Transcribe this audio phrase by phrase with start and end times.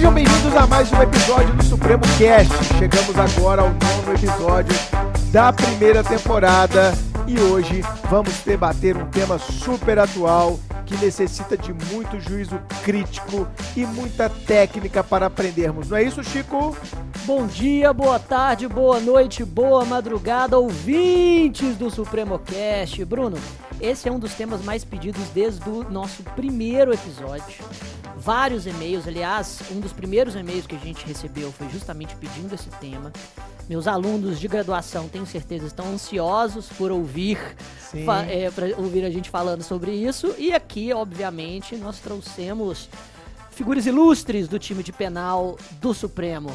[0.00, 2.54] Sejam bem-vindos a mais um episódio do Supremo Cast.
[2.78, 4.74] Chegamos agora ao nono episódio
[5.30, 6.94] da primeira temporada
[7.26, 13.46] e hoje vamos debater um tema super atual que necessita de muito juízo crítico
[13.76, 15.90] e muita técnica para aprendermos.
[15.90, 16.74] Não é isso, Chico?
[17.32, 23.04] Bom dia, boa tarde, boa noite, boa madrugada, ouvintes do Supremo Cast.
[23.04, 23.38] Bruno,
[23.80, 27.64] esse é um dos temas mais pedidos desde o nosso primeiro episódio.
[28.16, 32.68] Vários e-mails, aliás, um dos primeiros e-mails que a gente recebeu foi justamente pedindo esse
[32.80, 33.12] tema.
[33.68, 37.38] Meus alunos de graduação, tenho certeza, estão ansiosos por ouvir,
[38.28, 40.34] é, para ouvir a gente falando sobre isso.
[40.36, 42.88] E aqui, obviamente, nós trouxemos
[43.52, 46.50] figuras ilustres do time de penal do Supremo.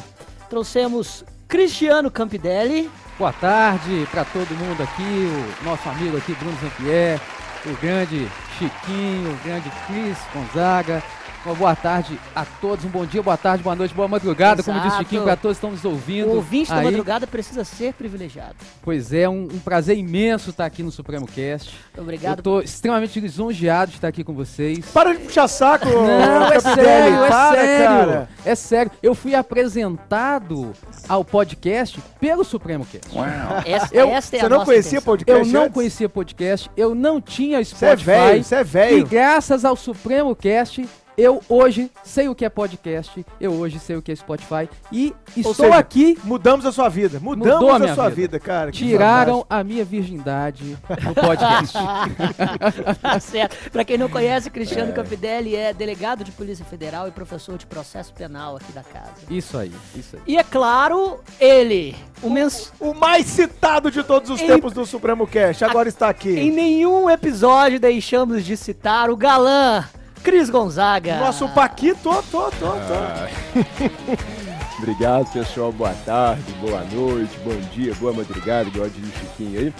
[0.48, 2.90] Trouxemos Cristiano Campidelli.
[3.18, 7.20] Boa tarde para todo mundo aqui, o nosso amigo aqui, Bruno Zampier,
[7.64, 11.02] o grande Chiquinho, o grande Cris Gonzaga,
[11.46, 14.76] uma boa tarde a todos, um bom dia, boa tarde, boa noite, boa madrugada, Exato.
[14.78, 16.28] como disse Chiquinho, para todos que estão nos ouvindo.
[16.28, 16.84] O ouvinte da aí.
[16.84, 18.56] madrugada precisa ser privilegiado.
[18.82, 21.72] Pois é, um, um prazer imenso estar aqui no Supremo Cast.
[21.96, 22.38] Obrigado.
[22.38, 24.84] Eu tô extremamente lisonjeado de estar aqui com vocês.
[24.86, 27.86] Para de puxar saco, Não, é sério, é Para, sério.
[27.86, 28.28] cara.
[28.44, 28.92] É sério.
[29.00, 30.72] Eu fui apresentado
[31.08, 33.06] ao podcast pelo Supremo Cast.
[33.64, 35.02] Essa, Eu- esta é Você a não nossa conhecia intenção.
[35.12, 35.74] podcast Eu não antes?
[35.74, 38.04] conhecia podcast, eu não tinha Você é Spotify.
[38.04, 39.06] velho, você é E velho.
[39.06, 40.84] graças ao Supremo Cast,
[41.16, 45.14] eu hoje sei o que é podcast, eu hoje sei o que é Spotify e
[45.36, 46.18] estou seja, aqui.
[46.22, 47.18] Mudamos a sua vida.
[47.18, 48.16] Mudamos Mudou a a, sua vida.
[48.32, 48.70] vida, cara.
[48.70, 51.76] Tiraram a minha virgindade no podcast.
[53.00, 53.70] Tá certo.
[53.70, 54.50] Pra quem não conhece, É.
[54.50, 59.12] Cristiano Campidelli é delegado de Polícia Federal e professor de processo penal aqui da casa.
[59.30, 60.22] isso aí, isso aí.
[60.26, 62.72] E é claro, ele, o mens...
[62.80, 65.64] O mais citado de todos os Em- tempos do Supremo Cast.
[65.64, 66.30] Agora está aqui.
[66.38, 69.84] em nenhum episódio deixamos de citar o galã
[70.26, 71.20] Cris Gonzaga.
[71.20, 74.02] Nosso Paquito, tô, tô, tô, tô.
[74.82, 75.70] Obrigado, pessoal.
[75.70, 79.74] Boa tarde, boa noite, bom dia, boa madrugada, igual diz o Chiquinho aí.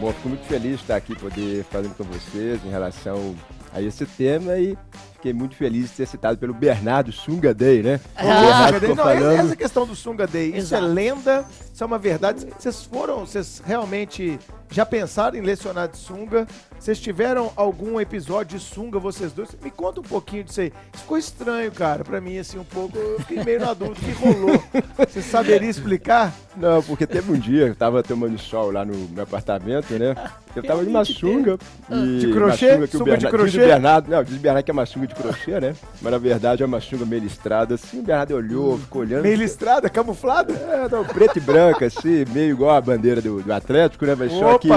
[0.00, 3.36] Bom, fico muito feliz de estar aqui, poder falando com vocês em relação
[3.72, 4.76] a esse tema e
[5.24, 7.98] fiquei muito feliz de ser citado pelo Bernardo Sunga Day, né?
[8.14, 8.88] Ah, Bernardo Sunga Day.
[8.94, 9.46] Não, essa- falando.
[9.46, 10.84] essa questão do Sunga Day, isso Exato.
[10.84, 12.46] é lenda, isso é uma verdade.
[12.58, 14.38] Vocês foram, vocês realmente
[14.70, 16.46] já pensaram em lecionar de Sunga?
[16.78, 19.48] Vocês tiveram algum episódio de Sunga, vocês dois?
[19.62, 20.70] Me conta um pouquinho disso aí.
[20.92, 22.98] Isso ficou estranho, cara, pra mim, assim, um pouco.
[22.98, 24.62] Eu fiquei meio na dúvida, o que rolou?
[24.98, 26.34] Você saberia explicar?
[26.54, 30.14] Não, porque teve um dia que eu tava tomando sol lá no meu apartamento, né?
[30.54, 31.58] Eu tava de uma sunga.
[31.90, 32.74] E De uma crochê?
[32.74, 33.58] sunga que o Sunga de Bernardo, diz o crochê?
[33.58, 35.74] Bernardo, não, diz o Bernardo que é uma sunga de crochê, né?
[36.02, 38.00] Mas na verdade é uma sunga meio listrada, assim.
[38.00, 39.22] O Bernardo olhou, ficou olhando.
[39.22, 40.52] Meio listrada, camuflada?
[40.52, 44.14] É, não, preto e branco, assim, meio igual a bandeira do, do Atlético, né?
[44.14, 44.68] Mas só que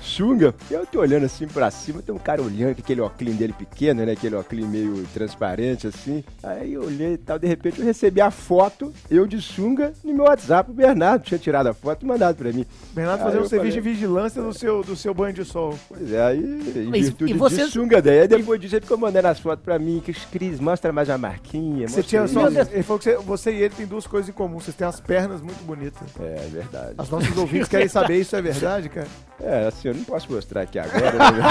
[0.00, 0.54] sunga.
[0.70, 4.12] Eu tô olhando assim pra cima, tem um cara olhando aquele óculos dele pequeno, né?
[4.12, 6.24] Aquele óculos meio transparente, assim.
[6.42, 10.12] Aí eu olhei e tal, de repente eu recebi a foto, eu de sunga, no
[10.14, 10.70] meu WhatsApp.
[10.70, 12.64] O Bernardo tinha tirado a foto e mandado pra mim.
[12.92, 15.78] Bernardo fazendo um serviço falei- de vigilância do seu, do seu banho de sol.
[15.88, 16.38] Pois é, aí,
[16.76, 19.38] em Mas- virtude e vocês- de sunga daí, aí depois disso ele ficou mandando as
[19.40, 22.98] fotos pra mim, que os Cris, mostra mais a marquinha, Você tinha só, ele falou
[22.98, 24.58] que você, você e ele têm duas coisas em comum.
[24.60, 26.08] Vocês têm as pernas muito bonitas.
[26.20, 26.94] É, é verdade.
[26.98, 29.06] Os nossos ouvintes querem saber isso é verdade, cara?
[29.40, 31.42] É, assim, eu não posso mostrar aqui agora, né?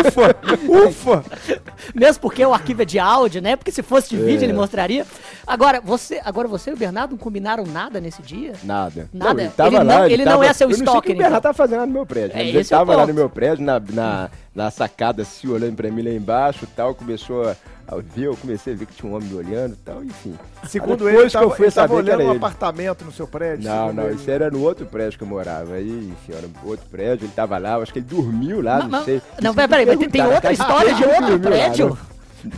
[0.00, 0.36] Ufa!
[0.88, 1.24] Ufa!
[1.94, 3.56] Mesmo porque o arquivo é de áudio, né?
[3.56, 4.44] Porque se fosse de vídeo É.
[4.44, 5.04] ele mostraria.
[5.46, 8.52] Agora, você, agora você e o Bernardo não combinaram nada nesse dia?
[8.64, 9.08] Nada.
[9.12, 9.42] Nada?
[9.42, 10.90] ele, tava Ele não- lá, ele não tava- é seu Eu não sei o que
[10.90, 12.36] stalker, o Bernardo tava fazendo lá no meu prédio.
[12.36, 13.08] É, ele é tava lá ponto.
[13.08, 16.94] no meu prédio, na, na, na sacada, assim, olhando pra mim lá embaixo e tal.
[16.94, 17.55] Começou a,
[17.88, 20.34] a ver, eu comecei a ver que tinha um homem me olhando e tal, enfim.
[20.66, 22.36] Segundo Depois ele, que eu fui ele tava saber que olhando era um ele.
[22.38, 23.64] apartamento no seu prédio.
[23.68, 24.14] Não, segundo não, ele.
[24.16, 25.74] isso era no outro prédio que eu morava.
[25.74, 28.74] Aí, enfim, era no outro prédio, ele tava lá, eu acho que ele dormiu lá,
[28.74, 29.22] Mas- não mas- sei.
[29.40, 31.88] não, Isso peraí, mas tem- tem perguntaram, outra cara, história de ele outro lá, prédio?
[31.90, 31.96] né?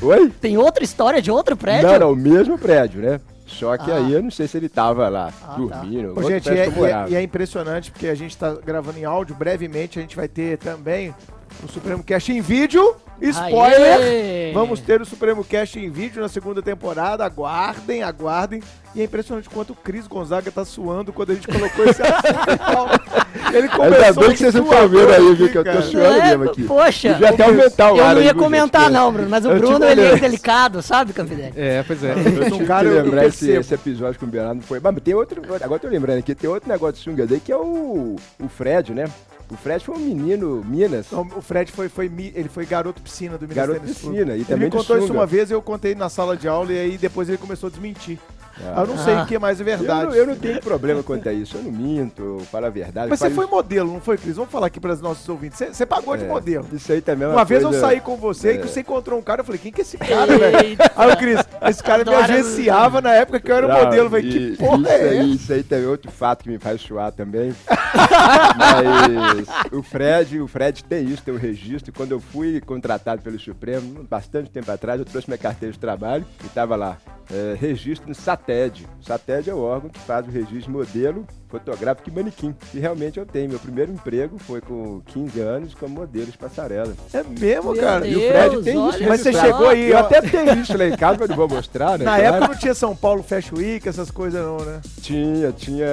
[0.02, 0.30] Oi?
[0.40, 1.88] Tem outra história de outro prédio?
[1.90, 3.20] Não, não, o mesmo prédio, né?
[3.46, 3.96] Só que Ah.
[3.96, 5.54] aí eu não sei se ele tava lá, Ah, tá.
[5.56, 6.08] dormindo.
[6.08, 9.34] Outro gente, é, e é- e é impressionante porque a gente tá gravando em áudio.
[9.34, 11.14] Brevemente a gente vai ter também
[11.62, 12.96] o Supremo Cast em vídeo.
[13.20, 14.00] Spoiler!
[14.00, 14.52] Aê!
[14.54, 17.24] Vamos ter o Supremo Cast em vídeo na segunda temporada.
[17.24, 18.62] Aguardem, aguardem.
[18.94, 23.28] E é impressionante quanto o Cris Gonzaga tá suando quando a gente colocou esse assunto.
[23.52, 25.48] Ele começou Ainda bem que vocês não estão vendo aí, viu?
[25.50, 26.62] Que eu tô suando É, mesmo aqui.
[26.62, 28.92] Poxa, Podia até aumentar o eu não aí, ia viu, comentar gente?
[28.92, 31.52] não, Bruno, mas o Bruno, ele é delicado, sabe, Campidelli?
[31.56, 32.12] É, pois é.
[32.12, 34.80] Eu um cara, que eu lembrar esse, esse episódio com o Bernardo não foi.
[34.80, 35.42] Mas tem outro.
[35.42, 38.48] Agora eu tô lembrando aqui, tem outro negócio de sunga daí que é o, o
[38.48, 39.06] Fred, né?
[39.50, 41.06] O Fred foi um menino, Minas.
[41.06, 44.16] Então, o Fred foi, foi, ele foi garoto piscina do Minas Garoto Tênis Clube.
[44.16, 46.72] piscina, e Ele também me contou isso uma vez, eu contei na sala de aula
[46.72, 48.18] e aí depois ele começou a desmentir.
[48.60, 49.22] Eu não sei Ah.
[49.22, 50.06] o que mais é Eu verdade.
[50.06, 51.56] não, eu não tenho problema quanto a isso.
[51.56, 53.08] Eu não minto, eu falo a verdade.
[53.10, 54.36] Mas você foi isso- modelo, não foi, Cris?
[54.36, 55.58] Vamos falar aqui para os nossos ouvintes.
[55.58, 56.66] Você, você pagou de É, modelo.
[56.72, 58.58] Isso aí também é uma, Uma vez eu coisa- saí com você e é.
[58.58, 60.76] que você encontrou um cara, eu falei, quem que é esse cara, velho?
[60.96, 62.32] Aí o Cris, esse cara me Adoro.
[62.32, 64.06] agenciava na época que eu era Não, modelo.
[64.06, 65.34] Eu falei, e- que porra isso é aí?
[65.34, 67.54] Isso aí também é outro fato que me faz suar também.
[68.56, 71.92] Mas o Fred, o Fred tem isso, tem o registro.
[71.92, 76.24] Quando eu fui contratado pelo Supremo, bastante tempo atrás, eu trouxe minha carteira de trabalho
[76.42, 76.96] e estava lá.
[77.30, 78.86] É, registro no SATED.
[79.02, 82.54] SATED é o órgão que faz o registro de modelo fotográfico e manequim.
[82.74, 83.48] E realmente eu tenho.
[83.48, 86.92] Meu primeiro emprego foi com 15 anos como modelo de passarela.
[87.12, 88.06] É mesmo, Meu cara.
[88.06, 89.38] E o Deus, Fred tem isso Mas você só.
[89.40, 89.46] registrado.
[89.46, 92.04] chegou aí, Eu até tenho isso lá em casa, mas não vou mostrar, né?
[92.04, 92.34] Na Claro.
[92.36, 94.80] época não tinha São Paulo Fashion Week, essas coisas não, né?
[95.00, 95.86] Tinha, tinha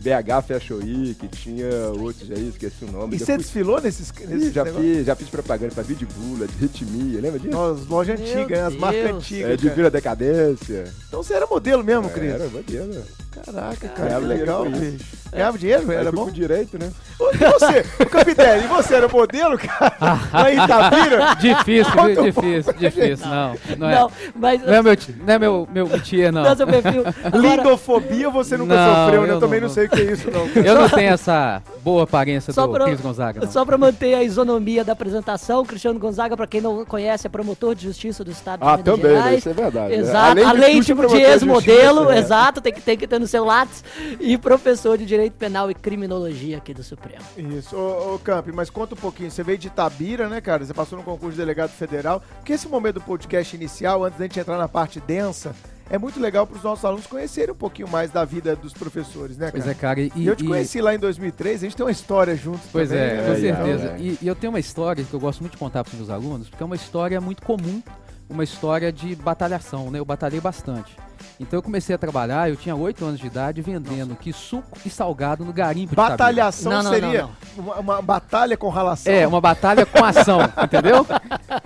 [0.00, 1.68] BH Fashion Week, tinha
[1.98, 3.16] outros aí, esqueci o nome.
[3.16, 7.20] E você fui- desfilou nesses, nesses já, fiz, já fiz propaganda pra Vidbula, de Ritmia,
[7.20, 7.52] lembra disso?
[7.52, 8.66] Nossa, lojas antigas, né?
[8.66, 9.16] as marcas Deus.
[9.16, 9.50] antigas.
[9.50, 9.68] É, de.
[9.72, 10.84] Vila Decadência.
[11.08, 12.32] Então você era modelo mesmo, Cris?
[12.32, 13.02] Era, modelo.
[13.32, 15.01] Caraca, cara, que dinheiro legal, bicho.
[15.32, 16.24] Ganhava dinheiro, Aí era bom?
[16.24, 16.90] pro direito, né?
[17.32, 19.94] E você, Capitelli, e você era modelo, cara?
[20.30, 21.34] Lá em Itabira?
[21.40, 22.20] Difícil, Conta viu?
[22.20, 23.26] um difícil, difícil.
[23.28, 23.94] Não, não é.
[23.94, 24.62] Não, mas.
[24.62, 26.42] Não é meu, ti- não é meu, meu métier, não.
[26.42, 27.02] Não, seu perfil.
[27.24, 29.28] Agora, Lindofobia você nunca Não, sofreu, né?
[29.30, 30.46] Eu eu também não- não sei o que é isso, não.
[30.62, 33.50] Eu não tenho essa boa aparência Só do pra- Cris Gonzaga, não.
[33.50, 37.74] Só para manter a isonomia da apresentação, Cristiano Gonzaga, para quem não conhece, é promotor
[37.74, 39.16] de justiça do Estado de Ah, Minas também, né?
[39.18, 39.38] Gerais.
[39.38, 39.88] Isso é verdade.
[39.88, 39.96] né?
[39.96, 42.18] Exato, de além, tudo, tipo de promotor ex-modelo, justiça, né?
[42.18, 43.82] exato, tem que, tem que ter no seu lápis,
[44.20, 47.22] e professor de Direito Penal e Criminologia aqui do Supremo.
[47.36, 49.30] Isso, ô, ô Camp, mas conta um pouquinho.
[49.30, 50.64] Você veio de Itabira, né, cara?
[50.64, 52.22] Você passou no concurso de delegado federal.
[52.36, 55.54] Porque esse momento do podcast inicial, antes da gente entrar na parte densa,
[55.90, 59.36] é muito legal para os nossos alunos conhecerem um pouquinho mais da vida dos professores,
[59.36, 59.58] né, cara?
[59.62, 60.00] Pois é, cara.
[60.00, 62.62] E, E eu te e- conheci lá em 2003, a gente tem uma história juntos
[62.72, 63.24] Pois também, é, né?
[63.26, 63.86] com É, certeza.
[63.90, 63.96] é.
[64.00, 66.10] E, e eu tenho uma história que eu gosto muito de contar para os meus
[66.10, 67.82] alunos, porque é uma história muito comum,
[68.30, 69.98] uma história de batalhação, né?
[69.98, 70.96] Eu batalhei bastante.
[71.42, 74.90] Então eu comecei a trabalhar, eu tinha 8 anos de idade, vendendo que suco e
[74.90, 76.16] salgado no garimpo de Itabira.
[76.16, 79.12] Batalhação Não, não, seria não, Uma, uma batalha com ralação.
[79.12, 81.06] É, uma batalha com ação, entendeu?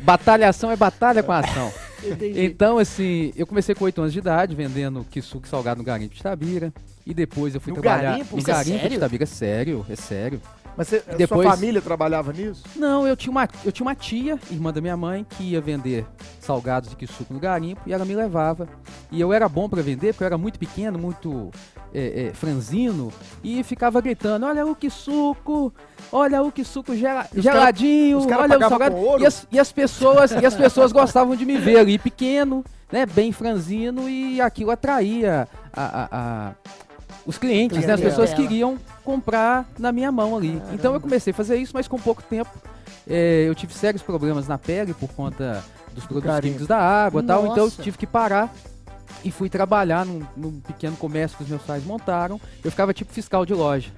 [0.02, 1.72] Batalhação é batalha com ação.
[2.02, 2.44] Entendi.
[2.44, 6.20] Então, assim, eu comecei com 8 anos de idade, vendendo quiçuque salgado no garimpo de
[6.20, 6.72] Itabira.
[7.04, 8.34] E depois eu fui No trabalhar garimpo?
[8.34, 9.22] no Isso é garimpo de.
[9.22, 10.40] É sério, é sério.
[10.76, 12.62] Mas você, a Depois- sua família trabalhava nisso?
[12.76, 16.04] Não, eu tinha, uma, eu tinha uma tia, irmã da minha mãe, que ia vender
[16.40, 18.68] salgados de quiçuque no garimpo e ela me levava.
[19.10, 21.50] E eu era bom pra vender, porque eu era muito pequeno, muito
[21.94, 23.10] é, é, franzino,
[23.42, 25.72] e ficava gritando: Olha o quiçuco,
[26.12, 28.96] olha o quiçuco gela, E os geladinho, os cara olha o salgado.
[29.18, 32.62] E as, e as pessoas, e as pessoas gostavam de me ver ali pequeno,
[32.92, 36.54] né, bem franzino, e aquilo atraía a- a- a,
[37.26, 37.92] os clientes, né?
[37.92, 40.62] As pessoas queriam comprar na minha mão ali.
[40.72, 42.50] Então eu comecei a fazer isso, mas com pouco tempo
[43.08, 45.62] é, eu tive sérios problemas na pele por conta
[45.92, 46.54] dos produtos garimpo.
[46.54, 47.82] químicos da água e tal, então eu Nossa.
[47.82, 48.54] tive que parar
[49.24, 52.40] e fui trabalhar num, num pequeno comércio que os meus pais montaram.
[52.62, 53.90] Eu ficava tipo fiscal de loja.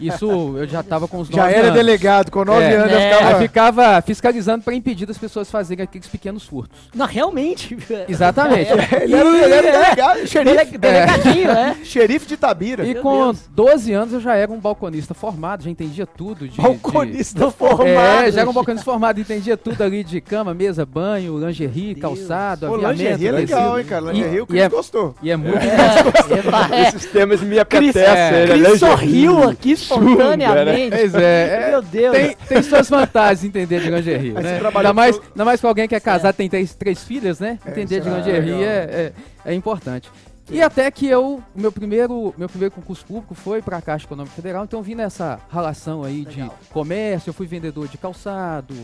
[0.00, 1.74] Isso eu já tava com os Já nove era anos.
[1.74, 2.76] delegado, com 9 É.
[2.76, 3.12] anos É.
[3.12, 3.38] eu Aí ficava...
[3.42, 6.78] ficava fiscalizando para impedir das pessoas fazerem aqueles pequenos furtos.
[6.94, 7.76] Não, realmente.
[8.08, 8.70] Exatamente.
[9.04, 11.74] Ele era, ele era delegado, xerife, Dele- Delegadinho, é.
[11.84, 12.84] xerife de Itabira.
[12.86, 13.40] E Meu com Deus.
[13.50, 16.54] 12 anos eu já era um balconista formado, já entendia tudo de.
[16.54, 18.24] de- Balconista formado.
[18.24, 22.00] É, já era um balconista formado, entendia tudo ali de cama, mesa, banho, lingerie, Deus.
[22.00, 23.02] calçado, Pô, aviamento.
[23.02, 24.04] lingerie é legal, hein, cara?
[24.06, 25.14] E- Lingerie o e Cris é- gostou.
[25.22, 25.58] E é muito.
[25.58, 28.46] É, Esses temas me é, né?
[28.64, 30.96] Cris sorriu aqui espontaneamente.
[30.96, 32.16] Pois é, é, Meu Deus.
[32.16, 34.60] tem, tem suas vantagens entender de lingerie, né?
[34.74, 37.58] Ainda mais, ainda mais com alguém que é casado tem três, três filhas, né?
[37.64, 39.12] É, Entender de é lingerie é, é,
[39.52, 40.10] é importante.
[40.50, 44.34] E até que eu, meu primeiro, meu primeiro concurso público foi para a Caixa Econômica
[44.34, 46.54] Federal, então eu vim nessa relação aí Legal.
[46.60, 48.74] de comércio, eu fui vendedor de calçado,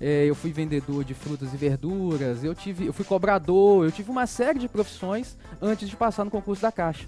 [0.00, 4.10] eh, eu fui vendedor de frutas e verduras, eu tive, eu fui cobrador, eu tive
[4.10, 7.06] uma série de profissões antes de passar no concurso da Caixa.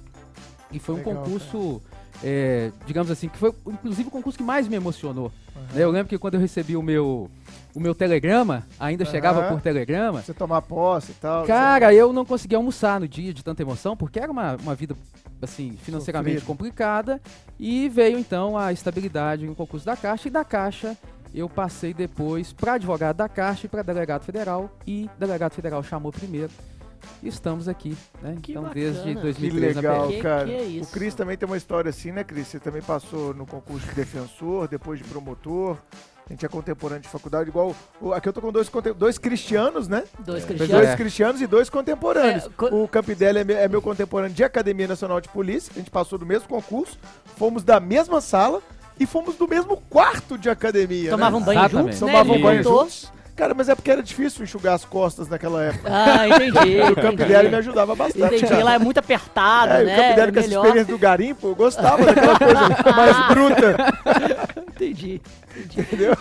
[0.73, 1.81] E foi um Legal, concurso,
[2.23, 5.33] eh, digamos assim, que foi inclusive o concurso que mais me emocionou.
[5.75, 5.83] né?
[5.83, 7.31] Eu lembro que quando eu recebi o meu,
[7.75, 9.55] o meu telegrama, ainda chegava Aham.
[9.55, 11.45] por telegrama, Você tomar posse e tal.
[11.47, 14.95] Cara, eu não conseguia almoçar no dia de tanta emoção, porque era uma, uma vida,
[15.41, 16.47] assim, financeiramente Sofrida.
[16.47, 17.21] complicada.
[17.59, 20.29] E veio, então, a estabilidade no concurso da Caixa.
[20.29, 20.97] E da Caixa,
[21.35, 24.71] eu passei depois para advogado da Caixa e para delegado federal.
[24.87, 26.51] E delegado federal chamou primeiro.
[27.23, 28.37] E estamos aqui, né?
[28.43, 28.85] Que então, bacana.
[28.85, 30.09] desde Que 2013 na legal.
[30.09, 30.45] Que- cara.
[30.47, 30.89] que é isso?
[30.89, 32.47] O Cris também tem uma história assim, né, Cris?
[32.49, 35.77] Você também passou no concurso de defensor, depois de promotor.
[36.29, 37.75] A gente é contemporâneo de faculdade, igual.
[38.15, 40.05] Aqui eu tô com dois, dois cristianos, né?
[40.21, 40.87] Dois Pois cristianos.
[40.87, 42.45] Dois cristianos e dois contemporâneos.
[42.45, 45.73] É, co- O Campidelli é, me- é meu contemporâneo de Academia Nacional de Polícia.
[45.75, 46.97] A gente passou do mesmo concurso,
[47.37, 48.63] fomos da mesma sala
[48.99, 51.11] e fomos do mesmo quarto de academia.
[51.11, 51.47] Tomavam né?
[51.47, 51.85] banho Exatamente.
[51.97, 52.07] juntos, né?
[52.07, 53.13] Tomavam Ele banho juntos.
[53.41, 55.89] Cara, mas é porque era difícil enxugar as costas naquela época.
[55.91, 56.81] Ah, entendi.
[56.93, 58.35] o Campinelli me ajudava bastante.
[58.35, 58.65] Entendi, cara.
[58.65, 59.95] lá é muito apertado, É, né?
[59.95, 60.65] o Campinelli é com essa melhor.
[60.67, 62.61] experiência do garimpo, eu gostava daquela coisa
[62.95, 63.77] mais bruta.
[64.77, 65.23] Entendi.
[65.57, 66.17] Entendeu?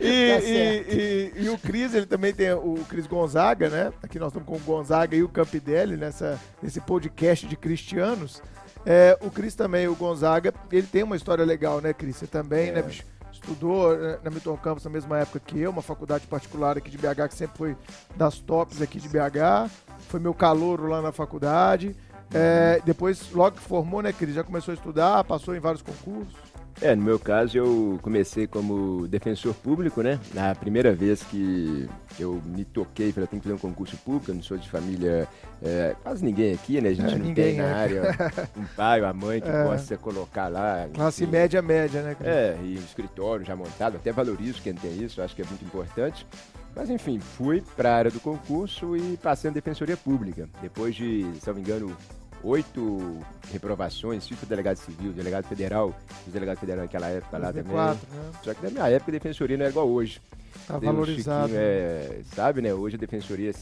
[0.00, 3.92] E, Tá e- e- e o Cris, ele também tem o Cris Gonzaga, né?
[4.02, 8.42] Aqui nós estamos com o Gonzaga e o Campidelli nessa, nesse podcast de cristianos.
[8.84, 12.16] É, o Cris também, o Gonzaga, ele tem uma história legal, né, Cris?
[12.16, 13.02] Você também, né, bicho?
[13.40, 16.98] Estudou né, na Milton Campos na mesma época que eu, uma faculdade particular aqui de
[16.98, 17.76] BH, que sempre foi
[18.16, 19.70] das tops aqui de BH.
[20.08, 21.96] Foi meu calouro lá na faculdade.
[22.32, 24.34] É, depois, logo que formou, né, Cris?
[24.34, 26.49] Já começou a estudar, passou em vários concursos.
[26.80, 30.18] É, no meu caso eu comecei como defensor público, né?
[30.32, 34.34] Na primeira vez que eu me toquei, falei, tenho que fazer um concurso público, eu
[34.34, 35.28] não sou de família,
[35.62, 36.88] é, quase ninguém aqui, né?
[36.90, 37.72] A gente É, não tem na é.
[37.74, 38.02] área
[38.56, 39.64] um pai ou a mãe que É.
[39.64, 40.88] possa colocar lá.
[40.94, 41.32] Classe enfim.
[41.32, 42.28] média, média, né, Cris?
[42.28, 45.64] É, e um escritório já montado, até valorizo quem tem isso, acho que é muito
[45.64, 46.26] importante.
[46.74, 50.48] Mas enfim, fui para a área do concurso e passei na Defensoria Pública.
[50.62, 51.96] Depois de, se não me engano,
[52.42, 53.18] oito
[53.52, 55.94] reprovações, cinco delegado civil, delegado federal,
[56.26, 57.64] os delegados federais naquela época lá também.
[57.64, 58.30] 2004, né?
[58.42, 60.20] Só que na minha época a defensoria não era igual hoje.
[60.66, 61.48] Tá o valorizado.
[61.48, 62.72] Chiquinho, é, sabe, né?
[62.72, 63.52] Hoje a defensoria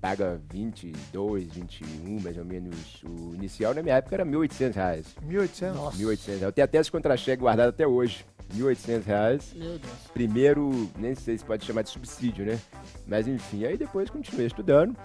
[0.00, 3.02] paga 22, 21, mais ou menos.
[3.04, 5.06] O inicial na minha época era 1.800 reais.
[5.28, 5.72] 1.800?
[5.74, 5.96] Nossa.
[5.96, 6.42] 1.800 reais.
[6.42, 8.24] Eu tenho até esse contra-cheque guardado até hoje.
[8.54, 9.52] 1.800 reais.
[9.54, 9.92] Meu Deus.
[10.12, 12.58] Primeiro, nem sei se pode chamar de subsídio, né?
[13.06, 14.96] Mas enfim, aí depois continuei estudando.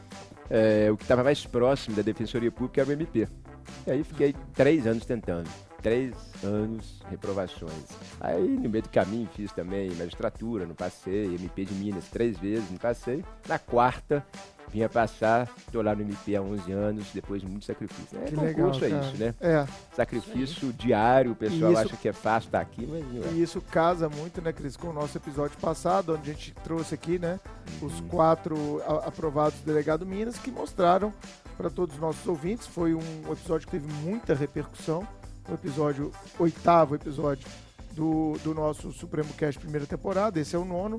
[0.54, 3.26] É, o que estava mais próximo da Defensoria Pública era o MP.
[3.88, 5.50] E aí fiquei três anos tentando.
[5.82, 7.72] Três anos, reprovações.
[8.20, 11.26] Aí no meio do caminho fiz também magistratura, não passei.
[11.36, 13.24] MP de Minas três vezes, não passei.
[13.48, 14.24] Na quarta,
[14.70, 18.16] vinha passar, tô lá no MP há 11 anos, depois de muito sacrifício.
[18.20, 19.36] É, Que concurso legal, é isso, né?
[19.42, 23.34] É, Sacrifício diário, o pessoal isso- acha que é fácil estar aqui, mas não é.
[23.34, 26.94] e isso casa muito, né, Cris, com o nosso episódio passado, onde a gente trouxe
[26.94, 27.40] aqui, né,
[27.82, 28.08] os Uhum.
[28.08, 31.12] quatro a- aprovados do Delegado Minas, que mostraram
[31.58, 35.06] para todos os nossos ouvintes, foi um episódio que teve muita repercussão,
[35.50, 37.48] o episódio, oitavo episódio
[37.92, 40.98] do, do nosso Supremo Cast primeira temporada, esse é o nono,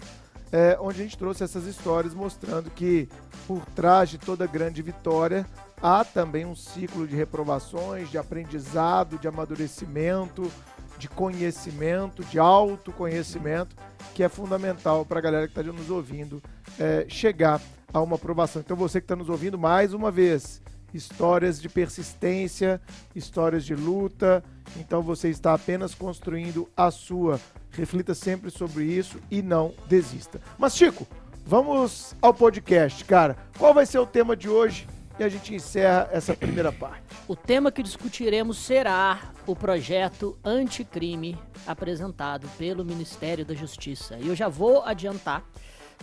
[0.51, 3.09] é, onde a gente trouxe essas histórias mostrando que
[3.47, 5.47] por trás de toda grande vitória
[5.81, 10.51] há também um ciclo de reprovações, de aprendizado, de amadurecimento,
[10.99, 13.75] de conhecimento, de autoconhecimento,
[14.15, 16.43] que é fundamental para a galera que está nos ouvindo
[16.79, 17.61] é, chegar
[17.93, 18.61] a uma aprovação.
[18.61, 20.63] Então você que está nos ouvindo, mais uma vez,
[20.95, 22.81] histórias de persistência,
[23.15, 24.43] histórias de luta.
[24.77, 27.41] Então você está apenas construindo a sua.
[27.71, 30.41] Reflita sempre sobre isso e não desista.
[30.59, 31.07] Mas Chico,
[31.47, 33.37] vamos ao podcast, cara.
[33.59, 34.87] Qual vai ser o tema de hoje?
[35.19, 37.03] E a gente encerra essa primeira parte.
[37.29, 44.19] O tema que discutiremos será o projeto anticrime apresentado pelo Ministério da Justiça.
[44.19, 45.45] E eu já vou adiantar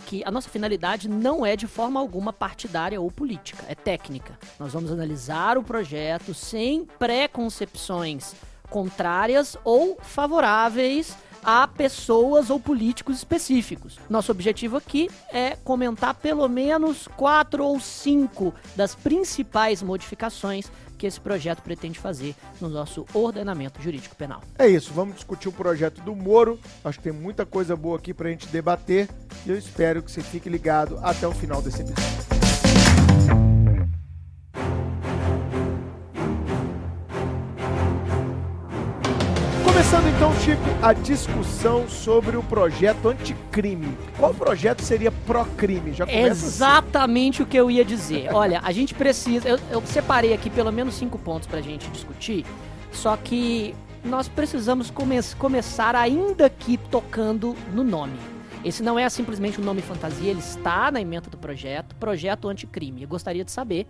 [0.00, 4.38] que a nossa finalidade não é de forma alguma partidária ou política, é técnica.
[4.58, 8.34] Nós vamos analisar o projeto sem preconcepções
[8.68, 13.98] contrárias ou favoráveis a pessoas ou políticos específicos.
[14.08, 21.18] Nosso objetivo aqui é comentar pelo menos quatro ou cinco das principais modificações que esse
[21.18, 24.42] projeto pretende fazer no nosso ordenamento jurídico penal.
[24.58, 26.60] É isso, vamos discutir o projeto do Moro.
[26.84, 29.08] Acho que tem muita coisa boa aqui pra gente debater.
[29.46, 32.39] E eu espero que você fique ligado até o final desse episódio.
[40.08, 43.96] Então, Chico, a discussão sobre o projeto anticrime.
[44.18, 45.92] Qual projeto seria pró-crime?
[45.92, 46.46] Já começa assim.
[46.46, 48.28] Exatamente o que eu ia dizer.
[48.34, 49.48] Olha, a gente precisa.
[49.48, 52.44] Eu, eu separei aqui pelo menos cinco pontos pra gente discutir.
[52.92, 58.18] Só que nós precisamos come começar ainda aqui tocando no nome.
[58.64, 63.02] Esse não é simplesmente um nome fantasia, ele está na emenda do projeto, projeto anticrime.
[63.02, 63.86] Eu gostaria de saber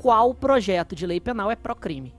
[0.00, 2.14] qual projeto de lei penal é pró-crime.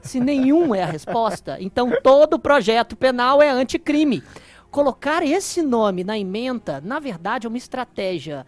[0.00, 4.22] Se nenhum é a resposta, então todo projeto penal é anticrime.
[4.70, 8.46] Colocar esse nome na emenda, na verdade, é uma estratégia,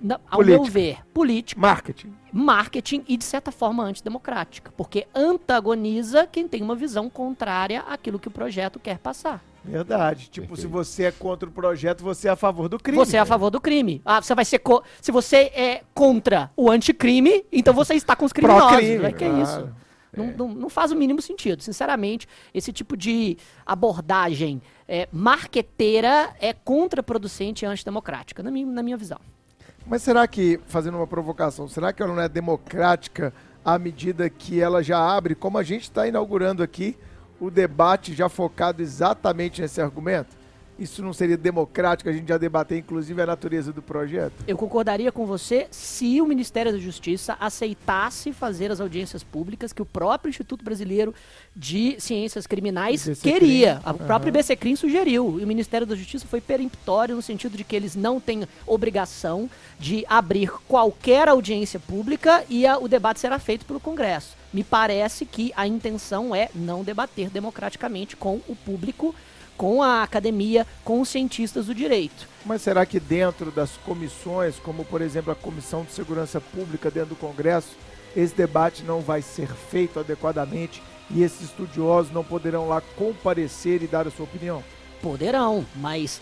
[0.00, 0.72] na- ao meu Política.
[0.78, 2.12] ver, política, Marketing.
[2.32, 4.72] marketing e, de certa forma, antidemocrática.
[4.76, 9.42] Porque antagoniza quem tem uma visão contrária àquilo que o projeto quer passar.
[9.64, 10.28] Verdade.
[10.28, 10.70] Tipo, se Perfeito.
[10.70, 12.98] você é contra o projeto, você é a favor do crime.
[12.98, 14.02] Você é a favor do crime.
[14.04, 14.58] Ah, você vai ser.
[14.58, 18.68] co- Se você é contra o anticrime, então você está com os criminosos.
[18.70, 19.68] Pró-crime, É que é isso.
[20.14, 21.62] Não, não, não faz o mínimo sentido.
[21.62, 28.96] Sinceramente, esse tipo de abordagem é, marqueteira é contraproducente e antidemocrática, na minha, na minha
[28.96, 29.18] visão.
[29.86, 33.32] Mas será que, fazendo uma provocação, será que ela não é democrática
[33.64, 36.96] à medida que ela já abre, como a gente está inaugurando aqui,
[37.42, 40.40] o debate já focado exatamente nesse argumento?
[40.78, 42.08] isso não seria democrático?
[42.10, 44.32] A gente já debateu, inclusive, a natureza do projeto?
[44.48, 49.82] Eu concordaria com você se o Ministério da Justiça aceitasse fazer as audiências públicas que
[49.82, 51.14] o próprio Instituto Brasileiro
[51.54, 53.32] de Ciências Criminais IBCCrim.
[53.32, 53.80] queria.
[53.84, 53.98] O Aham.
[53.98, 55.38] próprio IBCCrim sugeriu.
[55.38, 59.48] E o Ministério da Justiça foi peremptório no sentido de que eles não têm obrigação
[59.78, 64.41] de abrir qualquer audiência pública e a- o debate será feito pelo Congresso.
[64.52, 69.14] Me parece que a intenção é não debater democraticamente com o público,
[69.56, 72.28] com a academia, com os cientistas do direito.
[72.44, 77.10] Mas será que dentro das comissões, como por exemplo a Comissão de Segurança Pública dentro
[77.10, 77.76] do Congresso,
[78.14, 83.86] esse debate não vai ser feito adequadamente e esses estudiosos não poderão lá comparecer e
[83.86, 84.62] dar a sua opinião?
[85.00, 86.20] Poderão, mas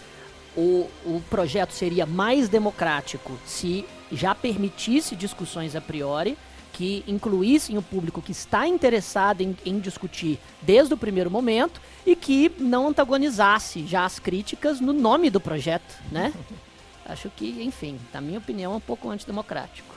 [0.56, 6.36] o, o projeto seria mais democrático se já permitisse discussões a priori,
[6.72, 12.14] que incluíssem o público que está interessado em, em discutir desde o primeiro momento e
[12.16, 16.32] que não antagonizasse já as críticas no nome do projeto, né?
[17.04, 19.94] Acho que, enfim, na minha opinião, é um pouco antidemocrático.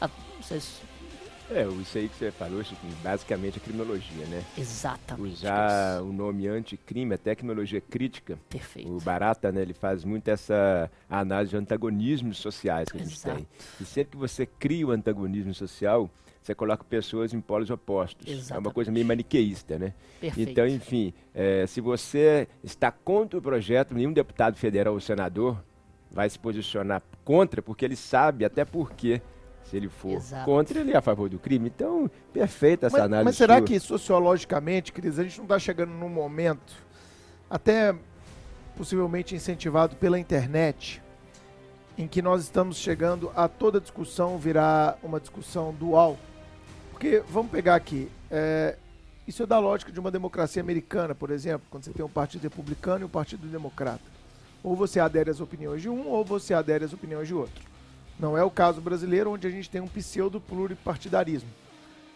[0.00, 0.08] Ah,
[0.40, 0.80] vocês-
[1.54, 4.42] É, isso aí que você falou, Chiquinho, basicamente é criminologia, né?
[4.56, 5.34] exatamente.
[5.34, 8.38] Usar o nome anticrime, a tecnologia crítica.
[8.48, 8.90] Perfeito.
[8.90, 13.36] O Barata, né, ele faz muito essa análise de antagonismos sociais que a gente Exato.
[13.36, 13.46] tem.
[13.80, 16.10] E sempre que você cria o antagonismo social,
[16.42, 18.26] você coloca pessoas em polos opostos.
[18.26, 18.74] É uma Exatamente.
[18.74, 19.94] coisa meio maniqueísta, né?
[20.20, 20.50] Perfeito.
[20.50, 25.62] Então, enfim, eh, se você está contra o projeto, nenhum deputado federal ou senador
[26.10, 29.22] vai se posicionar contra, porque ele sabe até por quê.
[29.64, 30.44] Se ele for Exato.
[30.44, 31.68] contra, ele é a favor do crime.
[31.74, 33.24] Então, perfeita essa Mas, análise.
[33.24, 33.66] mas será sua.
[33.66, 36.74] que sociologicamente, Cris, a gente não está chegando num momento,
[37.48, 37.94] até
[38.76, 41.02] possivelmente incentivado pela internet,
[41.96, 46.18] em que nós estamos chegando a toda discussão virar uma discussão dual?
[46.90, 48.76] Porque, vamos pegar aqui, é,
[49.26, 52.42] isso é da lógica de uma democracia americana, por exemplo, quando você tem um partido
[52.42, 54.02] republicano e um partido democrata.
[54.62, 57.71] Ou você adere às opiniões de um, ou você adere às opiniões de outro.
[58.22, 61.48] Não é o caso brasileiro, onde a gente tem um pseudo pluripartidarismo.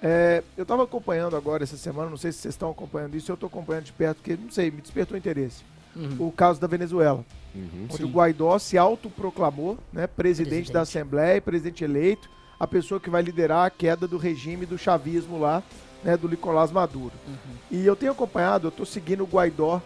[0.00, 3.34] É, eu estava acompanhando agora essa semana, não sei se vocês estão acompanhando isso, eu
[3.34, 5.64] estou acompanhando de perto, porque, não sei, me despertou interesse.
[5.96, 6.28] Uhum.
[6.28, 7.84] O caso da Venezuela, Uhum.
[7.84, 8.04] onde Sim.
[8.04, 10.72] o Guaidó se autoproclamou né, presidente, Presidente.
[10.72, 12.28] da Assembleia, presidente eleito,
[12.60, 15.60] a pessoa que vai liderar a queda do regime do chavismo lá,
[16.04, 17.14] né, do Nicolás Maduro.
[17.26, 17.34] Uhum.
[17.70, 19.82] E eu tenho acompanhado, eu estou seguindo o Guaidó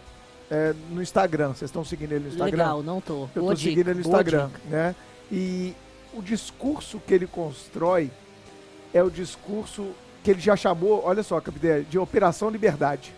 [0.51, 1.53] é, no Instagram.
[1.53, 2.57] Vocês estão seguindo ele no Instagram?
[2.57, 3.27] Legal, não tô.
[3.33, 4.93] Eu dica, seguindo ele no Instagram, né?
[5.31, 5.73] E
[6.13, 8.09] o discurso que ele constrói
[8.93, 9.91] é o discurso
[10.23, 13.13] que ele já chamou, olha só, Capitão, de Operação Liberdade.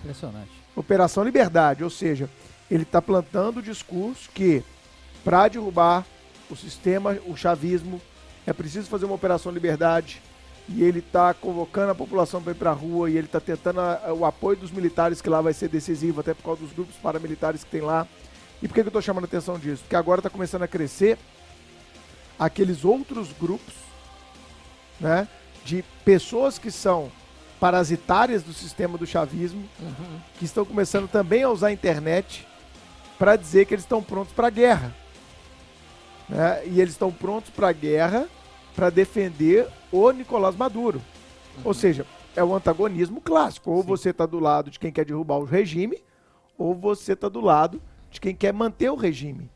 [0.00, 0.50] Impressionante.
[0.74, 2.28] Operação Liberdade, ou seja,
[2.70, 4.62] ele está plantando o discurso que
[5.24, 6.04] para derrubar
[6.50, 8.00] o sistema, o chavismo,
[8.46, 10.20] é preciso fazer uma Operação Liberdade.
[10.68, 13.80] E ele está convocando a população para ir para a rua e ele está tentando
[13.80, 16.94] a- o apoio dos militares, que lá vai ser decisivo, até por causa dos grupos
[16.96, 18.06] paramilitares que tem lá.
[18.62, 19.82] E por que, que eu estou chamando a atenção disso?
[19.82, 21.18] Porque agora está começando a crescer
[22.40, 23.74] aqueles outros grupos
[24.98, 25.28] né,
[25.62, 27.12] de pessoas que são
[27.60, 30.20] parasitárias do sistema do chavismo, Uhum.
[30.38, 32.46] que estão começando também a usar a internet
[33.18, 34.96] para dizer que eles estão prontos para a guerra.
[36.26, 36.62] Né?
[36.66, 38.26] E eles estão prontos para a guerra
[38.74, 41.02] para defender o Nicolás Maduro.
[41.62, 43.70] Ou seja, é o antagonismo clássico.
[43.70, 46.02] Ou você está do lado de quem quer derrubar o regime,
[46.56, 49.50] ou você está do lado de quem quer manter o regime.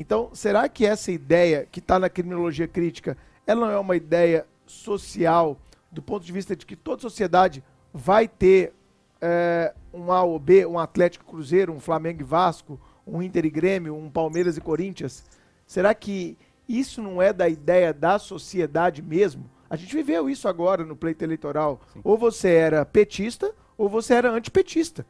[0.00, 4.46] Então, será que essa ideia que está na criminologia crítica, ela não é uma ideia
[4.66, 5.60] social
[5.92, 8.72] do ponto de vista de que toda sociedade vai ter
[9.20, 13.50] é, um A ou B, um Atlético Cruzeiro, um Flamengo e Vasco, um Inter e
[13.50, 15.22] Grêmio, um Palmeiras e Corinthians?
[15.66, 19.50] Será que isso não é da ideia da sociedade mesmo?
[19.68, 21.78] A gente viveu isso agora no pleito eleitoral.
[22.02, 25.04] Ou você era petista, ou você era antipetista.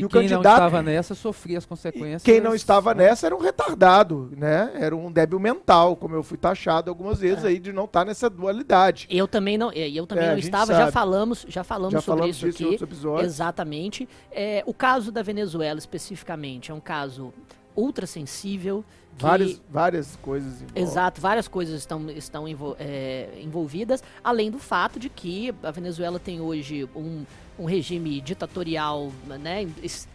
[0.00, 2.22] E, o quem não candidato- estava nessa sofria as consequências.
[2.22, 4.70] Quem não estava nessa era um retardado, né?
[4.74, 7.48] Era um débil mental, como eu fui taxado algumas vezes É.
[7.48, 9.06] aí de não estar nessa dualidade.
[9.10, 10.92] Eu também não, eu também É, não estava, já sabe.
[10.92, 12.72] falamos, já falamos Já sobre falamos isso disso em aqui.
[12.74, 13.32] outros episódios.
[13.32, 14.08] Exatamente.
[14.30, 17.32] É, o caso da Venezuela especificamente é um caso
[17.76, 18.84] ultra sensível.
[19.16, 20.60] que- Várias, várias coisas.
[20.60, 20.82] envolvem.
[20.82, 26.18] Exato, várias coisas estão, estão envol- é, envolvidas, além do fato de que a Venezuela
[26.18, 27.24] tem hoje um,
[27.58, 29.66] um regime ditatorial né,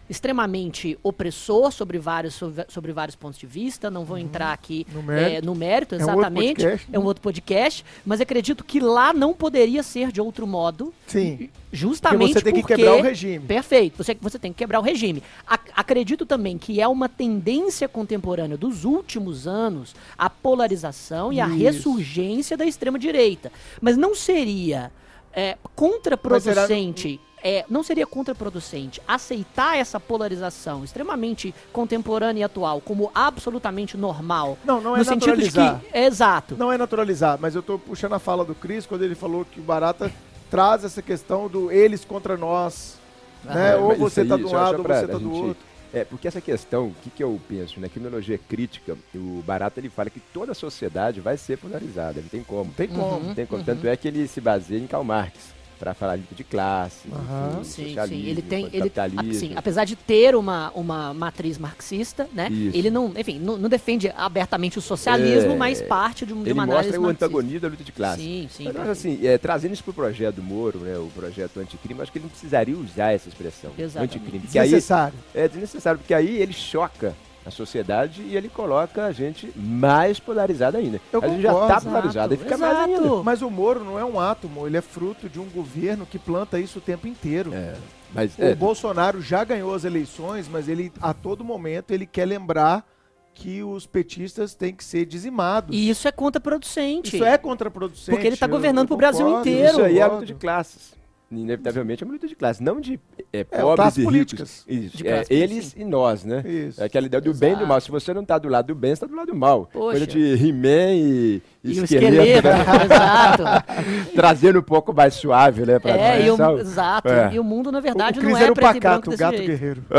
[0.08, 3.90] extremamente opressor sobre vários, sobre, vários pontos de vista.
[3.90, 5.46] Não vou entrar aqui No é, mérito.
[5.46, 6.62] no mérito, É um exatamente.
[6.62, 10.92] podcast, é um outro podcast, mas acredito que lá não poderia ser de outro modo,
[11.06, 11.36] Sim.
[11.36, 13.46] Porque justamente você tem que porque- quebrar o regime.
[13.46, 15.22] Perfeito, você, você tem que quebrar o regime.
[15.46, 21.48] Ac- acredito também que é uma tendência contemporânea dos últimos anos a polarização e a
[21.48, 21.58] Isso.
[21.58, 23.50] ressurgência da extrema-direita.
[23.80, 24.92] Mas não seria
[25.34, 33.96] é, contraproducente é, não seria contraproducente aceitar essa polarização extremamente contemporânea e atual como absolutamente
[33.96, 34.56] normal?
[34.64, 35.80] Não, não é no sentido de naturalizar.
[35.80, 35.98] que.
[35.98, 36.56] Exato.
[36.56, 39.60] Não é naturalizar, mas eu tô puxando a fala do Cris quando ele falou que
[39.60, 40.12] o Barata
[40.50, 42.98] traz essa questão do eles contra nós.
[43.44, 43.72] né?
[43.72, 45.42] É, Ou você tá aí, de um lado ou pra- você tá a do gente-
[45.48, 45.72] outro.
[45.94, 49.90] É, porque essa questão, o que, que eu penso, na criminologia crítica, o Barata ele
[49.90, 52.64] fala que toda a sociedade vai ser polarizada, não tem como.
[52.64, 53.02] Não tem como.
[53.16, 53.20] Uhum.
[53.24, 53.62] Não tem como.
[53.62, 55.34] Tanto é que ele se baseia em Karl Marx,
[55.82, 57.48] para falar luta de classe, Aham.
[57.60, 57.88] enfim, Sim, sim.
[57.88, 58.64] socialismo, Ele tem.
[58.66, 59.30] Ele, capitalismo.
[59.32, 62.48] assim, apesar de ter uma, uma matriz marxista, né?
[62.52, 62.76] Isso.
[62.76, 66.52] Ele não, enfim, não, não defende abertamente o socialismo, É, mas parte de, de ele
[66.52, 67.24] uma análise mostra o marxista.
[67.26, 68.22] antagonismo da luta de classe.
[68.22, 68.64] Sim, sim.
[68.64, 68.90] Mas, perfeito.
[68.92, 72.18] assim, é, trazendo isso para o projeto do Moro, né, o projeto anticrime, acho que
[72.18, 74.18] ele não precisaria usar essa expressão, Exatamente.
[74.18, 74.44] anticrime.
[74.44, 75.18] Porque aí Desnecessário.
[75.34, 77.12] é desnecessário, porque aí ele choca
[77.44, 81.00] a sociedade e ele coloca a gente mais polarizada ainda.
[81.12, 81.74] Eu a gente já concordo.
[81.74, 83.04] está polarizado, aí fica mais exato.
[83.04, 83.22] ainda.
[83.22, 86.58] Mas o Moro não é um átomo, ele é fruto de um governo que planta
[86.60, 87.52] isso o tempo inteiro.
[87.52, 87.74] É,
[88.14, 92.26] mas O é, Bolsonaro já ganhou as eleições, mas ele a todo momento ele quer
[92.26, 92.86] lembrar
[93.34, 95.74] que os petistas têm que ser dizimados.
[95.74, 97.16] E isso é contraproducente.
[97.16, 98.10] Isso é contraproducente.
[98.10, 99.70] Porque ele tá eu- governando eu pro Brasil inteiro.
[99.70, 100.92] isso aí é luta de classes.
[101.32, 103.00] Inevitavelmente é uma luta de classes, não de
[103.32, 104.64] é, É, pobres classes e políticas.
[104.68, 104.84] ricos.
[104.86, 106.42] Isso, De é, eles e nós, né?
[106.46, 106.80] Isso.
[106.80, 107.68] É aquela ideia do bem e do Exato.
[107.68, 107.80] mal.
[107.80, 109.66] Se você não tá do lado do bem, você tá do lado do mal.
[109.72, 109.98] Poxa.
[109.98, 112.84] Coisa de He-Man e, E o esqueleto, esqueleto, né?
[112.84, 113.42] exato.
[114.16, 115.78] Trazendo um pouco mais suave, né?
[115.78, 117.08] Pra É, e o, exato.
[117.08, 117.30] É.
[117.34, 119.08] E o mundo, na O, verdade, o não é era o preto e branco pacato,
[119.08, 119.48] o desse gato jeito.
[119.50, 119.82] guerreiro.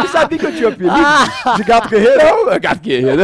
[0.00, 1.54] Você sabia que eu tinha apelido Ah!
[1.56, 2.18] de gato guerreiro?
[2.24, 3.22] Não, é gato guerreiro.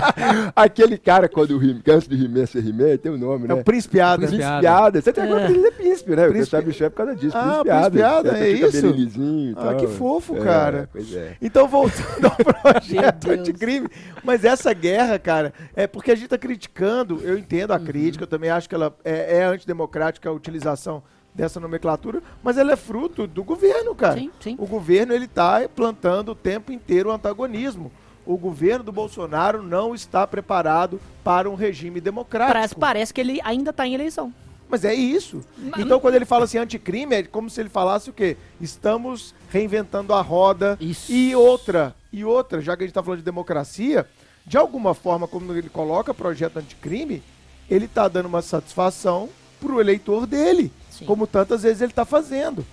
[0.56, 3.54] Aquele cara, quando o antes de He-Man ser He-Man, tem um nome, É né?
[3.54, 4.18] o Príncipe Piada.
[4.26, 4.80] Príncipe Príncipe Piada.
[4.80, 5.02] Piada.
[5.02, 5.44] Você tem agora É.
[5.44, 6.26] apelido é Príncipe, né?
[6.26, 7.36] O Príncipe- pessoal me chama por causa disso.
[7.36, 8.38] Ah, Príncipe Príncipe Piada, Piada.
[8.38, 9.54] é isso?
[9.58, 10.88] Ah, que fofo, É, cara.
[10.92, 11.32] Pois é.
[11.42, 12.36] Então, voltando ao
[12.72, 13.88] projeto anticrime,
[14.24, 17.84] mas essa guerra, cara, é porque a gente tá criticando, eu entendo a Uhum.
[17.84, 21.02] crítica, eu também acho que ela é, é antidemocrática a utilização
[21.34, 24.14] dessa nomenclatura, mas ela é fruto do governo, cara.
[24.18, 24.56] Sim, sim.
[24.58, 27.92] O governo, ele tá plantando o tempo inteiro o antagonismo.
[28.26, 32.52] O governo do Bolsonaro não está preparado para um regime democrático.
[32.54, 34.32] Parece, parece que ele ainda tá em eleição.
[34.68, 35.40] Mas é isso.
[35.56, 38.36] Mas- Então, quando ele fala assim anticrime, é como se ele falasse o quê?
[38.60, 40.76] Estamos reinventando a roda.
[40.78, 41.10] Isso.
[41.10, 44.06] E outra, e outra, já que a gente está falando de democracia,
[44.48, 47.22] de alguma forma, como ele coloca projeto anticrime,
[47.68, 49.28] ele está dando uma satisfação
[49.60, 51.04] para o eleitor dele, Sim.
[51.04, 52.64] como tantas vezes ele está fazendo.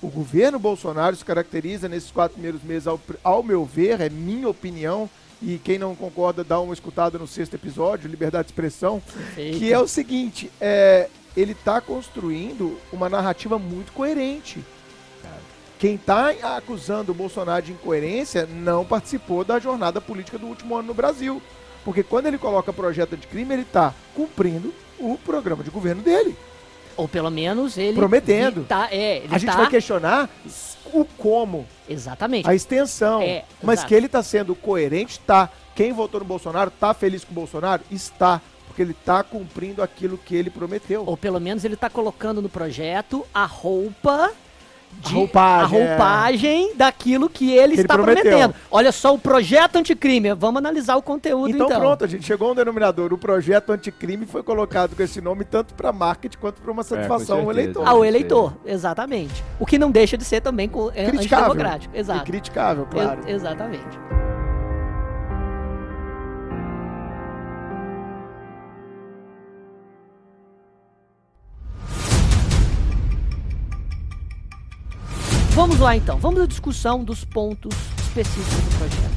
[0.00, 4.48] O governo Bolsonaro se caracteriza nesses quatro primeiros meses, ao, ao meu ver, é minha
[4.48, 5.10] opinião,
[5.42, 9.58] e quem não concorda dá uma escutada no sexto episódio, Liberdade de Expressão, Perfeito.
[9.58, 14.64] que é o seguinte, é, ele está construindo uma narrativa muito coerente.
[15.78, 20.88] Quem está acusando o Bolsonaro de incoerência não participou da jornada política do último ano
[20.88, 21.40] no Brasil.
[21.84, 26.36] Porque quando ele coloca projeto de crime, ele está cumprindo o programa de governo dele.
[26.96, 27.94] Ou pelo menos ele.
[27.96, 28.64] Prometendo.
[28.64, 30.28] Tá, é, A gente tá- vai questionar
[30.92, 32.48] o como, Exatamente.
[32.48, 33.22] a extensão.
[33.22, 33.88] É, mas exato.
[33.88, 35.48] que ele está sendo coerente, tá.
[35.76, 37.84] Quem votou no Bolsonaro está feliz com o Bolsonaro?
[37.88, 38.42] Está.
[38.66, 41.04] Porque ele está cumprindo aquilo que ele prometeu.
[41.06, 44.32] Ou pelo menos ele tá colocando no projeto a roupa.
[45.00, 48.22] De, A roupagem, a roupagem daquilo que ele Que ele está prometeu.
[48.22, 48.54] prometendo.
[48.68, 50.34] Olha só o projeto anticrime.
[50.34, 51.80] Vamos analisar o conteúdo Então, então.
[51.80, 53.12] pronto, a gente chegou a um denominador.
[53.12, 57.38] O projeto anticrime foi colocado com esse nome tanto para marketing quanto para uma satisfação
[57.38, 57.60] ao certeza.
[57.62, 57.88] eleitor.
[57.88, 59.44] Ao eleitor, exatamente.
[59.60, 61.46] O que não deixa de ser também é Criticável.
[61.52, 61.96] antidemocrático.
[61.96, 62.20] Exato.
[62.20, 63.20] E criticável, claro.
[63.20, 63.98] Ex- exatamente.
[75.58, 79.10] Vamos lá então, vamos à discussão dos pontos específicos do projeto.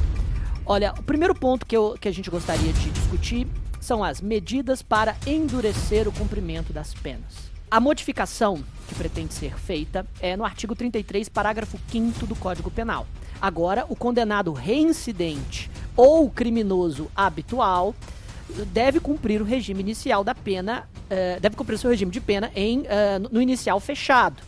[0.66, 3.46] Olha, o primeiro ponto que, eu- que a gente gostaria de discutir
[3.80, 7.48] são as medidas para endurecer o cumprimento das penas.
[7.70, 13.06] A modificação que pretende ser feita é no artigo 33, parágrafo 5 do Código Penal.
[13.40, 17.94] Agora, o condenado reincidente ou criminoso habitual
[18.72, 22.50] deve cumprir o regime inicial da pena, eh, deve cumprir o seu regime de pena
[22.56, 24.42] em, eh, no inicial fechado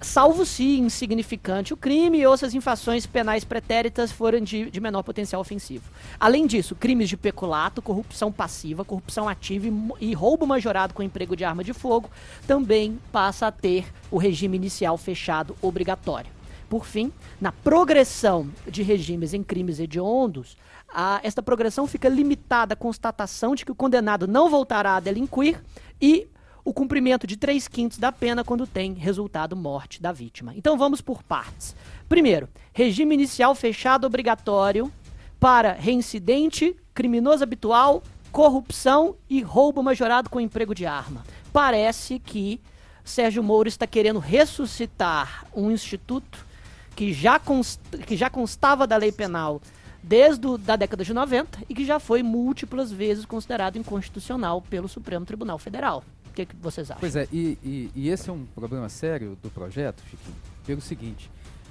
[0.00, 5.02] salvo se insignificante o crime ou se as infrações penais pretéritas forem de, de menor
[5.02, 5.90] potencial ofensivo.
[6.18, 11.36] Além disso, crimes de peculato, corrupção passiva, corrupção ativa e, e roubo majorado com emprego
[11.36, 12.10] de arma de fogo
[12.46, 16.30] também passa a ter o regime inicial fechado obrigatório.
[16.68, 20.56] Por fim, na progressão de regimes em crimes hediondos,
[20.88, 25.60] a- esta progressão fica limitada à constatação de que o condenado não voltará a delinquir
[26.00, 26.28] e
[26.64, 30.52] o cumprimento de 3 quintos da pena quando tem resultado morte da vítima.
[30.56, 31.74] Então vamos por partes.
[32.08, 34.90] Primeiro, regime inicial fechado obrigatório
[35.38, 41.24] para reincidente, criminoso habitual, corrupção e roubo majorado com emprego de arma.
[41.52, 42.60] Parece que
[43.04, 46.46] Sérgio Moro está querendo ressuscitar um instituto
[46.94, 49.60] que já, const, que já constava da lei penal
[50.02, 54.88] desde a da década de 90 e que já foi múltiplas vezes considerado inconstitucional pelo
[54.88, 56.04] Supremo Tribunal Federal.
[56.30, 57.00] O que, que vocês acham?
[57.00, 61.30] Pois é, e, e, e esse é um problema sério do projeto, Chiquinho, pelo seguinte.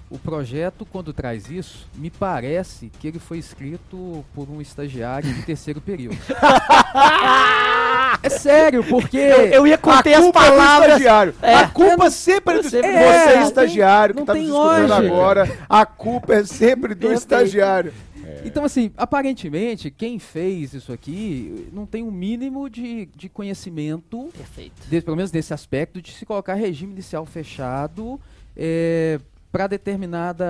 [0.09, 5.43] O projeto, quando traz isso, me parece que ele foi escrito por um estagiário de
[5.43, 6.17] terceiro período.
[8.23, 9.17] é sério, porque.
[9.17, 10.87] Eu, eu ia conter a as é do palavras.
[10.93, 11.35] estagiário.
[11.41, 11.53] É.
[11.55, 14.49] A culpa sempre é do sempre- Você, É, não estagiário, tem- que tá não nos
[14.51, 17.93] escutando agora, a culpa é sempre do estagiário.
[18.45, 24.73] Então, assim, aparentemente, quem fez isso aqui não tem um mínimo de, de conhecimento Perfeito.
[24.89, 28.19] de- pelo menos nesse aspecto, de se colocar regime inicial fechado
[29.51, 30.45] para determinada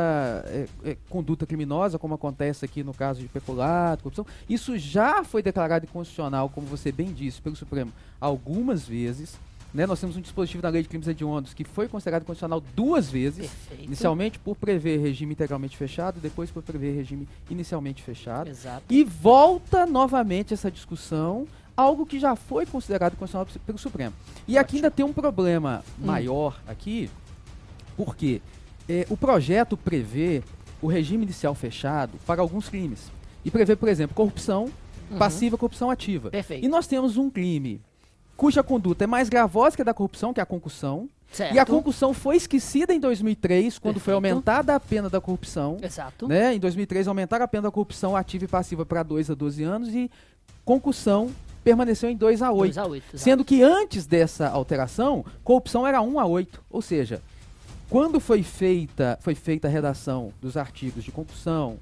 [0.47, 4.25] é, é, conduta criminosa, como acontece aqui no caso de peculato, corrupção.
[4.49, 9.37] Isso já foi declarado inconstitucional, como você bem disse, pelo Supremo algumas vezes.
[9.73, 9.85] Né?
[9.85, 13.49] Nós temos um dispositivo da Lei de Crimes Hediondos que foi considerado constitucional duas vezes.
[13.49, 13.83] Perfeito.
[13.83, 18.49] Inicialmente por prever regime integralmente fechado, depois por prever regime inicialmente fechado.
[18.49, 18.83] Exato.
[18.89, 24.15] E volta novamente essa discussão, algo que já foi considerado constitucional pelo Supremo.
[24.47, 26.05] E aqui ainda tem um problema Hum.
[26.07, 27.09] maior aqui,
[27.95, 28.41] porque
[28.87, 30.41] eh, o projeto prevê
[30.81, 33.11] o regime inicial fechado para alguns crimes.
[33.45, 34.69] E prevê, por exemplo, corrupção
[35.11, 35.17] Uhum.
[35.17, 36.29] passiva, corrupção ativa.
[36.29, 36.63] Perfeito.
[36.65, 37.81] E nós temos um crime
[38.39, 41.09] cuja conduta é mais gravosa que a da corrupção, que é a concussão.
[41.29, 41.53] Certo.
[41.53, 44.33] E a concussão foi esquecida em 2003, quando foi Perfeito.
[44.33, 45.77] aumentada a pena da corrupção.
[45.83, 46.25] Exato.
[46.25, 46.55] Né?
[46.55, 49.89] Em 2003 aumentaram a pena da corrupção ativa e passiva para 2 a 12 anos
[49.93, 50.09] e
[50.63, 51.29] concussão
[51.65, 52.75] permaneceu em 2 a 8.
[52.75, 53.03] 2 a 8.
[53.03, 53.17] exato.
[53.17, 56.63] Sendo que antes dessa alteração, corrupção era 1 a 8.
[56.69, 57.21] Ou seja,
[57.89, 61.77] quando foi feita, foi feita a redação dos artigos de concussão,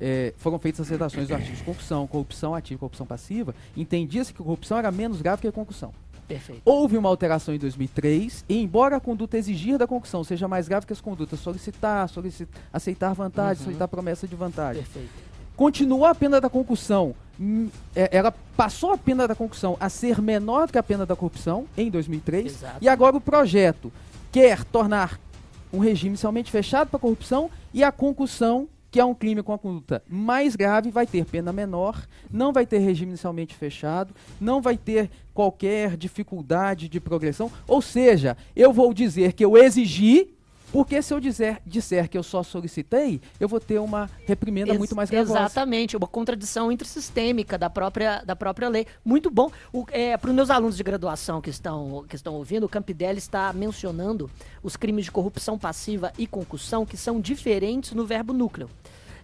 [0.00, 4.32] eh, foram feitas as redações dos artigos de concussão, corrupção ativa e corrupção passiva, entendia-se
[4.32, 5.92] que a corrupção era menos grave que a concussão.
[6.26, 6.62] Perfeito.
[6.64, 10.86] Houve uma alteração em 2003, e embora a conduta exigir da concussão seja mais grave
[10.86, 13.64] que as condutas solicitar, solici- aceitar vantagem, Uhum.
[13.64, 15.10] solicitar promessa de vantagem, Perfeito.
[15.54, 20.22] continua a pena da concussão, hum, é, ela passou a pena da concussão a ser
[20.22, 22.78] menor do que a pena da corrupção em 2003, Exato.
[22.80, 23.92] e agora o projeto
[24.32, 25.20] quer tornar
[25.70, 29.58] um regime inicialmente fechado para corrupção e a concussão, que é um crime com a
[29.58, 34.76] conduta mais grave, vai ter pena menor, não vai ter regime inicialmente fechado, não vai
[34.78, 37.50] ter qualquer dificuldade de progressão.
[37.66, 40.32] Ou seja, eu vou dizer que eu exigi,
[40.74, 44.78] porque se eu dizer, disser que eu só solicitei, eu vou ter uma reprimenda Ex-
[44.78, 45.38] muito mais gravosa.
[45.38, 48.84] Exatamente, uma contradição intrasistêmica da própria, da própria lei.
[49.04, 49.52] Muito bom.
[50.20, 54.28] Para os meus alunos de graduação que estão, que estão ouvindo, o Campidelli está mencionando
[54.64, 58.68] os crimes de corrupção passiva e concussão que são diferentes no verbo núcleo.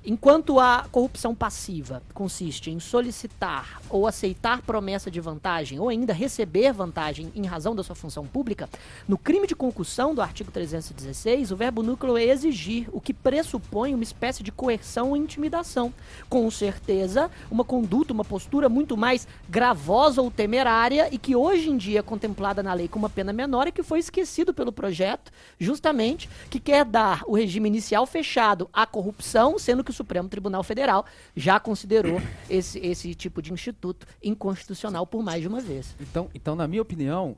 [0.03, 6.73] Enquanto a corrupção passiva consiste em solicitar ou aceitar promessa de vantagem ou ainda receber
[6.73, 8.67] vantagem em razão da sua função pública,
[9.07, 13.95] no crime de concussão do artigo 316, o verbo núcleo é exigir, o que pressupõe
[13.95, 15.93] uma espécie de coerção ou intimidação.
[16.31, 21.77] Com certeza, uma conduta, uma postura muito mais gravosa ou temerária e que hoje em
[21.77, 25.31] dia é contemplada na lei com uma pena menor e que foi esquecido pelo projeto,
[25.59, 30.63] justamente, que quer dar o regime inicial fechado à corrupção, sendo que o Supremo Tribunal
[30.63, 31.05] Federal
[31.37, 35.95] já considerou esse, esse tipo de instituto inconstitucional por mais de uma vez.
[36.01, 37.37] Então, então, na minha opinião,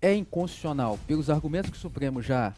[0.00, 2.54] é inconstitucional pelos argumentos que o Supremo já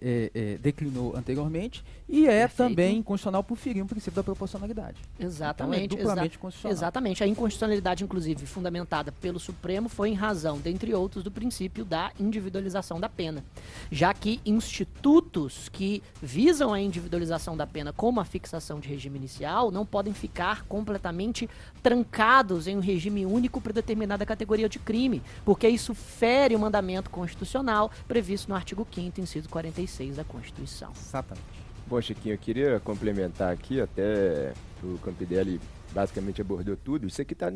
[0.00, 2.56] eh, eh, declinou anteriormente e é Perfeito.
[2.70, 4.98] também inconstitucional por ferir um princípio da proporcionalidade.
[5.18, 5.84] Exatamente.
[5.84, 6.72] Então é duplamente exa- constitucional.
[6.76, 7.22] Exatamente.
[7.22, 12.98] A inconstitucionalidade, inclusive, fundamentada pelo Supremo, foi em razão, dentre outros, do princípio da individualização
[12.98, 13.44] da pena.
[13.90, 19.70] Já que institutos que visam a individualização da pena, como a fixação de regime inicial,
[19.70, 21.48] não podem ficar completamente
[21.82, 27.08] trancados em um regime único para determinada categoria de crime, porque isso fere o mandamento
[27.10, 30.90] constitucional previsto no artigo 5 inciso 46 da Constituição.
[30.98, 31.59] Exatamente.
[31.90, 35.60] Bom, Chiquinho, eu queria complementar aqui, até o Campidelli
[35.92, 37.08] basicamente abordou tudo.
[37.08, 37.50] Isso aqui está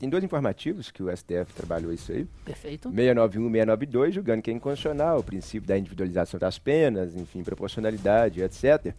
[0.00, 2.24] em dois informativos que o STF trabalhou isso aí.
[2.44, 2.88] Perfeito?
[2.88, 8.40] 691 e 692, julgando que é inconstitucional, o princípio da individualização das penas, enfim, proporcionalidade,
[8.40, 8.94] etc.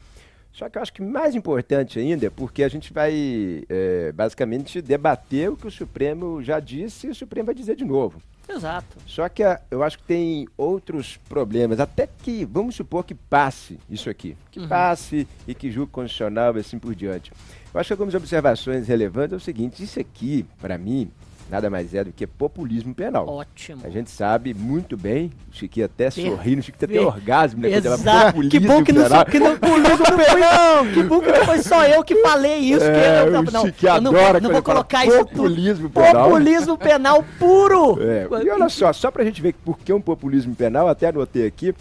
[0.51, 4.82] Só que eu acho que mais importante ainda é porque a gente vai é, basicamente
[4.82, 8.21] debater o que o Supremo já disse e o Supremo vai dizer de novo.
[8.49, 8.97] Exato.
[9.08, 13.80] Só que a- eu acho que tem outros problemas, até que, vamos supor que passe
[13.89, 14.67] isso aqui, que Uhum.
[14.67, 17.32] passe e que julgue constitucional e assim por diante.
[17.73, 21.10] Eu acho que algumas observações relevantes é o seguinte, isso aqui, para mim,
[21.51, 23.27] nada mais é do que populismo penal.
[23.27, 23.81] Ótimo.
[23.85, 26.31] A gente sabe muito bem, o Chiquinho até Perfeito.
[26.31, 27.69] sorrindo, o Chiquinho até orgasmo, né?
[27.69, 28.49] quando ela fala Exato.
[28.49, 29.25] Que bom que não, penal.
[29.25, 30.61] que não, populismo penal.
[30.93, 32.83] Que bom que não foi só eu que falei isso.
[32.83, 35.43] É, que eu, o não, Chiquinho eu não, adora não quando vou colocar isso tudo.
[35.43, 36.29] populismo penal.
[36.29, 37.81] Populismo penal puro.
[38.01, 41.45] É, e olha só, só pra gente ver por que um populismo penal, até anotei
[41.45, 41.73] aqui,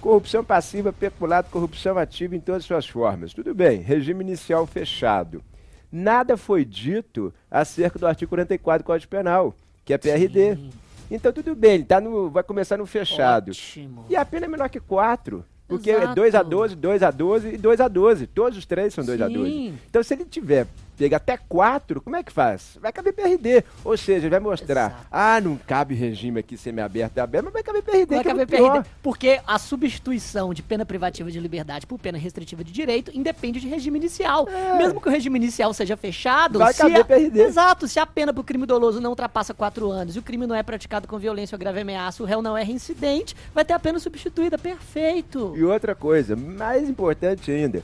[0.00, 3.32] corrupção passiva, peculato, corrupção ativa em todas as suas formas.
[3.32, 5.42] Tudo bem, regime inicial fechado.
[5.90, 10.56] Nada foi dito acerca do artigo 44 do Código Penal, que é PRD.
[10.56, 10.70] Sim.
[11.10, 13.50] Então tudo bem, ele tá no, vai começar no fechado.
[13.50, 14.04] Ótimo.
[14.10, 15.44] E a pena é menor que 4.
[15.66, 16.12] Porque Exato.
[16.12, 18.26] é 2 a 12, 2 a 12 e 2 a 12.
[18.26, 19.50] Todos os três são 2 a 12.
[19.50, 19.78] Sim.
[19.88, 20.66] Então se ele tiver
[20.98, 22.76] pega até 4, como é que faz?
[22.82, 23.62] Vai caber PRD.
[23.84, 25.06] Ou seja, ele vai mostrar, Exato.
[25.10, 28.46] ah, não cabe regime aqui semiaberto e aberto, mas vai caber PRD, Vai é caber
[28.46, 28.72] pior.
[28.72, 33.60] PRD, porque a substituição de pena privativa de liberdade por pena restritiva de direito independe
[33.60, 34.46] de regime inicial.
[34.76, 36.64] Mesmo que o regime inicial seja fechado, É.
[36.64, 37.40] Vai se caber a, PRD.
[37.42, 40.54] Exato, se a pena pro crime doloso não ultrapassa quatro anos e o crime não
[40.54, 43.78] é praticado com violência ou grave ameaça, o réu não é reincidente, vai ter a
[43.78, 44.58] pena substituída.
[44.58, 45.54] Perfeito.
[45.56, 47.82] E outra coisa, mais importante ainda,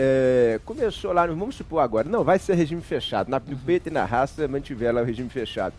[0.00, 3.28] é, começou lá, vamos supor agora, não, vai ser regime fechado.
[3.28, 5.74] Na, no peito e na raça mantiver lá o regime fechado.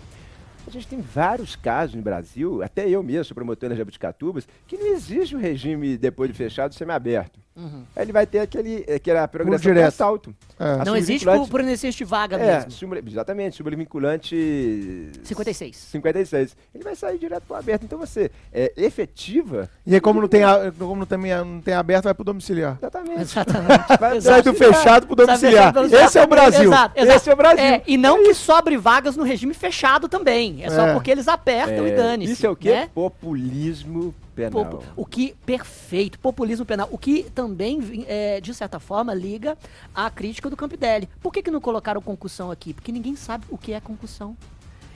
[0.67, 4.77] A gente tem vários casos no Brasil, até eu mesmo, sou promotor na Jabuticatubas, que
[4.77, 7.39] não existe o regime depois de fechado semi-aberto.
[7.59, 7.83] Uhum.
[7.95, 9.87] Aí ele vai ter aquele, aquela progressão de direto.
[9.89, 10.35] assalto.
[10.59, 10.63] É.
[10.63, 12.71] A Não existe subvinculante- por, por inexistente vaga É, mesmo.
[12.71, 15.75] súmula- exatamente, súmula vinculante 56.
[15.75, 16.55] 56.
[16.73, 17.83] Ele vai sair direto para o aberto.
[17.83, 19.69] Então você é efetiva.
[19.85, 22.77] E aí, como não tem, a- como não tem, não tem aberto, vai pro domiciliar.
[22.81, 23.21] Exatamente.
[23.21, 23.97] Exatamente.
[23.99, 24.21] Vai.
[24.21, 25.73] Sai do fechado pro domiciliar.
[25.73, 26.63] Sabe, sabe, Esse é o Brasil.
[26.63, 27.17] Exato, exato.
[27.17, 27.63] Esse é o Brasil.
[27.63, 30.63] É, e não que sobre vagas no regime fechado também.
[30.63, 30.93] É só É.
[30.93, 32.33] porque eles apertam e É, dane-se.
[32.33, 32.69] Isso é o quê?
[32.71, 32.89] né?
[32.93, 34.65] Populismo penal.
[34.65, 36.87] Popu- O que, perfeito, populismo penal.
[36.91, 39.57] O que também, é, de certa forma, liga
[39.93, 41.09] à crítica do Campidelli.
[41.21, 42.73] Por que, que não colocaram concussão aqui?
[42.73, 44.35] Porque ninguém sabe o que é concussão.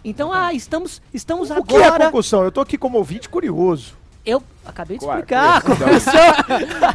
[0.05, 2.05] Então, ah, estamos, estamos O que é agora.
[2.07, 2.43] concussão?
[2.43, 3.95] Eu tô aqui como ouvinte curioso.
[4.25, 5.61] Eu acabei de explicar.
[5.61, 6.13] qual- concussão.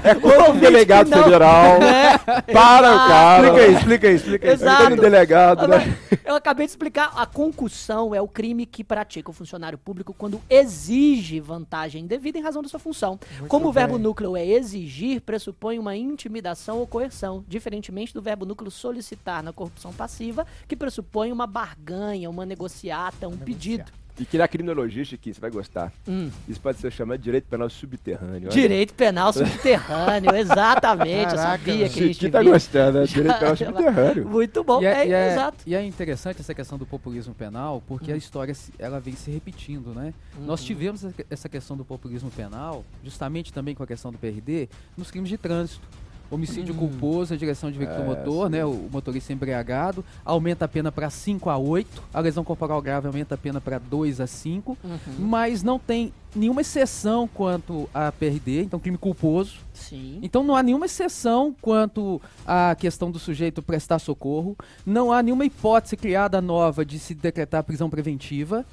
[0.02, 2.16] É quando um delegado não- federal É,
[2.52, 3.08] para o exato.
[3.08, 3.46] cara.
[3.48, 4.52] Explica aí, explica aí, explica aí.
[4.54, 4.82] Exato.
[4.82, 5.98] Quando um delegado, né?
[6.24, 7.12] Eu acabei de explicar.
[7.14, 12.42] A concussão é o crime que pratica o funcionário público quando exige vantagem indevida em
[12.42, 13.18] razão da sua função.
[13.46, 14.02] Como o verbo bem.
[14.02, 19.92] núcleo é exigir, pressupõe uma intimidação ou coerção, diferentemente do verbo núcleo solicitar na corrupção
[19.92, 23.92] passiva, que pressupõe uma barganha, uma negociata, um pedido.
[24.18, 25.92] E que na criminologia, Chiquinho, você vai gostar.
[26.06, 26.28] Hum.
[26.48, 28.48] Isso pode ser chamado de direito penal subterrâneo.
[28.48, 28.48] olha.
[28.48, 31.26] Direito penal subterrâneo, exatamente.
[31.34, 33.04] Caraca, eu sabia que a gente tá gostando, né?
[33.06, 34.28] Direito penal subterrâneo.
[34.28, 35.56] Muito bom, E é, é, e é- exato.
[35.66, 39.94] e é interessante essa questão do populismo penal, porque a história ela vem se repetindo,
[39.94, 40.12] né?
[40.40, 44.68] Nós tivemos essa- essa questão do populismo penal, justamente também com a questão do PRD,
[44.96, 45.86] nos crimes de trânsito.
[46.30, 48.64] Homicídio culposo, a direção de veículo É, motor, né?
[48.64, 53.06] O, o motorista embriagado, aumenta a pena para 5 a 8, a lesão corporal grave
[53.06, 54.98] aumenta a pena para 2 a 5, Uhum.
[55.18, 59.56] mas não tem nenhuma exceção quanto a PRD, então crime culposo.
[59.72, 60.18] Sim.
[60.22, 65.46] Então não há nenhuma exceção quanto à questão do sujeito prestar socorro, não há nenhuma
[65.46, 68.66] hipótese criada nova de se decretar prisão preventiva.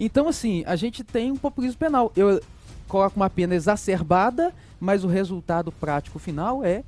[0.00, 2.12] Então, assim, a gente tem um populismo penal.
[2.16, 2.40] Eu
[2.86, 6.82] coloco uma pena exacerbada, mas o resultado prático final é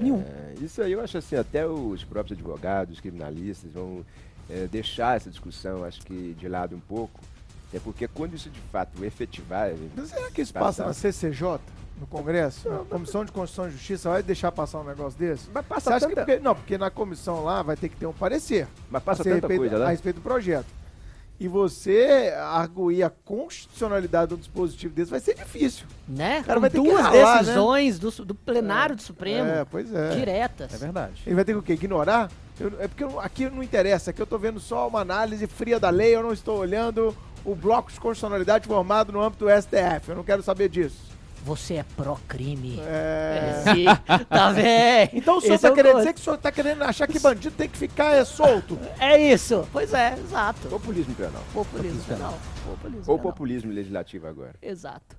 [0.00, 0.20] nenhum.
[0.22, 4.04] É, isso aí eu acho assim, até os próprios advogados, criminalistas vão
[4.50, 7.20] é, deixar essa discussão, acho que de lado um pouco.
[7.68, 9.70] Até porque quando isso de fato efetivar.
[9.96, 10.84] Mas será que isso Passar.
[10.84, 11.58] passa na CCJ,
[12.00, 12.68] no Congresso?
[12.68, 15.48] Na Comissão de Constituição e Justiça vai deixar passar um negócio desse?
[15.52, 18.68] Mas passa, tanta, porque, não, porque na comissão lá vai ter que ter um parecer
[18.88, 19.90] mas passa a, tanta respeito- coisa, a né?
[19.90, 20.66] respeito do projeto.
[21.38, 25.86] E você arguir a constitucionalidade do dispositivo desse vai ser difícil.
[26.08, 26.42] Né?
[26.42, 27.38] cara Com vai ter que duas ralar, né?
[27.40, 30.10] decisões do, su- do plenário do Supremo É, pois é.
[30.16, 30.72] diretas.
[30.72, 31.22] É verdade.
[31.26, 31.74] Ele vai ter que o quê?
[31.74, 32.30] Ignorar?
[32.58, 35.78] Eu- é porque eu- aqui não interessa, aqui eu tô vendo só uma análise fria
[35.78, 40.08] da lei, eu não estou olhando o bloco de constitucionalidade formado no âmbito do STF.
[40.08, 41.15] Eu não quero saber disso.
[41.46, 42.80] Você é pró-crime.
[42.80, 43.62] É...
[43.64, 43.84] É, sim.
[44.28, 45.10] tá vendo?
[45.14, 47.20] Então o senhor Esse tá é querendo dizer que o senhor tá querendo achar que
[47.20, 48.76] bandido tem que ficar é, solto?
[48.98, 49.66] É isso.
[49.72, 50.66] Pois é, exato.
[50.68, 51.42] Populismo penal.
[51.54, 52.34] Populismo penal.
[52.64, 53.32] Populismo Ou penal.
[53.32, 54.54] populismo legislativo agora.
[54.60, 55.16] Exato.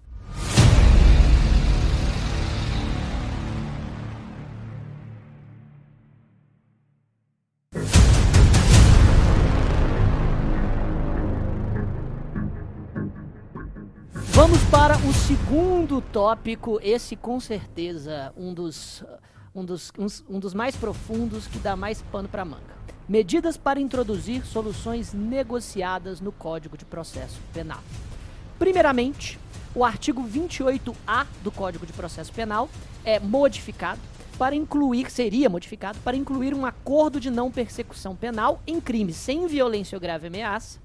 [14.50, 19.04] Vamos para o segundo tópico, esse com certeza um dos,
[19.54, 19.92] um dos,
[20.30, 22.78] um dos mais profundos que dá mais pano para manga.
[23.10, 27.82] Medidas para introduzir soluções negociadas no Código de Processo Penal.
[28.58, 29.38] Primeiramente,
[29.76, 32.70] o artigo 28A do Código de Processo Penal
[33.04, 34.00] é modificado,
[34.38, 39.46] para incluir, seria modificado para incluir um acordo de não persecução penal em crimes sem
[39.46, 40.80] violência ou grave ameaça,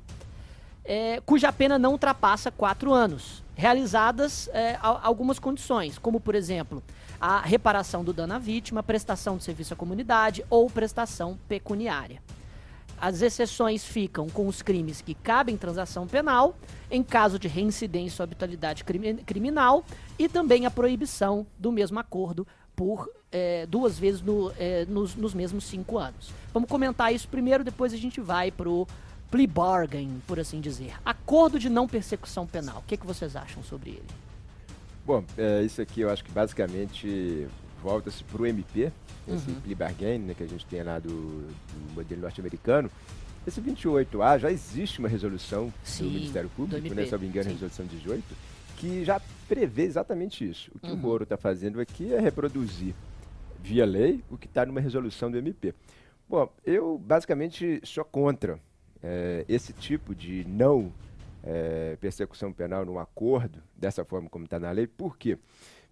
[0.84, 6.82] é, cuja pena não ultrapassa quatro anos, realizadas é, algumas condições, como por exemplo
[7.20, 12.20] a reparação do dano à vítima, prestação de serviço à comunidade ou prestação pecuniária.
[13.00, 16.56] As exceções ficam com os crimes que cabem transação penal,
[16.90, 19.84] em caso de reincidência ou habitualidade criminal,
[20.18, 22.44] e também a proibição do mesmo acordo
[22.74, 26.32] por é, duas vezes no, é, nos, nos, mesmos cinco anos.
[26.52, 28.88] Vamos comentar isso primeiro, depois a gente vai pro
[29.32, 30.92] plea bargain, por assim dizer.
[31.04, 32.80] Acordo de não persecução penal.
[32.80, 34.04] O que, que vocês acham sobre ele?
[35.06, 37.48] Bom, é, isso aqui eu acho que basicamente
[37.82, 38.92] volta-se para o MP,
[39.26, 39.60] esse uhum.
[39.60, 42.90] plea bargain né, que a gente tem lá do, do modelo norte-americano.
[43.46, 47.26] Esse 28A já existe uma resolução Sim, do Ministério Público, do né, se não me
[47.26, 48.22] engano, a resolução 18,
[48.76, 50.70] que já prevê exatamente isso.
[50.74, 50.94] O que uhum.
[50.94, 52.94] o Moro está fazendo aqui é reproduzir
[53.62, 55.74] via lei o que está numa resolução do MP.
[56.28, 58.60] Bom, eu basicamente sou contra
[59.02, 60.92] é, esse tipo de não
[61.42, 65.38] é, persecução penal num acordo, dessa forma como está na lei, por quê?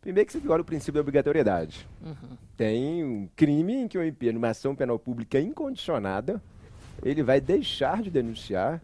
[0.00, 1.86] Primeiro que você viola o princípio da obrigatoriedade.
[2.00, 2.36] Uhum.
[2.56, 6.40] Tem um crime em que o MP, numa ação penal pública incondicionada,
[7.02, 8.80] ele vai deixar de denunciar,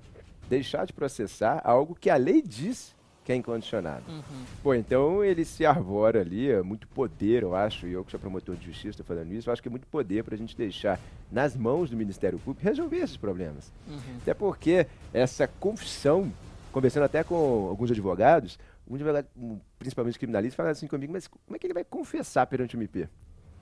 [0.49, 2.96] deixar de processar algo que a lei diz
[3.27, 4.05] que é incondicionado.
[4.09, 4.23] Uhum.
[4.63, 8.21] Pô, então ele se arvora ali, é muito poder, eu acho, e eu que sou
[8.21, 10.57] promotor de justiça estou falando isso, eu acho que é muito poder para a gente
[10.57, 11.01] deixar
[11.31, 13.73] nas mãos do Ministério Público resolver esses problemas.
[13.89, 13.99] Uhum.
[14.23, 16.33] Até porque essa confissão,
[16.71, 19.27] conversando até com alguns advogados, um advogado,
[19.77, 23.09] principalmente criminalista, fala assim comigo, mas como é que ele vai confessar perante o MP?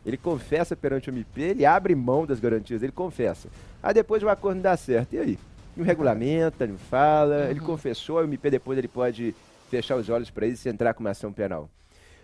[0.05, 3.49] Ele confessa perante o MP, ele abre mão das garantias, ele confessa.
[3.83, 5.15] Aí depois o acordo não dá certo.
[5.15, 5.39] E aí?
[5.75, 7.51] Não regulamenta, não fala, uhum.
[7.51, 9.35] ele confessou, o MP depois ele pode
[9.75, 11.69] fechar os olhos para isso e entrar com uma ação penal.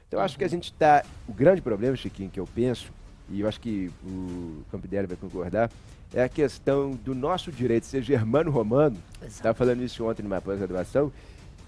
[0.07, 0.25] Então uhum.
[0.25, 1.05] acho que a gente está.
[1.27, 2.93] O grande problema, Chiquinho, que eu penso,
[3.29, 5.71] e eu acho que o Campideli vai concordar,
[6.15, 8.97] é a questão do nosso direito ser germano-romano.
[9.27, 11.13] Estava falando isso ontem numa pós-graduação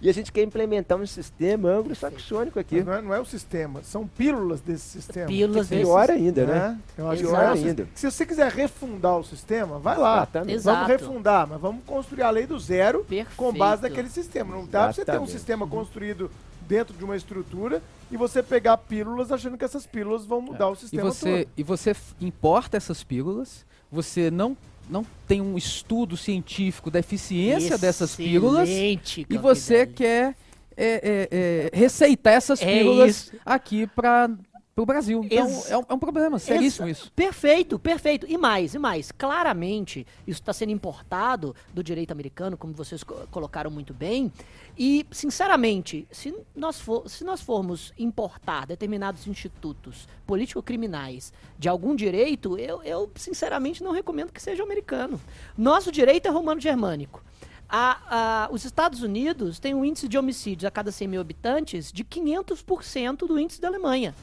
[0.02, 2.82] e a gente quer implementar um sistema anglo-saxônico aqui.
[2.82, 5.28] Não é, não é, o sistema, são pílulas desse sistema.
[5.28, 6.78] Pílulas desse Pior ainda, né?
[6.98, 7.88] Eu acho pior ainda.
[7.94, 10.28] Se você quiser refundar o sistema, vai lá.
[10.48, 10.76] Exato.
[10.76, 13.36] Vamos refundar, mas vamos construir a lei do zero Perfeito.
[13.36, 14.56] com base naquele sistema.
[14.56, 16.28] Não dá pra você ter um sistema construído
[16.66, 17.80] dentro de uma estrutura
[18.10, 20.68] e você pegar pílulas achando que essas pílulas vão mudar é.
[20.68, 21.52] o sistema e você, todo.
[21.56, 24.56] E você importa essas pílulas, você não
[24.88, 30.34] não tem um estudo científico da eficiência Excelente, dessas pílulas e você quer
[30.76, 34.30] é, é, é, receitar essas é pílulas aqui para
[34.74, 35.20] para o Brasil.
[35.24, 37.12] Então, é um, é um problema, seríssimo isso.
[37.14, 38.26] Perfeito, perfeito.
[38.28, 39.12] E mais, e mais.
[39.12, 44.32] Claramente, isso está sendo importado do direito americano, como vocês co colocaram muito bem.
[44.78, 52.58] E, sinceramente, se nós, for, se nós formos importar determinados institutos político-criminais de algum direito,
[52.58, 55.20] eu, eu, sinceramente, não recomendo que seja americano.
[55.56, 57.22] Nosso direito é romano-germânico.
[57.68, 61.92] A, a, os Estados Unidos têm um índice de homicídios a cada 100 mil habitantes
[61.92, 64.14] de 500% do índice da Alemanha.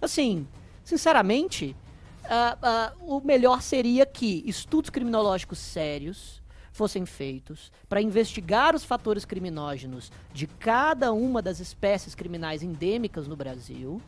[0.00, 0.46] Assim,
[0.84, 1.74] sinceramente,
[2.24, 6.40] uh, uh, o melhor seria que estudos criminológicos sérios
[6.72, 13.34] fossem feitos para investigar os fatores criminógenos de cada uma das espécies criminais endêmicas no
[13.34, 14.00] Brasil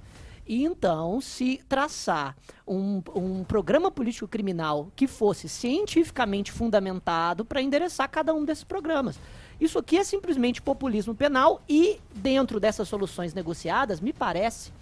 [0.47, 2.36] e então se traçar
[2.66, 9.18] um, um programa político criminal que fosse cientificamente fundamentado para endereçar cada um desses programas.
[9.61, 14.72] Isso aqui é simplesmente populismo penal e dentro dessas soluções negociadas, me parece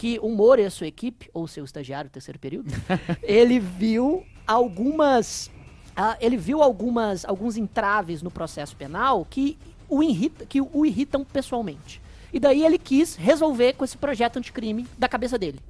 [0.00, 2.72] que o Moro e a sua equipe, ou seu estagiário terceiro período,
[3.22, 5.48] ele viu algumas.
[5.90, 9.58] Uh, ele viu algumas, alguns entraves no processo penal que
[9.90, 12.00] o, irrita, que o irritam pessoalmente.
[12.32, 15.60] E daí ele quis resolver com esse projeto anticrime da cabeça dele.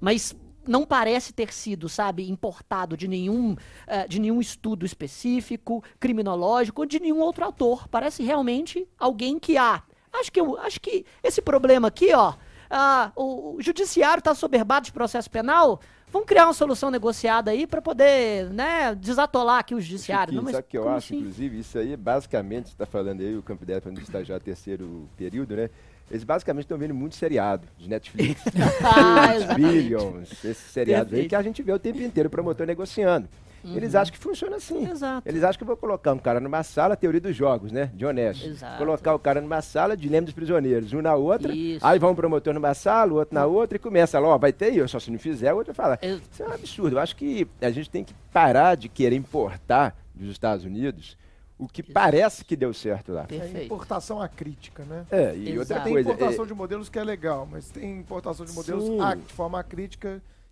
[0.00, 0.34] Mas
[0.66, 6.86] não parece ter sido, sabe, importado de nenhum, uh, de nenhum estudo específico, criminológico, ou
[6.86, 7.86] de nenhum outro autor.
[7.86, 9.80] Parece realmente alguém que, ah,
[10.12, 12.34] acho que, eu, acho que esse problema aqui, ó,
[12.70, 15.80] ah, o, o judiciário está soberbado de processo penal,
[16.12, 20.32] vamos criar uma solução negociada aí para poder né, desatolar aqui o judiciário.
[20.32, 21.18] Chiquinho, Não, sabe o que eu acho, assim?
[21.18, 21.58] inclusive?
[21.58, 25.56] Isso aí, basicamente, você está falando aí, o Campo Débora, quando está já terceiro período,
[25.56, 25.68] né?
[26.10, 28.42] Eles basicamente estão vendo muito seriado de Netflix.
[28.82, 33.28] ah, Billions, esses seriados aí que a gente vê o tempo inteiro o promotor negociando.
[33.62, 33.76] Uhum.
[33.76, 34.88] Eles acham que funciona assim.
[34.88, 35.28] Exato.
[35.28, 37.90] Eles acham que eu vou colocar um cara numa sala, teoria dos jogos, né?
[37.94, 38.46] De honesto.
[38.46, 38.78] Exato.
[38.78, 41.86] Colocar o cara numa sala, dilema dos prisioneiros, um na outra, isso.
[41.86, 44.52] aí vai um promotor numa sala, o outro na outra, e começa lá, ó, vai
[44.52, 45.98] ter isso, só se não fizer, o outro fala.
[46.02, 46.96] Isso é um absurdo.
[46.96, 51.16] Eu acho que a gente tem que parar de querer importar dos Estados Unidos
[51.60, 51.92] o que Isso.
[51.92, 53.24] parece que deu certo lá.
[53.24, 53.56] Perfeito.
[53.56, 55.04] É importação acrítica, né?
[55.10, 55.58] É, e Exato.
[55.58, 56.08] outra coisa.
[56.08, 56.48] Tem importação é...
[56.48, 59.60] de modelos que é legal, mas tem importação de modelos a, de forma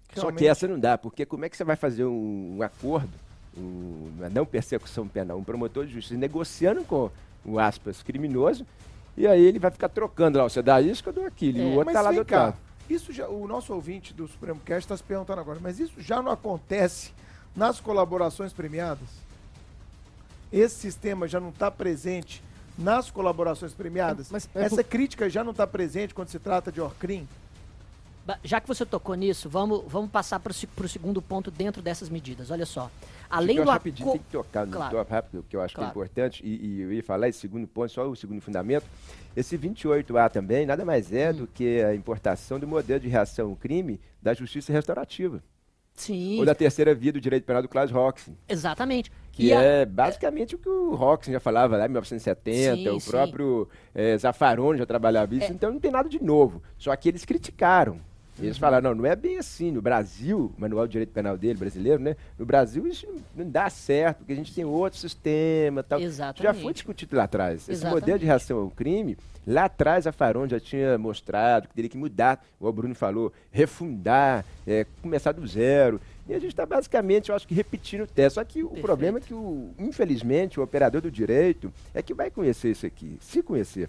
[0.09, 0.39] acrítica Só Realmente.
[0.39, 3.11] que essa não dá, porque como é que você vai fazer um, um acordo,
[3.57, 7.11] um- uma não persecução penal, um promotor de justiça negociando com
[7.45, 8.67] o aspas criminoso,
[9.17, 11.61] e aí ele vai ficar trocando lá, você dá isso que eu dou aquilo, e
[11.63, 11.65] É.
[11.65, 12.57] o outro Mas tá lá do cá, lado.
[12.89, 16.23] isso já, o nosso ouvinte do Supremo Cast está se perguntando agora, mas isso já
[16.23, 17.13] não acontece
[17.55, 19.09] nas colaborações premiadas?
[20.53, 22.43] Esse sistema já não está presente
[22.79, 24.31] nas colaborações premiadas?
[24.31, 27.29] Mas é Essa crítica já não está presente quando se trata de Orcrim?
[28.45, 32.51] Já que você tocou nisso, vamos, vamos passar para o segundo ponto dentro dessas medidas.
[32.51, 32.91] Olha só.
[33.31, 34.97] Além eu do rapidinho, tem que tocar no Claro.
[34.97, 35.91] top rápido, que eu acho Claro.
[35.93, 38.87] que é importante, e, e eu ia falar esse segundo ponto, só o segundo fundamento.
[39.37, 41.35] Esse 28A também nada mais é Hum.
[41.35, 45.43] do que a importação do modelo de reação ao crime da justiça restaurativa,
[45.95, 48.37] Sim, ou da terceira via do direito penal do Klaus Roxen.
[48.49, 49.11] exatamente.
[49.33, 53.01] Que a- é basicamente o que o Roxen já falava lá em 1970, Sim, o
[53.01, 53.11] sim.
[53.11, 55.51] próprio eh, Zaffaroni já trabalhava isso, É.
[55.51, 56.61] então não tem nada de novo.
[56.77, 58.01] Só que eles criticaram.
[58.41, 59.71] Eles falaram, não, não é bem assim.
[59.71, 62.17] No Brasil, o manual de direito penal dele, brasileiro, né?
[62.39, 65.99] No Brasil isso não- dá certo, porque a gente tem outro sistema tal.
[65.99, 66.63] Isso já Exatamente.
[66.63, 67.63] foi discutido lá atrás.
[67.63, 68.01] Esse Exatamente.
[68.01, 69.17] modelo de reação ao crime,
[69.47, 74.45] lá atrás a Faron já tinha mostrado que teria que mudar, o Bruno falou, refundar,
[74.67, 76.01] eh, começar do zero.
[76.29, 78.35] E a gente está basicamente, eu acho que repetindo o teste.
[78.35, 78.85] Só que o Perfeito.
[78.87, 83.17] problema é que, o, infelizmente, o operador do direito é que vai conhecer isso aqui,
[83.21, 83.89] se conhecer.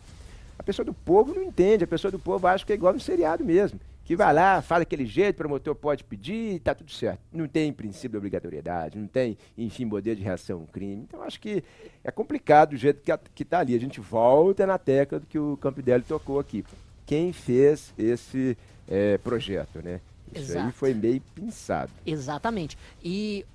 [0.59, 2.99] A pessoa do povo não entende, a pessoa do povo acha que é igual no
[2.99, 3.79] seriado mesmo.
[4.03, 7.19] Que vai lá, fala daquele jeito, o promotor pode pedir e tá tudo certo.
[7.31, 11.03] Não tem princípio de obrigatoriedade, não tem, enfim, modelo de reação ao crime.
[11.07, 11.63] Então, acho que
[12.03, 13.75] é complicado do jeito que, a- que tá ali.
[13.75, 16.65] A gente volta na tecla do que o Campidelli tocou aqui.
[17.05, 18.57] Quem fez esse
[18.87, 20.01] eh, projeto, né?
[20.33, 20.71] Isso aí Exato.
[20.73, 21.91] foi meio pensado.
[22.05, 22.77] Exatamente.
[23.03, 23.45] E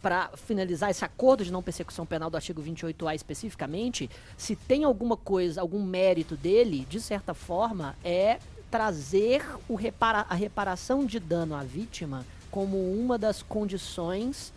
[0.00, 5.16] para finalizar esse acordo de não persecução penal do artigo 28A especificamente, se tem alguma
[5.16, 8.38] coisa, algum mérito dele, de certa forma, é
[8.70, 9.44] trazer
[9.74, 14.52] repara a reparação de dano à vítima como uma das condições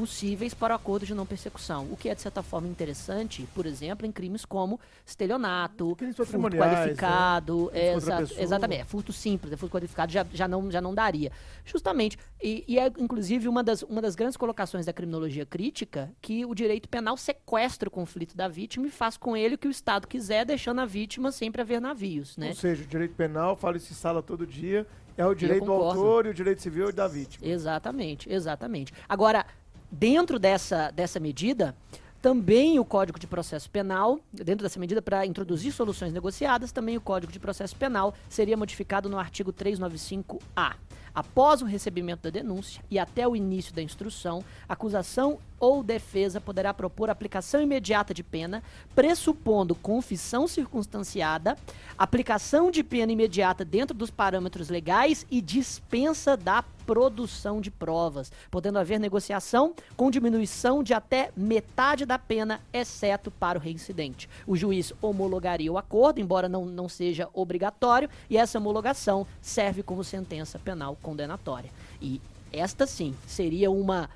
[0.00, 1.86] possíveis para o acordo de não persecução.
[1.90, 6.32] O que é, de certa forma, interessante, por exemplo, em crimes como estelionato, Crimes furto
[6.32, 7.80] patrimoniais, qualificado, né?
[7.80, 11.30] é, exa- exatamente, é, furto simples, é furto qualificado já, já, não, já não daria.
[11.66, 16.46] Justamente, e, e é inclusive uma das, uma das grandes colocações da criminologia crítica que
[16.46, 19.70] o direito penal sequestra o conflito da vítima e faz com ele o que o
[19.70, 22.48] Estado quiser, deixando a vítima sempre a ver navios, né?
[22.48, 24.86] Ou seja, o direito penal, fala isso em sala todo dia,
[25.16, 27.46] é o direito do autor e o direito civil e da vítima.
[27.46, 28.92] Exatamente, exatamente.
[29.06, 29.44] Agora,
[29.90, 31.74] dentro dessa, dessa medida,
[32.22, 37.00] também o Código de Processo Penal, dentro dessa medida, para introduzir soluções negociadas, também o
[37.00, 40.76] Código de Processo Penal seria modificado no artigo 395-A.
[41.14, 46.72] Após o recebimento da denúncia e até o início da instrução, acusação ou defesa poderá
[46.72, 48.62] propor aplicação imediata de pena,
[48.94, 51.56] pressupondo confissão circunstanciada,
[51.98, 58.78] aplicação de pena imediata dentro dos parâmetros legais e dispensa da produção de provas, podendo
[58.78, 64.28] haver negociação com diminuição de até metade da pena, exceto para o reincidente.
[64.46, 70.02] O juiz homologaria o acordo, embora não, não seja obrigatório, e essa homologação serve como
[70.02, 71.70] sentença penal condenatória.
[72.00, 72.20] E
[72.52, 74.10] esta sim seria uma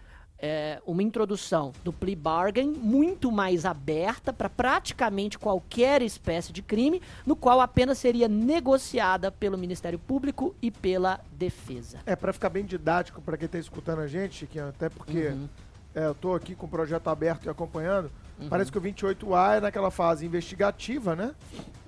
[0.44, 7.00] é, uma introdução do plea bargain muito mais aberta para praticamente qualquer espécie de crime,
[7.24, 12.00] no qual a pena seria negociada pelo Ministério Público e pela defesa.
[12.04, 15.48] É, pra ficar bem didático pra quem tá escutando a gente, Chiquinho, até porque Uhum.
[15.94, 18.10] é, eu tô aqui com o projeto aberto e acompanhando,
[18.48, 21.34] parece que o 28A é naquela fase investigativa, né?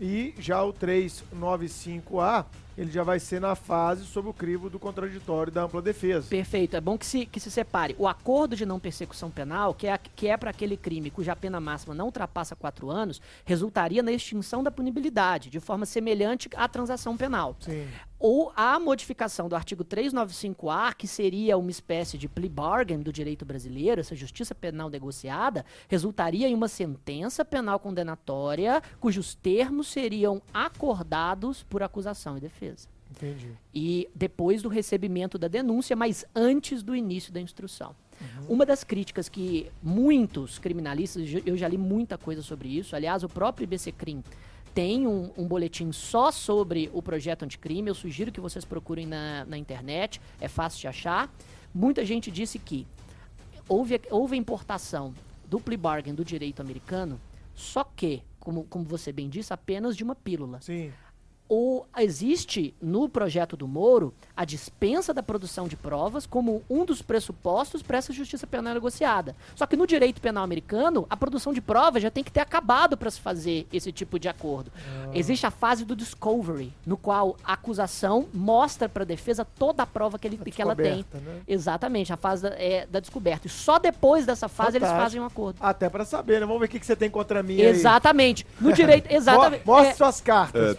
[0.01, 2.45] E já o 395A,
[2.77, 6.29] ele já vai ser na fase sob o crivo do contraditório da ampla defesa.
[6.29, 7.97] Perfeito, é bom que se, que se separe.
[7.99, 11.59] O acordo de não persecução penal, que é, que é para aquele crime cuja pena
[11.59, 17.17] máxima não ultrapassa quatro anos, resultaria na extinção da punibilidade, de forma semelhante à transação
[17.17, 17.57] penal.
[17.61, 17.89] Sim.
[18.19, 23.45] ou a modificação do artigo 395A, que seria uma espécie de plea bargain do direito
[23.45, 31.63] brasileiro, essa justiça penal negociada, resultaria em uma sentença penal condenatória cujos termos seriam acordados
[31.63, 32.89] por acusação e defesa.
[33.11, 33.53] Entendi.
[33.75, 37.95] E depois do recebimento da denúncia, mas antes do início da instrução.
[38.49, 43.29] Uma das críticas que muitos criminalistas, eu já li muita coisa sobre isso, aliás, o
[43.29, 44.23] próprio IBC Crim
[44.75, 47.89] tem um, um boletim só sobre o projeto anticrime.
[47.89, 51.35] Eu sugiro que vocês procurem na, na internet, é fácil de achar.
[51.75, 52.87] Muita gente disse que
[53.67, 55.15] houve, houve importação
[55.49, 57.21] do plea bargain do direito americano,
[57.55, 60.61] só que, como, como você bem disse, apenas de uma pílula.
[60.61, 60.93] Sim.
[61.49, 67.03] O, existe no projeto do Moro a dispensa da produção de provas como um dos
[67.03, 69.35] pressupostos para essa justiça penal negociada.
[69.55, 72.97] Só que no direito penal americano, a produção de provas já tem que ter acabado
[72.97, 74.71] para se fazer esse tipo de acordo.
[74.77, 75.11] Ah.
[75.15, 79.87] Existe a fase do discovery, no qual a acusação mostra para a defesa toda a
[79.87, 81.05] prova que, ele, que ela tem.
[81.13, 81.41] Né?
[81.47, 83.47] Exatamente, a fase da, é, da descoberta.
[83.47, 84.93] E só depois dessa fase Fantástico.
[84.93, 85.59] eles fazem um acordo.
[85.61, 86.47] Até para saber, né?
[86.47, 87.61] Vamos ver o que, que você tem contra mim.
[87.61, 88.47] Exatamente.
[88.59, 88.67] Aí.
[88.67, 89.67] No direito, exatamente.
[89.67, 90.73] Mostre é, suas cartas.
[90.73, 90.75] É,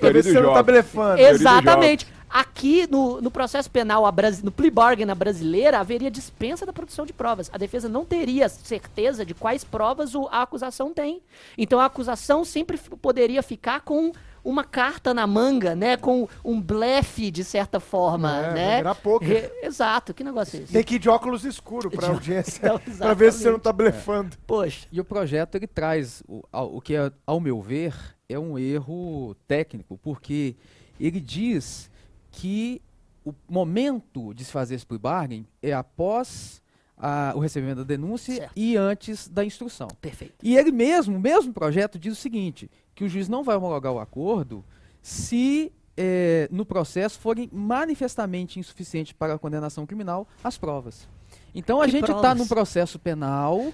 [0.57, 1.21] tá blefando.
[1.21, 2.07] Exatamente.
[2.29, 7.05] Aqui, no, no processo penal, a no plea bargain na brasileira, haveria dispensa da produção
[7.05, 7.49] de provas.
[7.53, 11.21] A defesa não teria certeza de quais provas o, a acusação tem.
[11.57, 14.11] Então, a acusação sempre poderia ficar com
[14.43, 15.95] uma carta na manga, né?
[15.95, 18.79] Com um blefe, de certa forma, é, né?
[18.79, 19.51] Era poker.
[19.61, 20.73] Exato, que negócio é esse?
[20.73, 23.71] Tem que ir de óculos escuros pra audiência, então, pra ver se você não tá
[23.71, 24.35] blefando.
[24.35, 24.39] É.
[24.45, 24.85] Poxa.
[24.91, 27.93] E o projeto, ele traz o, o que, é, ao meu ver,
[28.29, 30.55] é um erro técnico, porque
[30.99, 31.89] ele diz
[32.31, 32.81] que
[33.23, 36.61] o momento de se fazer esse plea bargain é após
[36.97, 38.51] a, o recebimento da denúncia certo.
[38.55, 39.87] e antes da instrução.
[40.01, 40.35] Perfeito.
[40.43, 43.93] E ele mesmo, o mesmo projeto, diz o seguinte, que o juiz não vai homologar
[43.93, 44.63] o acordo
[45.01, 51.07] se é, no processo forem manifestamente insuficientes para a condenação criminal as provas.
[51.55, 53.73] Então a gente está num processo penal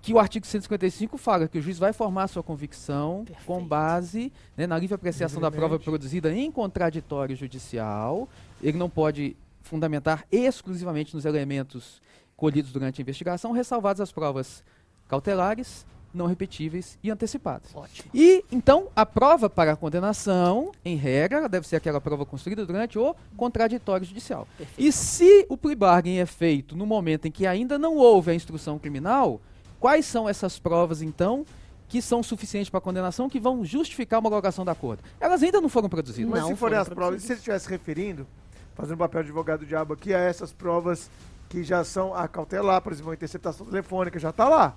[0.00, 3.46] que o artigo 155 fala que o juiz vai formar sua convicção Perfeito.
[3.46, 8.28] com base né, na livre apreciação da prova produzida em contraditório judicial.
[8.62, 12.00] Ele não pode fundamentar exclusivamente nos elementos
[12.36, 14.62] colhidos durante a investigação, ressalvadas as provas
[15.08, 15.84] cautelares,
[16.14, 17.74] não repetíveis e antecipadas.
[17.74, 18.10] Ótimo.
[18.14, 22.98] E então a prova para a condenação, em regra, deve ser aquela prova construída durante
[22.98, 24.46] o contraditório judicial.
[24.56, 24.80] Perfeito.
[24.80, 28.34] E se o plea bargain é feito no momento em que ainda não houve a
[28.34, 29.40] instrução criminal,
[29.80, 31.46] Quais são essas provas, então,
[31.88, 35.02] que são suficientes para condenação, que vão justificar uma homologação da acordo?
[35.20, 36.30] Elas ainda não foram produzidas.
[36.30, 38.26] Mas não se forem as provas, se ele estivesse referindo,
[38.74, 41.10] fazendo o papel de advogado do diabo aqui, a essas provas
[41.48, 44.76] que já são a cautelar, por exemplo, a interceptação telefônica, já está lá.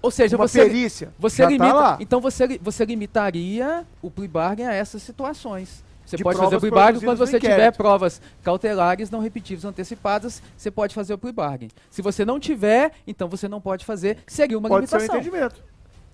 [0.00, 4.28] Ou seja, uma você, perícia, você tá limita, tá então você, você limitaria o plea
[4.28, 5.83] bargain a essas situações.
[6.06, 10.70] Você pode fazer o plea bargain quando você tiver provas cautelares não repetitivas antecipadas, você
[10.70, 11.68] pode fazer o plea bargain.
[11.90, 15.06] Se você não tiver, então você não pode fazer, seria uma pode limitação.
[15.06, 15.62] Pode ser um entendimento.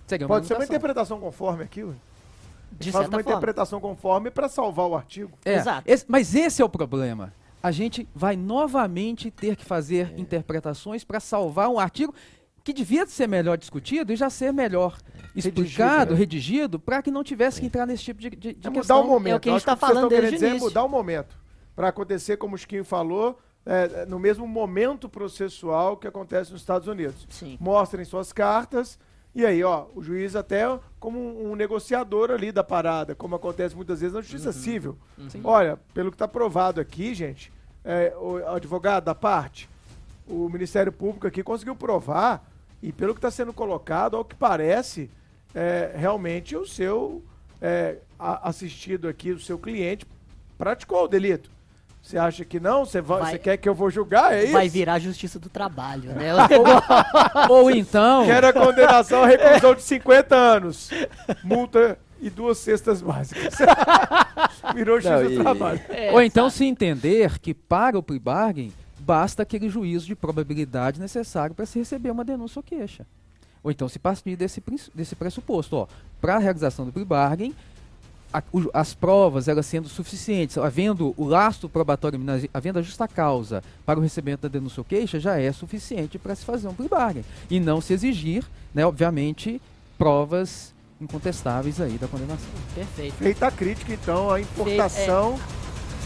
[0.07, 1.93] Seria pode ser uma interpretação conforme aqui, ué.
[2.71, 3.29] De faz uma forma.
[3.29, 5.31] interpretação conforme para salvar o artigo.
[5.43, 5.83] É, Exato.
[5.85, 7.33] Esse, mas esse é o problema.
[7.61, 10.19] A gente vai novamente ter que fazer é.
[10.19, 12.13] interpretações para salvar um artigo
[12.63, 14.97] que devia ser melhor discutido e já ser melhor
[15.35, 16.83] explicado, redigido, né?
[16.85, 19.33] para que não tivesse que entrar nesse tipo de, de, de é mudar o momento.
[19.33, 21.35] É o que a gente está falando desde dizer, é mudar o momento.
[21.75, 26.87] Para acontecer, como o Chiquinho falou, é, no mesmo momento processual que acontece nos Estados
[26.87, 27.27] Unidos.
[27.29, 27.57] Sim.
[27.59, 28.99] Mostrem suas cartas,
[29.33, 30.63] e aí, ó, o juiz até
[30.99, 34.53] como um, um negociador ali da parada, como acontece muitas vezes na justiça uhum.
[34.53, 34.97] civil.
[35.17, 35.41] Uhum.
[35.43, 37.51] Olha, pelo que está provado aqui, gente,
[37.83, 39.69] é, o advogado da parte,
[40.27, 42.45] o Ministério Público aqui conseguiu provar,
[42.81, 45.09] e pelo que está sendo colocado, ao que parece,
[45.53, 47.23] é, realmente o seu
[47.61, 50.05] é, assistido aqui, o seu cliente,
[50.57, 51.49] praticou o delito.
[52.01, 52.83] Você acha que não?
[52.83, 54.33] Você, vai, quer que eu vou julgar?
[54.33, 54.53] É isso?
[54.53, 56.31] Vai virar a justiça do trabalho, né?
[57.47, 58.25] ou, ou então.
[58.25, 60.89] Quer a condenação à reclusão de 50 anos.
[61.43, 63.53] Multa e duas cestas básicas.
[64.73, 65.81] Virou justiça do trabalho.
[65.89, 66.57] É, ou então sabe?
[66.57, 71.77] se entender que para o plea bargain basta aquele juízo de probabilidade necessário para se
[71.77, 73.05] receber uma denúncia ou queixa.
[73.63, 75.87] Ou então se partir desse, desse pressuposto.
[76.19, 77.53] Para a realização do pre-bargain,
[78.73, 82.19] as provas elas sendo suficientes, havendo o lastro probatório,
[82.53, 86.33] havendo a justa causa para o recebimento da denúncia ou queixa, já é suficiente para
[86.35, 87.23] se fazer um pre-bargain.
[87.49, 89.61] E não se exigir, né, obviamente,
[89.97, 92.49] provas incontestáveis aí da condenação.
[92.73, 93.15] Perfeito.
[93.15, 95.37] Feita a crítica, então, à importação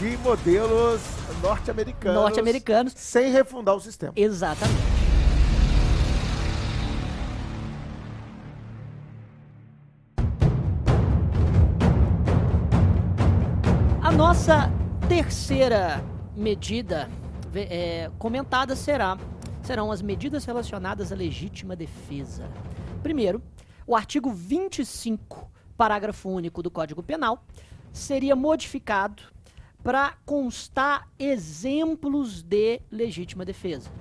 [0.00, 1.02] de modelos
[1.42, 2.20] norte-americanos.
[2.20, 2.92] Norte-americanos.
[2.96, 4.12] Sem refundar o sistema.
[4.16, 4.80] Exatamente.
[14.26, 14.68] Nossa
[15.08, 16.04] terceira
[16.34, 17.08] medida
[17.54, 19.16] é, comentada será
[19.62, 22.42] serão as medidas relacionadas à legítima defesa.
[23.04, 23.40] Primeiro,
[23.86, 27.44] o artigo 25, parágrafo único do Código Penal,
[27.92, 29.22] seria modificado
[29.80, 33.92] para constar exemplos de legítima defesa.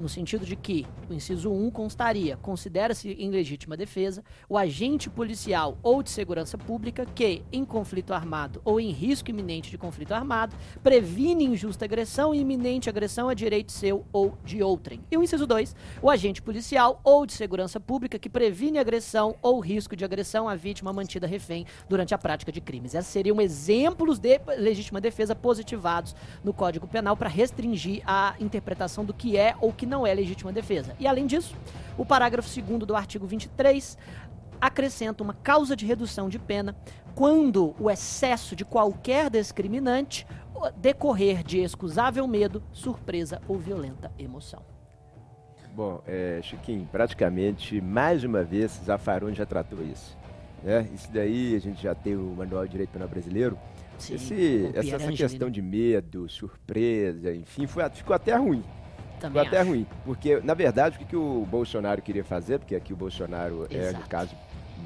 [0.00, 5.78] No sentido de que o inciso 1 constaria: considera-se em legítima defesa o agente policial
[5.82, 10.56] ou de segurança pública que, em conflito armado ou em risco iminente de conflito armado,
[10.82, 15.00] previne injusta agressão e iminente agressão a direito seu ou de outrem.
[15.10, 19.60] E o inciso 2, o agente policial ou de segurança pública que previne agressão ou
[19.60, 22.94] risco de agressão à vítima mantida refém durante a prática de crimes.
[22.94, 29.14] Esses seriam exemplos de legítima defesa positivados no Código Penal para restringir a interpretação do
[29.14, 30.94] que é ou que não é legítima defesa.
[30.98, 31.54] E além disso,
[31.96, 33.96] o parágrafo 2 do artigo 23
[34.60, 36.76] acrescenta uma causa de redução de pena
[37.14, 40.26] quando o excesso de qualquer discriminante
[40.76, 44.62] decorrer de excusável medo, surpresa ou violenta emoção.
[45.74, 50.16] Bom, é, Chiquinho, praticamente mais uma vez Zafarone já tratou isso.
[50.62, 50.88] Né?
[50.94, 53.58] Isso daí a gente já tem o Manual de Direito Penal Brasileiro.
[53.98, 58.62] Sim, Esse, essa, essa questão de medo, surpresa, enfim, foi, ficou até ruim.
[59.20, 59.70] Também Ficou até acho.
[59.70, 59.86] ruim.
[60.04, 63.76] Porque, na verdade, o que, que o Bolsonaro queria fazer, porque aqui o Bolsonaro é,
[63.76, 64.00] Exato.
[64.00, 64.30] no caso,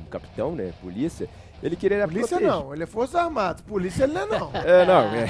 [0.00, 0.72] um capitão, né?
[0.80, 1.28] Polícia,
[1.62, 2.48] ele queria Polícia proteger.
[2.48, 3.60] não, ele é Forças Armadas.
[3.62, 4.50] Polícia ele não é não.
[4.64, 5.28] É, não, é.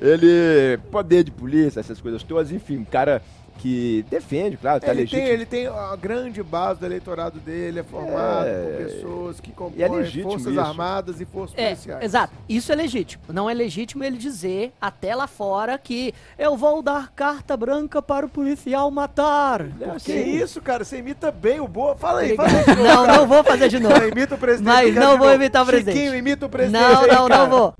[0.00, 0.78] Ele.
[0.90, 3.22] Poder de polícia, essas coisas todas, enfim, um cara
[3.60, 5.20] que defende, claro, tá ele, legítimo.
[5.22, 9.50] tem, ele tem a grande base do eleitorado dele, é formado É, por pessoas que
[9.50, 10.60] é compõem legítimo Forças isso.
[10.60, 12.02] Armadas e Forças É, Policiais.
[12.04, 12.32] exato.
[12.48, 13.22] Isso é legítimo.
[13.28, 18.24] Não é legítimo ele dizer até lá fora que eu vou dar carta branca para
[18.24, 19.62] o policial matar.
[19.78, 20.36] Não, Que sim.
[20.42, 20.82] isso, cara?
[20.84, 21.94] Você imita bem o Boa.
[21.96, 22.76] Fala aí, fala aí.
[22.82, 23.98] Não, não vou fazer de novo.
[23.98, 24.72] Não, imita o presidente.
[24.74, 25.96] Mas não vou imitar o presidente.
[25.98, 26.80] Chiquinho, imita o presidente.
[26.82, 27.42] Não, aí, não, cara.
[27.42, 27.74] não vou.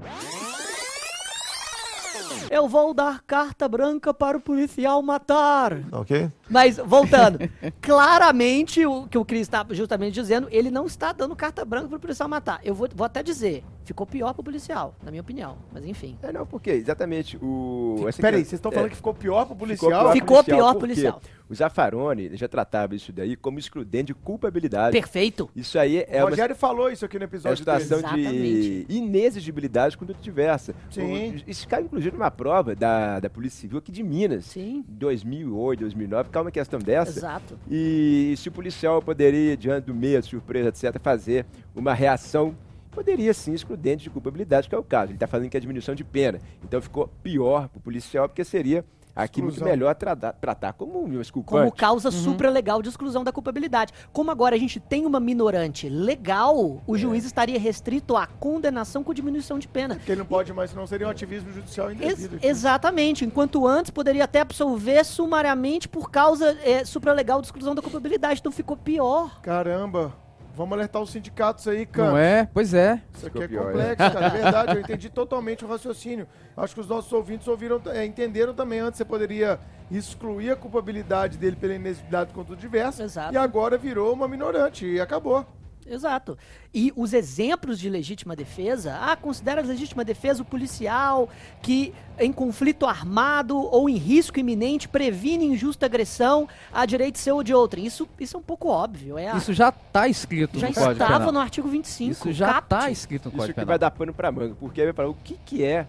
[2.51, 5.79] Eu vou dar carta branca para o policial matar.
[5.93, 6.31] Ok.
[6.51, 7.39] Mas, voltando,
[7.81, 11.97] claramente o que o Cris está justamente dizendo, ele não está dando carta branca para
[11.97, 12.61] o policial matar.
[12.65, 15.57] Eu vou, vou até dizer, ficou pior para o policial, na minha opinião.
[15.73, 16.17] Mas enfim.
[16.23, 17.97] É, não, porque exatamente o.
[18.21, 19.91] Peraí, que- vocês estão é, falando que ficou pior pro policial?
[19.91, 21.21] pior Ficou pior porque policial.
[21.49, 24.93] O Zaffaroni já tratava isso daí como excludente de culpabilidade.
[24.93, 25.51] Perfeito.
[25.57, 27.99] Isso aí é o uma, Rogério falou isso aqui no é uma episódio situação.
[27.99, 28.85] Exatamente.
[28.85, 30.75] de inexigibilidade conduta diversa.
[30.91, 31.35] Sim.
[31.45, 34.45] O- Isso cai inclusive numa prova da, da Polícia Civil aqui de Minas.
[34.45, 34.85] Sim.
[34.89, 37.19] 2008, 2009, uma questão dessa.
[37.19, 37.59] Exato.
[37.71, 42.55] E se o policial poderia, diante do medo, surpresa, etc., fazer uma reação,
[42.91, 45.11] poderia sim excludente de culpabilidade, que é o caso.
[45.11, 46.41] Ele está falando que é diminuição de pena.
[46.65, 48.85] Então ficou pior para o policial, porque seria
[49.15, 49.73] aqui muito Exclusão.
[49.77, 51.61] melhor tratar, tratar como exculpante.
[51.61, 53.93] Como causa supralegal de exclusão da culpabilidade.
[54.13, 59.13] Como agora a gente tem uma minorante legal, o juiz estaria restrito à condenação com
[59.15, 59.95] diminuição de pena.
[59.97, 62.37] Porque ele não pode mais, senão seria um ativismo judicial Ex- indevido.
[62.37, 62.47] aqui.
[62.47, 63.25] exatamente.
[63.25, 68.41] Enquanto antes poderia até absolver sumariamente por causa é, supralegal de exclusão da culpabilidade.
[68.41, 69.41] Então ficou pior.
[69.43, 70.13] Caramba.
[70.55, 72.11] Vamos alertar os sindicatos aí, cara.
[72.11, 72.49] Não é?
[72.53, 73.01] Pois é.
[73.15, 74.27] Isso aqui é pior, complexo, cara.
[74.27, 76.27] É verdade, eu entendi totalmente o raciocínio.
[76.57, 78.81] Acho que os nossos ouvintes ouviram, é, entenderam também.
[78.81, 79.59] Antes você poderia
[79.91, 83.03] excluir a culpabilidade dele pela inexigibilidade contra o diverso.
[83.03, 83.33] Exato.
[83.33, 85.47] E agora virou uma minorante e acabou.
[85.91, 86.39] Exato.
[86.73, 91.29] E os exemplos de legítima defesa, ah, considera legítima defesa o policial
[91.63, 97.43] que em conflito armado ou em risco iminente previne injusta agressão a direito seu ou
[97.43, 97.85] de outrem.
[97.87, 99.19] Isso, isso é um pouco óbvio.
[99.19, 101.33] É a- Isso já está escrito já no Código estava Penal.
[101.33, 102.11] no artigo 25.
[102.13, 103.67] Isso já está escrito no Isso Código aqui Penal.
[103.67, 105.87] vai dar pano para manga, porque aí vai falar o que, que é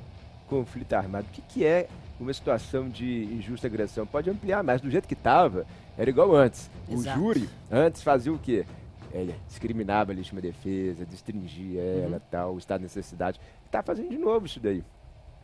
[0.48, 1.88] conflito armado, o que, que é
[2.20, 4.06] uma situação de injusta agressão.
[4.06, 5.66] Pode ampliar mais, do jeito que estava,
[5.98, 6.70] era igual antes.
[6.90, 7.20] Exato.
[7.20, 8.66] O júri, antes, fazia o quê?
[9.14, 12.22] Ele discriminava a legítima defesa, destringia ela, Uhum.
[12.32, 13.40] tal, o estado de necessidade.
[13.66, 14.84] Está fazendo de novo isso daí.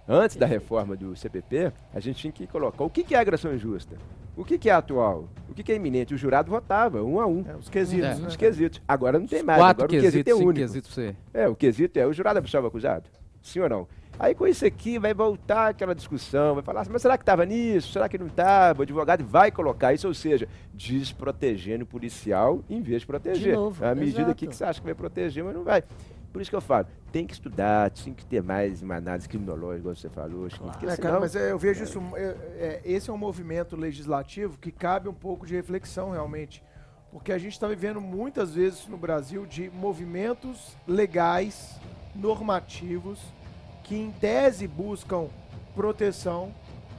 [0.07, 3.53] Antes da reforma do CPP, a gente tinha que colocar o que, que é agressão
[3.53, 3.97] injusta,
[4.37, 6.13] o que, que é atual, o que, que é iminente.
[6.13, 7.43] O jurado votava, um a um.
[7.45, 8.15] É, os quesitos, É.
[8.15, 8.27] né?
[8.27, 8.81] Os quesitos.
[8.87, 10.89] Agora não tem mais, Quatro agora o quesito quesitos, é único.
[10.89, 11.15] você.
[11.33, 13.09] É, o quesito é o jurado absolve o acusado?
[13.41, 13.87] Sim ou não?
[14.19, 17.45] Aí com isso aqui vai voltar aquela discussão, vai falar assim, mas será que estava
[17.45, 17.93] nisso?
[17.93, 18.79] Será que não estava?
[18.79, 23.51] O advogado vai colocar isso, ou seja, desprotegendo o policial em vez de proteger.
[23.51, 24.31] De novo, é a medida exato.
[24.31, 25.83] aqui que você acha que vai proteger, mas não vai.
[26.33, 29.79] Por isso que eu falo, tem que estudar, tem que ter mais uma análise criminológica,
[29.79, 30.97] igual você falou, porque É, senão...
[30.97, 32.01] cara, mas é, eu vejo isso.
[32.15, 32.21] é,
[32.57, 36.63] é, esse é um movimento legislativo que cabe um pouco de reflexão, realmente.
[37.11, 41.79] Porque a gente está vivendo muitas vezes no Brasil de movimentos legais,
[42.13, 43.19] normativos,
[43.87, 45.27] que em tese buscam
[45.75, 46.51] proteção,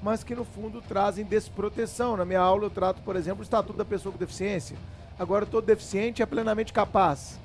[0.03, 2.17] mas que no fundo trazem desproteção.
[2.17, 4.77] Na minha aula eu trato, por exemplo, o Estatuto da Pessoa com Deficiência.
[5.19, 7.39] Agora todo deficiente é plenamente capaz.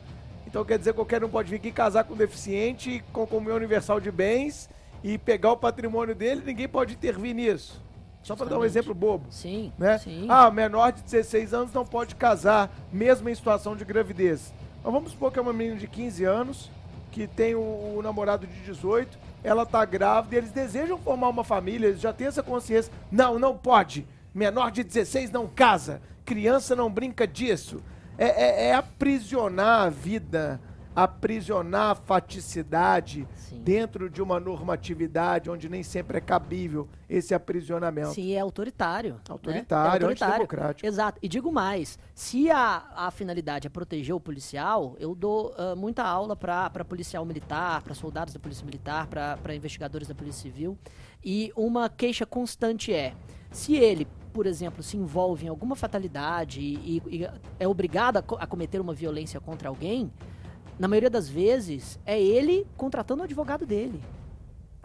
[0.45, 3.57] Então quer dizer que qualquer um pode vir aqui casar com um deficiente com comunhão
[3.57, 4.69] universal de bens
[5.03, 7.81] e pegar o patrimônio dele, ninguém pode intervir nisso.
[8.21, 9.25] Só para dar um exemplo bobo.
[9.29, 9.97] Sim, Né?
[9.97, 10.27] sim.
[10.29, 14.53] Ah, menor de 16 anos não pode casar, mesmo em situação de gravidez.
[14.81, 16.69] Mas vamos supor que é uma menina de 15 anos,
[17.11, 21.87] que tem o, o namorado de 18, ela tá grávida eles desejam formar uma família,
[21.87, 22.91] eles já têm essa consciência.
[23.11, 24.07] Não, não pode.
[24.33, 26.01] Menor de 16 não casa.
[26.25, 27.81] Criança não brinca disso.
[28.17, 30.61] É, é, é aprisionar a vida,
[30.95, 33.61] aprisionar a faticidade Sim.
[33.63, 38.13] dentro de uma normatividade onde nem sempre é cabível esse aprisionamento.
[38.13, 39.15] Sim, é autoritário.
[39.15, 39.19] né?
[39.29, 40.87] Autoritário, É antidemocrático.
[40.87, 41.19] Exato.
[41.21, 46.03] E digo mais: se a, a finalidade é proteger o policial, eu dou ah, muita
[46.03, 50.77] aula para policial militar, para soldados da Polícia Militar, para investigadores da Polícia Civil.
[51.23, 53.13] E uma queixa constante é:
[53.51, 57.29] se ele, por exemplo, se envolve em alguma fatalidade e, e
[57.59, 60.11] é obrigado a, co- a cometer uma violência contra alguém,
[60.80, 64.01] na maioria das vezes é ele contratando o advogado dele.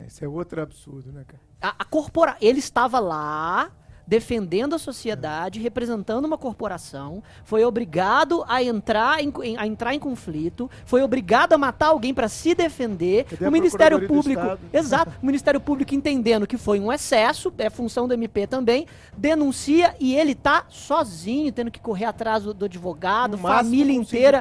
[0.06, 1.42] Esse é outro absurdo, né, cara?
[1.60, 2.36] A, a corpora...
[2.40, 3.72] Ele estava lá
[4.08, 10.70] defendendo a sociedade, representando uma corporação, foi obrigado a entrar em, a entrar em conflito,
[10.86, 13.24] foi obrigado a matar alguém para se defender.
[13.24, 18.08] Cadê o Ministério Público, exato, o Ministério Público entendendo que foi um excesso, é função
[18.08, 23.32] do MP também, denuncia e ele tá sozinho, tendo que correr atrás do, do advogado,
[23.32, 24.38] No família inteira.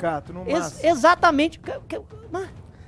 [0.47, 1.59] Ex- exatamente.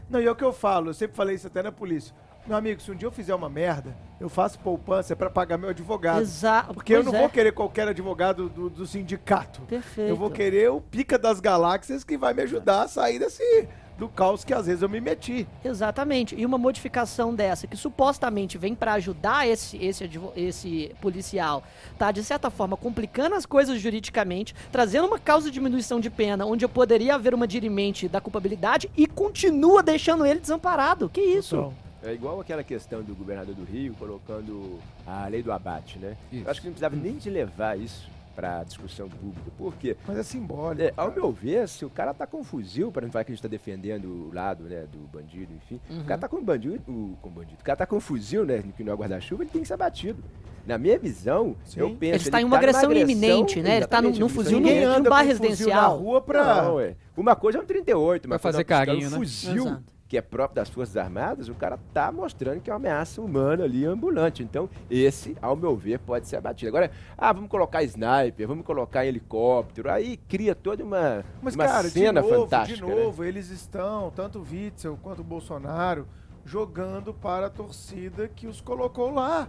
[0.09, 2.15] Não, e é o que eu falo, eu sempre falei isso até na polícia.
[2.47, 5.69] Meu amigo, se um dia eu fizer uma merda, eu faço poupança para pagar meu
[5.69, 6.21] advogado.
[6.21, 7.21] Exa Porque eu pois não é.
[7.21, 9.61] vou querer qualquer advogado do, do sindicato.
[9.61, 10.09] Perfeito.
[10.09, 13.67] Eu vou querer o pica das galáxias que vai me ajudar a sair desse
[13.99, 15.45] do caos que às vezes eu me meti.
[15.63, 16.33] Exatamente.
[16.33, 21.61] E uma modificação dessa, que supostamente vem para ajudar esse, esse, esse policial,
[21.97, 26.45] tá, de certa forma, complicando as coisas juridicamente, trazendo uma causa de diminuição de pena,
[26.45, 31.09] onde eu poderia haver uma dirimente da culpabilidade e continua deixando ele desamparado.
[31.09, 31.57] Que isso?
[31.57, 36.15] Então, É igual aquela questão do governador do Rio colocando a lei do abate, né?
[36.31, 36.45] Isso.
[36.45, 39.51] Eu acho que não precisava nem de levar isso para discussão pública.
[39.57, 39.97] Por quê?
[40.07, 40.81] mas é simbólico.
[40.81, 41.19] É, ao cara.
[41.19, 43.41] meu ver, se o cara tá com um fuzil, para não falar que a gente
[43.41, 47.17] tá defendendo o lado, né, do bandido, enfim, o cara tá com um bandido, o,
[47.21, 49.61] com bandido, o cara tá com um fuzil, né, que não é guarda-chuva, ele tem
[49.61, 50.23] que ser batido.
[50.65, 51.81] Na minha visão, Sim.
[51.81, 52.13] eu penso...
[52.13, 53.77] Ele está em tá uma numa agressão iminente, né?
[53.77, 55.81] Ele tá num- num agressão fuzil Ninguém no- anda bar um residencial.
[55.81, 56.63] na rua pra...
[56.63, 56.95] Não, é.
[57.17, 59.17] Uma coisa é um 38, uma Vai coisa fazer é carinho, um né?
[59.17, 59.83] fuzil, Exato.
[60.09, 63.63] Que é próprio das Forças Armadas, o cara tá mostrando que é uma ameaça humana
[63.63, 64.41] ali, ambulante.
[64.41, 66.67] Então, esse, ao meu ver, pode ser abatido.
[66.69, 71.87] Agora, ah, vamos colocar sniper, vamos colocar helicóptero, aí cria toda uma, Mas, uma cara,
[71.89, 72.87] cena de novo, fantástica.
[72.87, 73.03] de né?
[73.03, 76.07] novo, eles estão, tanto o Witzel quanto o Bolsonaro,
[76.43, 79.47] jogando para a torcida que os colocou lá.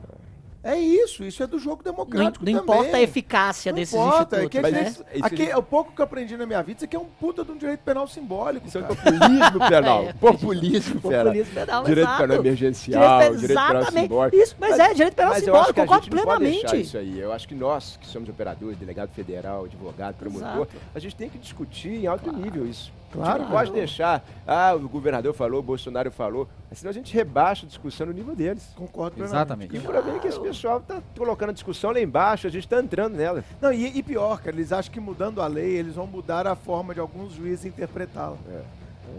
[0.63, 2.55] É isso, isso é do jogo Não, democrático não também.
[2.77, 4.89] importa a eficácia Não desses importa, é que né?
[4.89, 7.07] isso- aqui, é o pouco que eu aprendi na minha vida, isso aqui é um
[7.07, 8.67] puta de um direito penal simbólico.
[8.69, 8.95] Isso é cara.
[8.95, 10.03] populismo penal.
[10.05, 10.13] É.
[10.13, 11.25] Populismo penal.
[11.25, 12.23] Populismo penal, Direito exato.
[12.23, 14.03] penal emergencial, Direito- direito penal exatamente.
[14.03, 14.37] simbólico.
[14.37, 16.45] Isso, mas é, direito penal mas eu acho simbólico, que a concordo gente não pode
[16.45, 16.87] deixar plenamente.
[16.87, 17.19] isso aí.
[17.21, 20.71] Eu acho que nós, que somos operadores, delegado federal, advogado, promotor, Exato.
[20.95, 22.93] a gente tem que discutir em alto nível isso.
[23.11, 23.31] A Claro.
[23.33, 27.67] gente não pode deixar, ah, o governador falou, o Bolsonaro falou, senão a gente rebaixa
[27.67, 28.73] a discussão no nível deles.
[28.77, 29.37] Concordo plenamente.
[29.37, 29.75] Exatamente.
[29.75, 32.69] E o problema é que esse pessoal tá colocando a discussão lá embaixo, a gente
[32.69, 33.45] tá entrando nela.
[33.61, 36.55] Não, e, e pior, cara, eles acham que mudando a lei, eles vão mudar a
[36.55, 38.37] forma de alguns juízes interpretá-la.
[38.49, 38.63] É.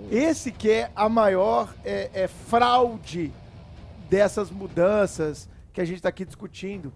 [0.09, 3.31] Esse que é a maior é, é, fraude
[4.09, 6.93] dessas mudanças que a gente está aqui discutindo.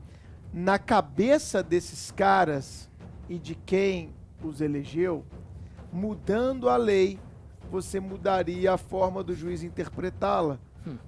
[0.53, 2.89] Na cabeça desses caras
[3.27, 5.25] e de quem os elegeu,
[5.95, 7.17] mudando a lei,
[7.71, 10.59] você mudaria a forma do juiz interpretá-la.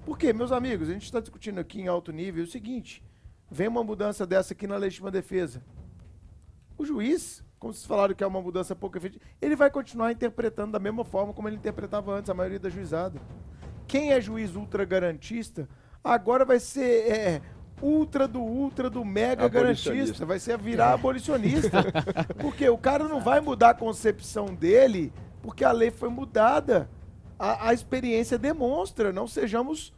[0.04, 3.04] Porque, meus amigos, a gente está discutindo aqui em alto nível o seguinte:
[3.50, 5.62] vem uma mudança dessa aqui na legítima defesa.
[6.76, 10.72] O juiz, como vocês falaram que é uma mudança pouco efetiva, ele vai continuar interpretando
[10.72, 13.20] da mesma forma como ele interpretava antes, a maioria da juizada.
[13.86, 15.68] Quem é juiz ultra garantista,
[16.02, 17.42] agora vai ser é,
[17.82, 21.84] ultra do ultra do mega garantista, vai ser virar abolicionista.
[22.40, 25.12] porque o cara não vai mudar a concepção dele
[25.42, 26.88] porque a lei foi mudada.
[27.38, 29.94] A, a experiência demonstra, não sejamos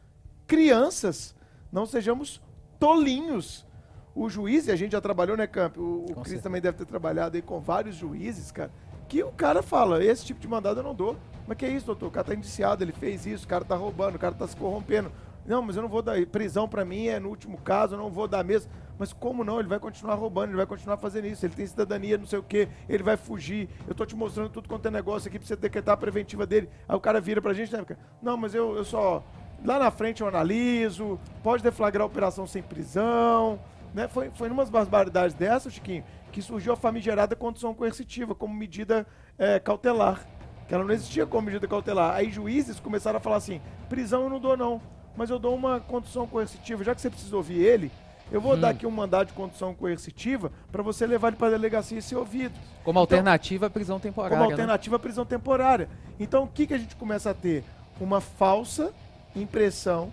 [0.47, 1.35] crianças,
[1.73, 2.41] não sejamos
[2.79, 3.67] tolinhos.
[4.15, 5.77] O juiz, e a gente já trabalhou, né, Camp?
[5.79, 8.71] O, o Cris também deve ter trabalhado aí com vários juízes, cara,
[9.09, 11.17] que o cara fala, esse tipo de mandado eu não dou.
[11.47, 12.09] Mas que é isso, doutor?
[12.09, 14.57] O cara tá indiciado, ele fez isso, o cara tá roubando, o cara tá se
[14.57, 15.11] corrompendo.
[15.47, 16.25] Não, mas eu não vou dar.
[16.27, 18.71] Prisão pra mim é no último caso, eu não vou dar mesmo.
[18.99, 19.59] Mas como não?
[19.59, 21.45] Ele vai continuar roubando, ele vai continuar fazendo isso.
[21.45, 23.69] Ele tem cidadania, não sei o quê, ele vai fugir.
[23.89, 26.69] Eu tô te mostrando tudo quanto é negócio aqui pra você decretar a preventiva dele.
[26.89, 27.85] Aí o cara vira pra gente, né?
[28.21, 29.25] Não, mas eu, eu só.
[29.65, 33.59] Lá na frente eu analiso, pode deflagrar a operação sem prisão.
[33.95, 34.07] Né?
[34.09, 39.07] Foi, foi numas barbaridades dessas, Chiquinho, que surgiu a famigerada condição coercitiva como medida
[39.39, 40.25] eh, cautelar.
[40.69, 42.15] Que ela não existia como medida cautelar.
[42.15, 44.81] Aí juízes começaram a falar assim: prisão eu não dou, não.
[45.21, 46.83] Mas eu dou uma condição coercitiva.
[46.83, 47.93] Já que você precisa ouvir ele,
[48.33, 51.51] eu vou dar aqui um mandado de condição coercitiva para você levar ele para a
[51.51, 52.59] delegacia e ser ouvido.
[52.83, 54.35] Como alternativa à prisão temporária.
[54.35, 54.55] Como né?
[54.55, 55.91] alternativa à prisão temporária.
[56.19, 57.63] Então, o que, que a gente começa a ter?
[58.01, 58.95] Uma falsa
[59.37, 60.11] impressão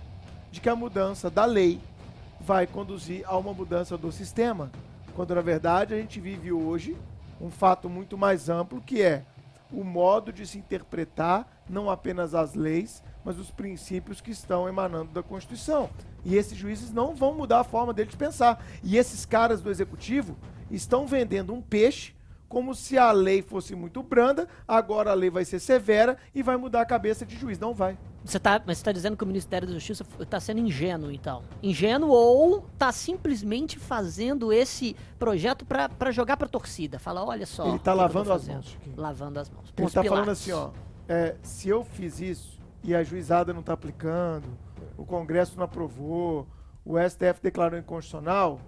[0.52, 1.80] de que a mudança da lei
[2.42, 4.70] vai conduzir a uma mudança do sistema,
[5.16, 6.98] Quando na verdade a gente vive hoje
[7.40, 9.24] um fato muito mais amplo que é
[9.72, 15.12] o modo de se interpretar não apenas as leis, mas os princípios que estão emanando
[15.12, 15.90] da Constituição.
[16.24, 18.64] E esses juízes não vão mudar a forma deles de pensar.
[18.84, 20.38] E esses caras do executivo
[20.72, 22.16] estão vendendo um peixe
[22.48, 26.56] como se a lei fosse muito branda, agora a lei vai ser severa e vai
[26.56, 27.60] mudar a cabeça de juiz.
[27.60, 27.98] Não vai.
[28.28, 31.44] Você tá, mas você está dizendo que o Ministério da Justiça está sendo ingênuo, então?
[31.64, 37.00] Ingênuo ou está simplesmente fazendo esse projeto para jogar para a torcida?
[37.00, 37.66] Fala, olha só.
[37.66, 38.78] Ele está lavando as mãos.
[38.98, 39.74] Lavando as mãos.
[39.78, 40.72] Ele está falando assim, ó.
[41.08, 44.48] É, se eu fiz isso e a juizada não está aplicando,
[44.98, 46.46] o Congresso não aprovou,
[46.84, 48.60] o STF declarou inconstitucional,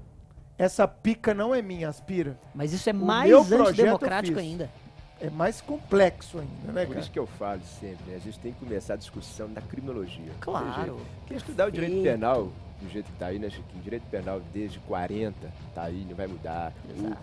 [0.58, 2.40] essa pica não é minha, aspira.
[2.56, 4.70] Mas isso é mais antidemocrático ainda.
[5.22, 7.00] É mais complexo ainda, né, Por cara?
[7.02, 8.16] isso que eu falo sempre, né?
[8.16, 10.32] A gente tem que começar a discussão da criminologia.
[10.40, 11.02] Claro.
[11.28, 12.50] Quem estudar o direito penal
[12.82, 13.84] do jeito que está aí, né, Chiquinho?
[13.84, 15.36] Direito penal desde 40,
[15.76, 16.74] tá aí, não vai mudar.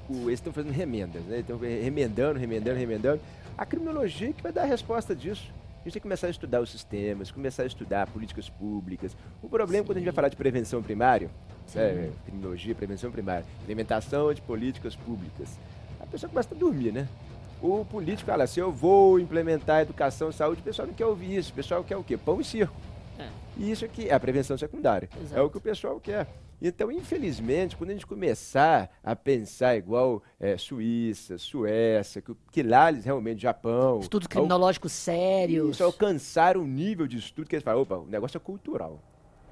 [0.09, 1.39] O, o, eles estão fazendo remendas, né?
[1.39, 3.21] Estão remendando, remendando, remendando.
[3.57, 5.51] A criminologia que vai dar a resposta disso.
[5.81, 9.17] A gente tem que começar a estudar os sistemas, começar a estudar políticas públicas.
[9.41, 9.87] O problema Sim.
[9.87, 11.31] quando a gente vai falar de prevenção primária,
[11.75, 15.57] né, criminologia, prevenção primária, implementação de políticas públicas,
[16.01, 17.09] a pessoa começa a dormir, né?
[17.67, 21.51] O político fala assim, eu vou implementar educação, saúde, o pessoal não quer ouvir isso,
[21.51, 22.17] o pessoal quer o quê?
[22.17, 22.77] Pão e circo.
[23.19, 23.29] É.
[23.57, 25.09] E isso aqui é a prevenção secundária.
[25.21, 25.41] Exato.
[25.41, 26.29] É o que o pessoal quer.
[26.63, 32.89] Então, infelizmente, quando a gente começar a pensar igual é, Suíça, Suécia, que, que lá
[32.89, 33.99] eles realmente, Japão...
[33.99, 35.71] Estudos criminológicos sérios.
[35.71, 39.03] Isso, alcançaram um nível de estudo que eles falam, opa, o negócio é cultural.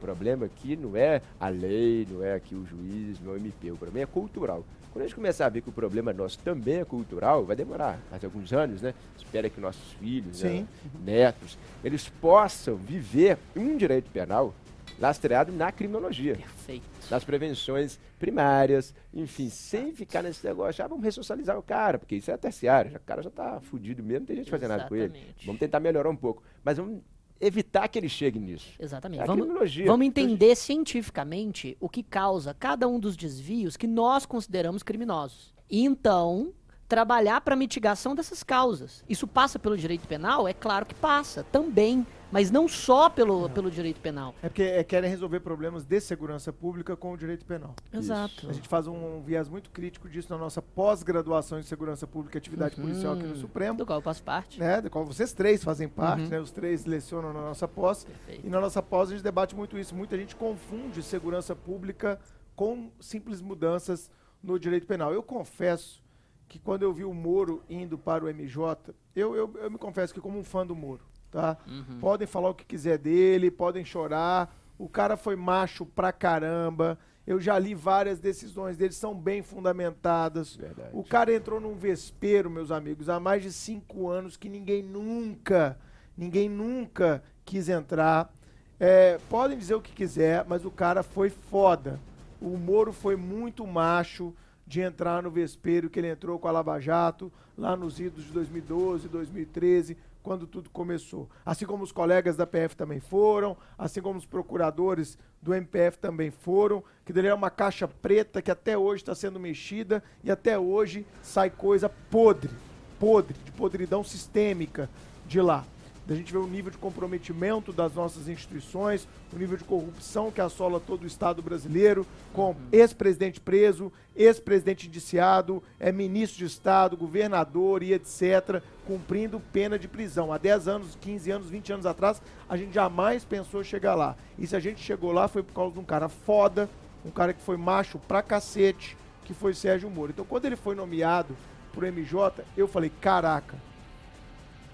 [0.04, 3.38] O problema aqui não é a lei, não é aqui o juiz, não é o
[3.38, 4.62] MP, o problema é cultural.
[4.92, 7.98] Quando a gente começar a ver que o problema nosso também é cultural, vai demorar
[8.10, 8.92] mais alguns anos, né?
[9.16, 10.66] Espera que nossos filhos, né,
[11.02, 14.54] netos, eles possam viver um direito penal
[15.00, 16.36] lastreado na criminologia.
[16.36, 16.84] Perfeito.
[17.10, 22.30] Nas prevenções primárias, enfim, sem ficar nesse negócio, ah, vamos ressocializar o cara, porque isso
[22.30, 25.34] é terciário, o cara já está fudido mesmo, não tem gente fazendo nada com ele.
[25.46, 26.42] Vamos tentar melhorar um pouco.
[26.62, 27.00] Mas vamos
[27.40, 28.74] evitar que ele chegue nisso.
[28.78, 29.22] Exatamente.
[29.22, 29.46] É vamos,
[29.86, 35.52] vamos entender cientificamente o que causa cada um dos desvios que nós consideramos criminosos.
[35.70, 36.52] E então,
[36.88, 39.04] trabalhar para mitigação dessas causas.
[39.08, 40.46] Isso passa pelo direito penal?
[40.46, 42.06] É claro que passa, também.
[42.34, 44.34] Mas não só pelo, pelo direito penal.
[44.42, 47.76] É porque é, querem resolver problemas de segurança pública com o direito penal.
[47.92, 48.38] Exato.
[48.38, 48.50] Isso.
[48.50, 52.36] A gente faz um, um, viés muito crítico disso na nossa pós-graduação em segurança pública
[52.36, 52.88] e atividade uhum.
[52.88, 53.78] policial aqui no Supremo.
[53.78, 54.58] Do qual eu faço parte.
[54.58, 56.28] Né, do qual vocês três fazem parte, uhum.
[56.28, 56.40] né?
[56.40, 58.02] Os três lecionam na nossa pós.
[58.02, 58.44] Perfeito.
[58.44, 59.94] E na nossa pós a gente debate muito isso.
[59.94, 62.18] Muita gente confunde segurança pública
[62.56, 64.10] com simples mudanças
[64.42, 65.14] no direito penal.
[65.14, 66.02] Eu confesso
[66.48, 70.12] que quando eu vi o Moro indo para o MJ, eu, eu, eu me confesso
[70.12, 71.56] que como um fã do Moro, tá?
[71.66, 71.98] Uhum.
[71.98, 74.56] Podem falar o que quiser dele, podem chorar.
[74.78, 76.96] O cara foi macho pra caramba.
[77.26, 80.54] Eu já li várias decisões dele, são bem fundamentadas.
[80.54, 80.90] Verdade.
[80.92, 85.76] O cara entrou num vespeiro, meus amigos, há mais de cinco anos que ninguém nunca,
[86.16, 88.32] ninguém nunca quis entrar.
[88.78, 91.98] É, podem dizer o que quiser, mas o cara foi foda.
[92.40, 94.32] O Moro foi muito macho
[94.66, 98.32] de entrar no vespeiro que ele entrou com a Lava Jato, lá nos idos de
[98.32, 101.28] 2012, 2013, quando tudo começou.
[101.44, 106.30] Assim como os colegas da PF também foram, assim como os procuradores do MPF também
[106.30, 110.58] foram, que dele é uma caixa preta que até hoje está sendo mexida e até
[110.58, 112.50] hoje sai coisa podre,
[112.98, 114.88] podre, de podridão sistêmica
[115.26, 115.64] de lá
[116.06, 120.40] da gente ver o nível de comprometimento das nossas instituições, o nível de corrupção que
[120.40, 122.56] assola todo o Estado brasileiro, com uhum.
[122.70, 130.32] ex-presidente preso, ex-presidente indiciado, é ministro de Estado, governador e etc., cumprindo pena de prisão.
[130.32, 134.14] Há 10 anos, 15 anos, 20 anos atrás, a gente jamais pensou chegar lá.
[134.38, 136.68] E se a gente chegou lá foi por causa de um cara foda,
[137.04, 140.12] um cara que foi macho pra cacete, que foi Sérgio Moro.
[140.12, 141.34] Então, quando ele foi nomeado
[141.72, 143.56] pro MJ, eu falei, caraca,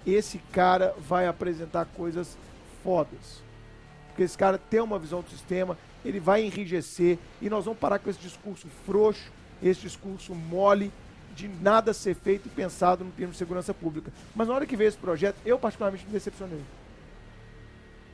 [0.05, 2.37] esse cara vai apresentar coisas
[2.83, 3.41] fodas.
[4.07, 7.99] Porque esse cara tem uma visão do sistema, ele vai enrijecer e nós vamos parar
[7.99, 9.31] com esse discurso frouxo,
[9.61, 10.91] esse discurso mole
[11.35, 14.11] de nada ser feito e pensado no termo de segurança pública.
[14.35, 16.61] Mas na hora que veio esse projeto, eu particularmente me decepcionei.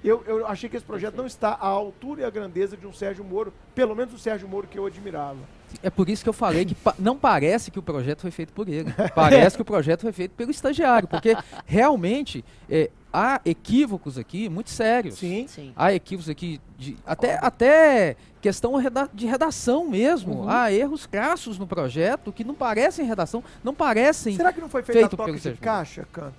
[0.08, 2.94] Eu, eu achei que esse projeto não está à altura e à grandeza de um
[2.94, 5.38] Sérgio Moro, pelo menos o Sérgio Moro que eu admirava.
[5.84, 8.54] É por isso que eu falei que pa não parece que o projeto foi feito
[8.54, 8.90] por ele.
[9.14, 11.36] Parece que o projeto foi feito pelo estagiário, porque
[11.66, 15.16] realmente é, há equívocos aqui muito sérios.
[15.16, 15.74] Sim, sim.
[15.76, 18.74] Há equívocos aqui de até, até questão
[19.14, 20.44] de redação mesmo.
[20.44, 20.50] Uhum.
[20.50, 24.38] Há erros crassos no projeto que não parecem redação, não parecem.
[24.38, 26.34] Será que não foi feito, feito a toque de caixa, Canto?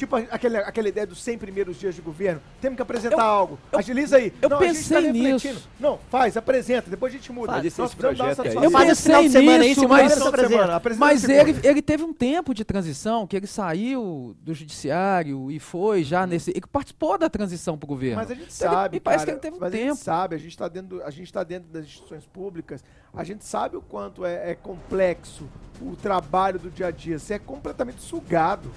[0.00, 2.40] Tipo aquele, aquela ideia dos 100 primeiros dias de governo.
[2.58, 3.58] Temos que apresentar Eu- algo.
[3.70, 4.32] eu- Agiliza aí.
[4.40, 5.54] eu Não, a gente tá pensei refletindo.
[5.56, 5.68] nisso.
[5.78, 6.88] Não, faz, apresenta.
[6.88, 7.52] Depois a gente muda.
[7.52, 7.64] Faz.
[7.64, 8.64] Nós Esse precisamos dar uma projeto aí.
[8.64, 10.74] Eu Faz esse final de pensei semana aí, nisso, segunda-feira mas- apresenta.
[10.76, 15.60] Apresenta Mas ele, ele teve um tempo de transição, que ele saiu do judiciário e
[15.60, 16.50] foi já nesse.
[16.50, 18.16] Ele participou da transição pro governo.
[18.16, 19.76] Mas a gente Então, ele- sabe, Me parece cara, que ele teve um mas A
[19.76, 19.94] tempo.
[19.96, 22.82] gente sabe, a gente está dentro, a gente tá dentro das instituições públicas,
[23.12, 25.46] a gente sabe o quanto é, é complexo
[25.78, 27.18] o trabalho do dia a dia.
[27.18, 28.70] Você é completamente sugado.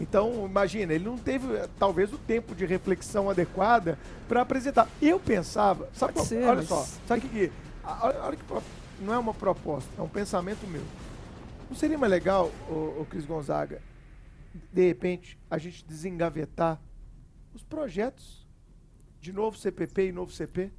[0.00, 4.88] Então, imagina, ele não teve eh, talvez o tempo de reflexão adequada para apresentar.
[5.00, 7.52] Eu pensava, sabe, Pode qual- ser, olha mas- só, sabe o que,
[7.84, 8.44] olha, olha que
[9.04, 10.82] não é uma proposta, é um pensamento meu.
[11.70, 13.80] Não seria mais legal, o, o Cris Gonzaga,
[14.72, 16.80] de repente, a gente desengavetar
[17.54, 18.44] os projetos
[19.20, 20.72] de novo CPP e novo CP?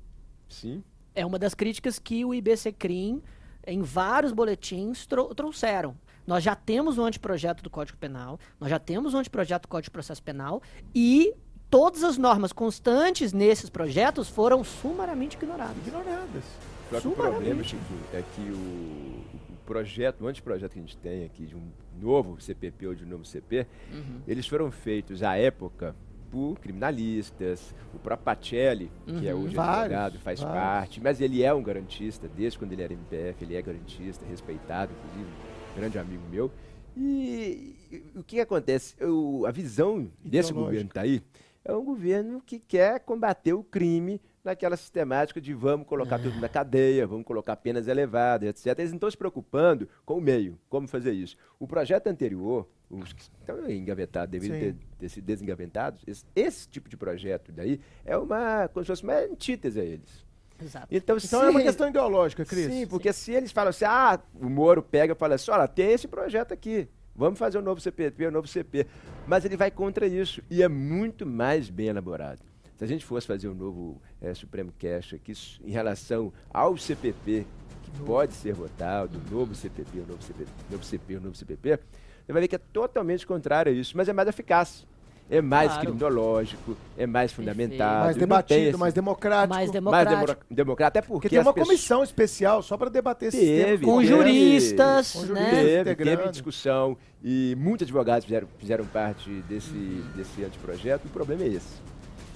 [0.50, 0.84] Sim.
[1.14, 3.22] É uma das críticas que o IBC Crim,
[3.66, 5.96] em vários boletins, trou- trouxeram.
[6.26, 9.86] Nós já temos o anteprojeto do Código Penal, nós já temos o anteprojeto do Código
[9.86, 10.62] de Processo Penal
[10.94, 11.34] e
[11.70, 15.78] todas as normas constantes nesses projetos foram sumariamente ignoradas.
[15.86, 16.44] Ignoradas.
[16.90, 17.64] Só que o problema.
[17.64, 21.64] Chiquinho, é que o, o projeto, o anteprojeto que a gente tem aqui de um
[22.00, 24.22] novo CPP ou de um novo CP, Uhum.
[24.28, 25.96] eles foram feitos à época
[26.32, 29.44] por criminalistas, o próprio Pacelli, que é Uhum.
[29.46, 30.60] hoje Vários, advogado, faz vários.
[30.60, 34.92] parte, mas ele é um garantista, desde quando ele era MPF, ele é garantista, respeitado,
[34.94, 35.45] inclusive, um
[35.76, 36.52] grande amigo meu.
[36.98, 38.96] E, e o que acontece?
[39.00, 41.22] Eu- a visão desse governo que está aí
[41.64, 46.48] é um governo que quer combater o crime naquela sistemática de vamos colocar tudo na
[46.48, 48.78] cadeia, vamos colocar penas elevadas, etc.
[48.80, 51.36] Eles não estão se preocupando com o meio, como fazer isso.
[51.60, 56.88] O projeto anterior, os que estão engavetados, deveriam ter, ter sido desengavetados, esse, esse tipo
[56.88, 60.24] de projeto daí é uma, como se fosse uma antítese a eles.
[60.62, 60.88] Exato.
[60.90, 62.66] Então, Então se é uma questão ideológica, Cris.
[62.66, 65.92] Sim, porque se eles falam assim, ah, o Moro pega e fala assim, olha, tem
[65.92, 68.88] esse projeto aqui, vamos fazer um novo CPP, um novo CP.
[69.28, 72.42] Mas ele vai contra isso e é muito mais bem elaborado.
[72.78, 75.34] Se a gente fosse fazer um novo eh, Supremo Cash aqui
[75.64, 77.48] em relação ao CPP,
[77.84, 81.80] que pode ser votado, o novo CPP, o novo CPP, novo CP, o novo CPP,
[82.26, 84.86] você vai ver que é totalmente contrário a isso, mas é mais eficaz.
[85.28, 85.88] É mais Claro.
[85.88, 88.04] criminológico, é mais fundamentado.
[88.06, 89.50] mais debatido, esse- mais democrático.
[89.56, 90.16] Mais mais democrático.
[90.16, 93.40] demora- democrata, até porque, Porque tem uma as pessoas- comissão especial só para debater esses
[93.40, 93.82] Teve, temas.
[93.82, 94.08] Com teve.
[94.08, 95.26] juristas, Com né?
[95.28, 95.50] juristas.
[95.56, 96.18] Teve, integrando.
[96.18, 99.74] teve discussão e muitos advogados fizeram, fizeram parte desse,
[100.16, 101.08] desse anteprojeto.
[101.08, 101.82] O problema é esse.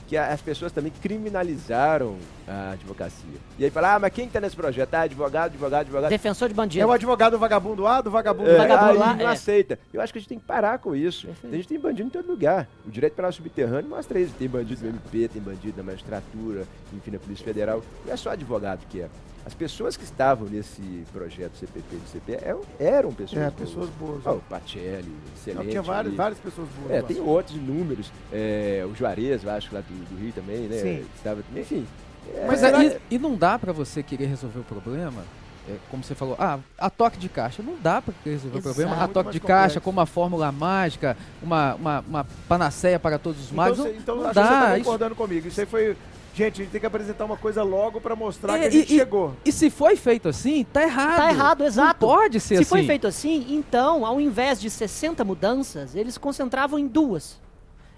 [0.10, 3.38] Que as pessoas também criminalizaram a advocacia.
[3.60, 4.92] E aí fala, ah, mas quem está nesse projeto?
[4.96, 6.10] Ah, advogado, advogado, advogado.
[6.10, 6.88] Defensor de É bandido.
[6.88, 9.34] o advogado vagabundo A, do vagabundo É, vagabundo aí lá, não é.
[9.34, 9.78] aceita.
[9.94, 11.28] Eu acho que a gente tem que parar com isso.
[11.28, 11.54] Perfeito.
[11.54, 12.68] A gente tem bandido em todo lugar.
[12.88, 14.34] O direito penal subterrâneo mostra isso.
[14.34, 17.84] Tem bandido no MP, tem bandido na magistratura, enfim, na Polícia Federal.
[18.04, 19.10] Não é só advogado que é.
[19.46, 20.82] As pessoas que estavam nesse
[21.12, 23.56] projeto CPP do CP eram, eram pessoas É, boas.
[23.70, 24.22] pessoas boas.
[24.28, 25.64] Ah, o Pacelli, excelente.
[25.64, 26.92] Não, tinha várias, várias pessoas boas.
[26.92, 28.12] É, tem outros inúmeros.
[28.32, 30.78] É, o Juarez, eu acho, lá do, do Rio também, né?
[30.78, 31.06] Sim.
[31.16, 31.88] Estava, enfim.
[32.36, 35.24] é, Mas aí, e não dá pra você querer resolver o problema,
[35.68, 37.64] é, como você falou, ah, a toque de caixa.
[37.64, 38.70] Não dá pra querer resolver Exato.
[38.72, 39.04] o problema.
[39.04, 39.62] A toque de complexo.
[39.64, 43.78] caixa com uma fórmula mágica, uma, uma, uma panaceia para todos os Então, males.
[43.78, 44.60] cê- não, então não acho que você dá.
[44.62, 45.48] tá isso- concordando comigo.
[45.48, 45.98] Isso aí foi...
[46.40, 48.92] Gente, a gente tem que apresentar uma coisa logo para mostrar É, que a gente
[48.92, 49.36] e- e- chegou.
[49.44, 51.18] E se foi feito assim, tá errado.
[51.18, 52.06] Tá errado, exato.
[52.08, 52.70] Não pode ser Se assim.
[52.70, 57.38] foi feito assim, então, ao invés de 60 mudanças, eles concentravam em duas.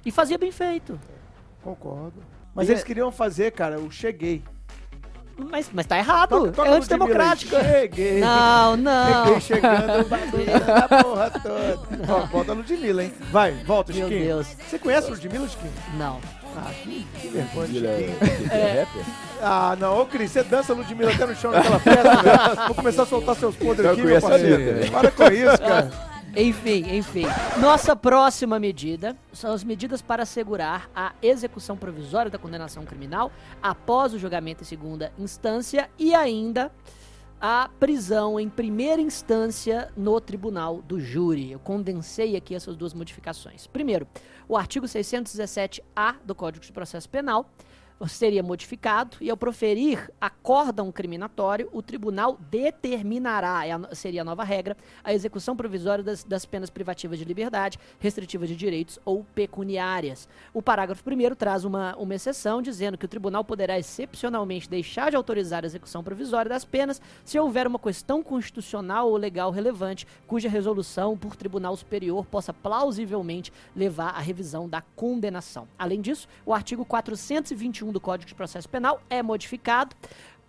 [0.04, 1.00] E fazia bem feito.
[1.64, 2.14] Concordo.
[2.56, 4.44] Mas E eles é- queriam fazer, cara, o cheguei.
[5.38, 6.30] Mas, mas tá errado.
[6.30, 7.56] Toca- toca é antidemocrático.
[7.56, 8.20] Cheguei.
[8.22, 9.40] Não, não.
[9.40, 11.80] Cheguei chegando, bagunçando a porra toda.
[12.12, 13.14] Ó, volta a Ludmilla, hein?
[13.32, 14.26] Vai, volta, Meu Chiquinho.
[14.26, 14.48] Deus.
[14.68, 15.74] Você conhece a Ludmilla, Chiquinho?
[15.98, 16.20] Não.
[16.58, 18.16] Ah, que, que vergonha, é,
[18.52, 19.06] é rapper?
[19.42, 22.68] Ah, não, ô Cris, você dança Ludmilla até no chão daquela festa, velho.
[22.68, 24.76] Vou começar a soltar seus podres aqui, meu parceiro.
[24.76, 24.90] né?
[24.90, 26.12] Para com isso, cara.
[26.36, 27.26] Enfim, enfim.
[27.60, 33.32] Nossa próxima medida são as medidas para assegurar a execução provisória da condenação criminal
[33.62, 36.72] após o julgamento em segunda instância e ainda
[37.42, 41.52] a prisão em primeira instância no tribunal do júri.
[41.52, 43.68] Eu condensei aqui essas duas modificações.
[43.68, 44.08] Primeiro,
[44.52, 47.50] o artigo 617-A do Código de Processo Penal
[48.08, 54.76] seria modificado e ao proferir acórdão criminatório, o tribunal determinará, é seria a nova regra,
[55.04, 60.28] a execução provisória das, das penas privativas de liberdade, restritivas de direitos ou pecuniárias.
[60.54, 65.16] O parágrafo 1 traz uma, uma exceção dizendo que o tribunal poderá excepcionalmente deixar de
[65.16, 70.50] autorizar a execução provisória das penas se houver uma questão constitucional ou legal relevante cuja
[70.50, 75.68] resolução por tribunal superior possa plausivelmente levar à revisão da condenação.
[75.78, 79.96] Além disso, o artigo 421 do Código de Processo Penal é modificado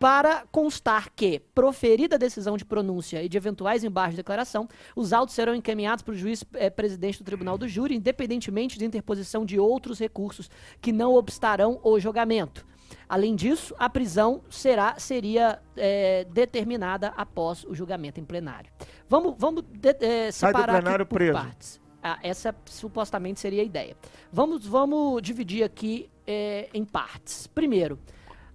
[0.03, 5.13] para constar que, proferida a decisão de pronúncia e de eventuais embargos de declaração, os
[5.13, 9.45] autos serão encaminhados para o juiz eh, presidente do Tribunal do Júri, independentemente de interposição
[9.45, 10.51] de outros recursos
[10.81, 12.67] que não obstarão o julgamento.
[13.09, 18.73] Além disso, a prisão será, seria eh, determinada após o julgamento em plenário.
[19.09, 21.33] Vamos, vamos de, eh, Sai do separar plenário preso.
[21.33, 21.82] partes.
[22.03, 23.97] Ah, essa supostamente seria a ideia.
[24.33, 27.47] Vamos, vamos dividir aqui eh, em partes.
[27.47, 27.97] Primeiro,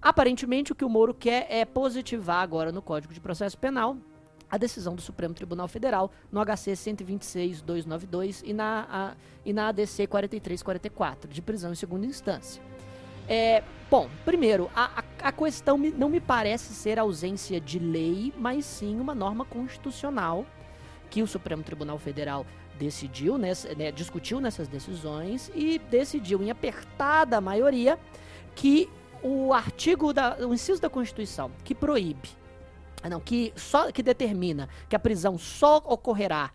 [0.02, 3.96] aparentemente o que o Moro quer é positivar agora no Código de Processo Penal
[4.50, 9.14] a decisão do Supremo Tribunal Federal no HC 126.292 e na, a,
[9.46, 12.62] e na ADC 4344, de prisão em segunda instância.
[13.28, 13.62] É,
[13.92, 18.66] bom, primeiro, a, a, a questão me- não me parece ser ausência de lei, mas
[18.66, 20.46] sim uma norma constitucional
[21.10, 22.46] que o Supremo Tribunal Federal
[22.78, 28.00] decidiu, nessa, né, discutiu nessas decisões e decidiu em apertada maioria
[28.56, 28.90] que
[29.22, 32.30] o artigo da, o inciso da Constituição que proíbe,
[33.10, 36.52] não, que só que determina que a prisão só ocorrerá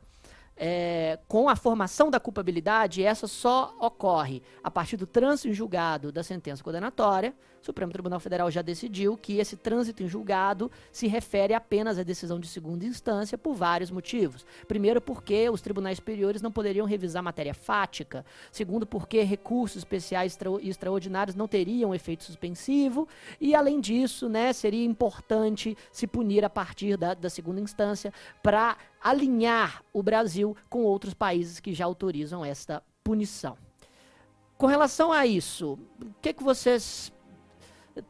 [0.56, 6.12] é, com a formação da culpabilidade, essa só ocorre a partir do trânsito em julgado
[6.12, 7.34] da sentença condenatória.
[7.60, 12.02] O Supremo Tribunal Federal já decidiu que esse trânsito em julgado se refere apenas à
[12.02, 14.44] decisão de segunda instância por vários motivos.
[14.66, 18.26] Primeiro, porque os tribunais superiores não poderiam revisar matéria fática.
[18.50, 23.06] Segundo, porque recursos especiais extra- extraordinários não teriam efeito suspensivo.
[23.40, 28.12] E, além disso, né, seria importante se punir a partir da, da segunda instância
[28.42, 33.56] para alinhar o Brasil com outros países que já autorizam esta punição.
[34.56, 37.12] Com relação a isso, o que, que vocês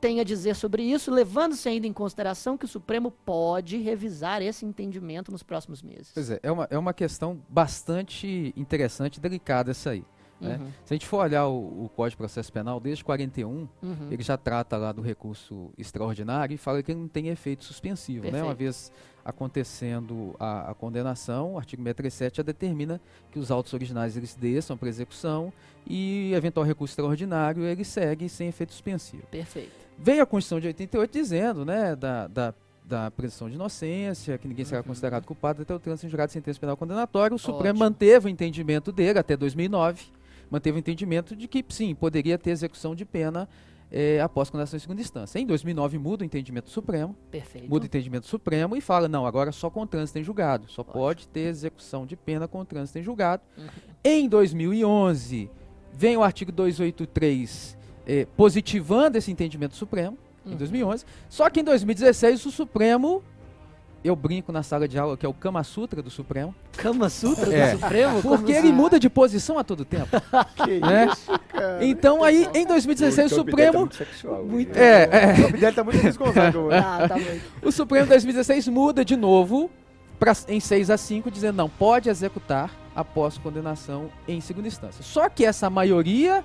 [0.01, 4.64] têm a dizer sobre isso, levando-se ainda em consideração que o Supremo pode revisar esse
[4.64, 6.12] entendimento nos próximos meses?
[6.14, 10.05] Pois é, é uma, é uma questão bastante interessante e delicada essa aí.
[10.43, 10.59] Né?
[10.60, 13.69] Uhum, Se a gente for olhar o, o Código de Processo Penal, desde 41, uhum.
[14.10, 18.31] ele já trata lá do recurso extraordinário e fala que ele não tem efeito suspensivo.
[18.31, 18.43] Né?
[18.43, 18.93] Uma vez
[19.24, 23.01] acontecendo a, a condenação, o artigo 637 já determina
[23.31, 25.52] que os autos originais eles desçam para execução
[25.86, 29.23] e eventual recurso extraordinário ele segue sem efeito suspensivo.
[29.31, 29.70] Perfeito.
[29.98, 32.55] Veio a Constituição de 88 dizendo, né, da, da,
[32.85, 34.89] da presunção de inocência, que ninguém será Uhum.
[34.89, 37.35] considerado culpado até o trânsito em julgado de sentença penal condenatória.
[37.35, 37.85] O Supremo Ótimo.
[37.85, 40.05] manteve o entendimento dele até 2009,
[40.53, 43.49] manteve o entendimento de que, sim, poderia ter execução de pena
[43.91, 45.39] eh, após condenação em segunda instância.
[45.39, 47.69] Em 2009 muda o entendimento Supremo, Perfeito.
[47.70, 50.93] muda o entendimento Supremo e fala, não, agora só com trânsito em julgado, só Ótimo.
[50.95, 53.43] pode ter execução de pena com trânsito em julgado.
[53.57, 53.65] Uhum.
[54.05, 55.51] Em 2011,
[55.93, 57.77] vem o artigo 283
[58.07, 60.57] eh, positivando esse entendimento Supremo, em Uhum.
[60.57, 61.05] 2011.
[61.29, 63.23] Só que em 2016 o Supremo,
[64.05, 67.53] eu brinco na sala de aula que é o Kama Sutra do Supremo, Kama Sutra
[67.55, 67.73] É.
[67.74, 68.23] do Supremo?
[68.23, 68.61] Porque assim?
[68.66, 70.09] ele muda de posição a todo tempo.
[70.57, 71.09] Que né?
[71.12, 71.85] isso, cara.
[71.85, 74.85] Então aí em 2016 o Porque o Bidete Supremo, muito sexual, Muito- né?
[74.85, 75.99] é, é, O Fidel tá muito.
[76.73, 77.69] Ah, tá bom.
[77.69, 79.70] o Supremo em 2016 muda de novo
[80.19, 85.03] pra, em 6 a 5 dizendo não pode executar após condenação em segunda instância.
[85.03, 86.45] Só que essa maioria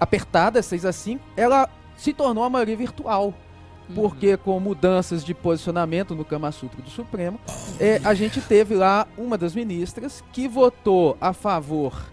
[0.00, 3.32] apertada 6 a 5, ela se tornou a maioria virtual.
[3.94, 7.38] Porque com mudanças de posicionamento no Kama Sutra do Supremo,
[7.80, 12.10] é, a gente teve lá uma das ministras que votou a favor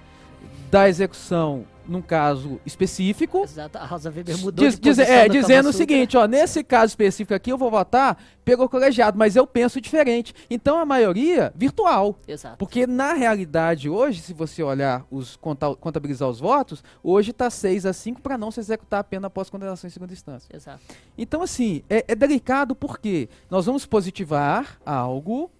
[0.69, 5.73] da execução num caso específico, Exato, a Rosa Weber mudou Diz- diz- é, dizendo o
[5.73, 10.33] seguinte, ó, nesse caso específico aqui eu vou votar pelo colegiado, mas eu penso diferente.
[10.49, 12.17] Então a maioria virtual.
[12.27, 12.57] Exato.
[12.57, 17.85] Porque na realidade hoje, se você olhar os conta- contabilizar os votos, hoje está 6
[17.85, 20.49] a 5 para não se executar a pena após condenação em segunda instância.
[20.55, 20.79] Exato.
[21.17, 25.51] Então assim, é, é delicado porque nós vamos positivar algo,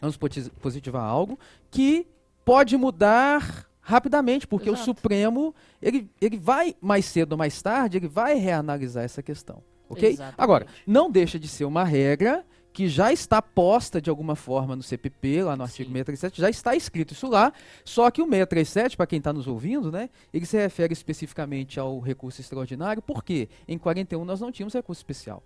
[0.00, 0.16] vamos
[0.60, 1.38] positivar algo
[1.70, 2.06] que
[2.44, 4.84] pode mudar rapidamente, porque o Exato.
[4.86, 10.10] Supremo, ele, ele vai mais cedo ou mais tarde, ele vai reanalisar essa questão, ok?
[10.10, 10.36] Exatamente.
[10.38, 14.82] Agora, não deixa de ser uma regra que já está posta de alguma forma no
[14.82, 15.94] CPP, lá no artigo Sim.
[15.94, 17.52] 637, já está escrito isso lá,
[17.84, 21.98] só que o 637, para quem está nos ouvindo, né, ele se refere especificamente ao
[21.98, 25.42] recurso extraordinário, porque em 41 nós não tínhamos recurso especial.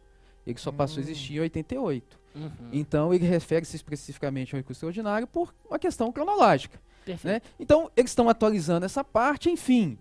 [0.46, 2.20] Ele só passou a existir em 88.
[2.36, 2.50] Uhum.
[2.72, 6.78] Então ele refere-se especificamente ao recurso extraordinário por uma questão cronológica.
[7.06, 7.44] Perfeito.
[7.44, 7.52] Né?
[7.58, 9.96] Então, eles estão atualizando essa parte, enfim.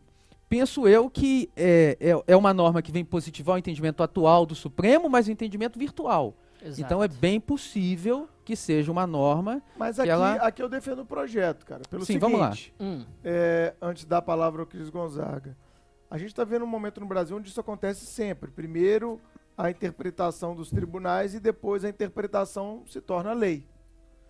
[0.50, 4.54] Penso eu que é, é, é uma norma que vem positivar o entendimento atual do
[4.56, 6.36] Supremo, mas o entendimento virtual.
[6.62, 6.82] Exato.
[6.82, 9.62] Então é bem possível que seja uma norma.
[9.78, 11.82] Mas Que aqui, ela- aqui eu defendo o projeto, cara.
[11.90, 12.54] Pelo Sim, seguinte, vamos lá.
[12.80, 15.56] Hum, é, antes de dar a palavra ao Cris Gonzaga.
[16.10, 18.50] A gente está vendo um momento no Brasil onde isso acontece sempre.
[18.52, 19.20] Primeiro,
[19.58, 23.66] a interpretação dos tribunais e depois a interpretação se torna lei.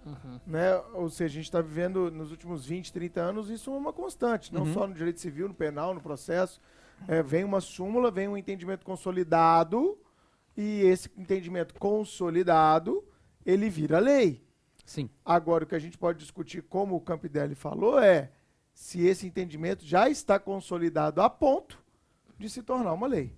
[0.05, 0.39] Uhum.
[0.45, 0.75] Né?
[0.93, 4.53] Ou seja, a gente está vivendo nos últimos 20, 30 anos, isso é uma constante,
[4.53, 4.73] não Uhum.
[4.73, 6.61] só no direito civil, no penal, no processo.
[7.07, 9.97] É, vem uma súmula, vem um entendimento consolidado
[10.55, 13.03] e esse entendimento consolidado,
[13.45, 14.41] ele vira lei.
[14.85, 15.09] Sim.
[15.25, 18.31] Agora, o que a gente pode discutir, como o Campidelli falou, é
[18.73, 21.83] se esse entendimento já está consolidado a ponto
[22.37, 23.33] de se tornar uma lei.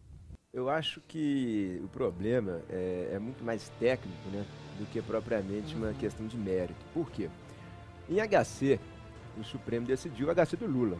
[0.53, 4.45] Eu acho que o problema é, é muito mais técnico né,
[4.79, 6.75] do que propriamente uma questão de mérito.
[6.93, 7.29] Por quê?
[8.09, 8.79] Em HC,
[9.39, 10.97] o Supremo decidiu o HC do Lula.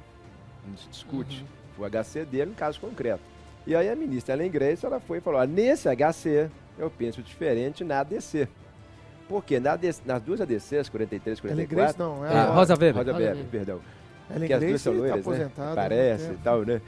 [0.68, 1.46] Não se discute.
[1.76, 3.22] Foi o HC dele no caso concreto.
[3.66, 7.22] E aí a ministra Ellen Grace ela foi e falou: "Ó, nesse HC eu penso
[7.22, 8.48] diferente na ADC.
[9.28, 9.60] Por quê?
[9.60, 11.76] Na ADC nas duas ADCs, 43 e Ela 44.
[11.76, 12.96] Grace não, é Ah, a Rosa Weber.
[12.96, 13.80] Rosa Rosa Weber, perdão.
[14.34, 15.70] Ellen que as duas são tá loiras, aposentada.
[15.70, 15.76] né?
[15.76, 16.82] Parece e tal, né?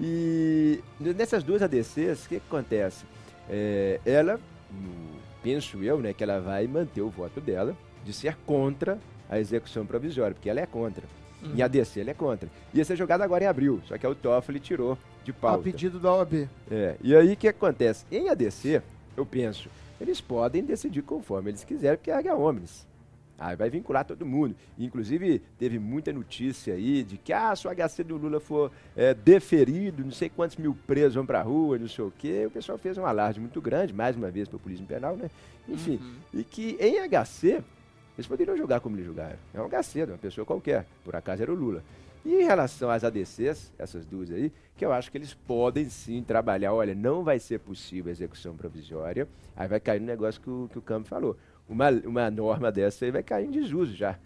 [0.00, 3.04] E nessas duas ADCs, o que, que acontece?
[3.48, 4.40] É, ela,
[4.72, 5.13] no-
[5.44, 8.98] penso eu, né, que ela vai manter o voto dela de ser contra
[9.28, 11.04] a execução provisória, porque ela é contra.
[11.54, 12.48] Em ADC ela é contra.
[12.72, 15.62] Ia ser jogada agora em abril, só que o Toffoli tirou de A pauta.
[15.62, 16.48] pedido da OAB.
[16.70, 18.06] É, e aí o que acontece?
[18.10, 18.80] Em ADC,
[19.14, 19.68] eu penso,
[20.00, 22.86] eles podem decidir conforme eles quiserem, porque é H homens.
[23.38, 24.54] Aí vai vincular todo mundo.
[24.78, 29.12] Inclusive, teve muita notícia aí de que, ah, se o HC do Lula for é,
[29.12, 32.44] deferido, não sei quantos mil presos vão pra rua, não sei o quê.
[32.46, 35.30] O pessoal fez um alarde muito grande, mais uma vez, populismo penal, né?
[35.68, 35.98] Enfim,
[36.32, 37.62] e que em HC,
[38.16, 39.38] eles poderiam julgar como eles julgaram.
[39.52, 40.86] É um HC, de uma pessoa qualquer.
[41.04, 41.82] Por acaso era o Lula.
[42.24, 46.22] E em relação às ADCs, essas duas aí, que eu acho que eles podem sim
[46.22, 46.72] trabalhar.
[46.72, 49.28] Olha, não vai ser possível a execução provisória.
[49.54, 51.36] Aí vai cair no negócio que o, que o Campo falou.
[51.68, 54.18] Uma, uma norma dessa aí vai cair em desuso já.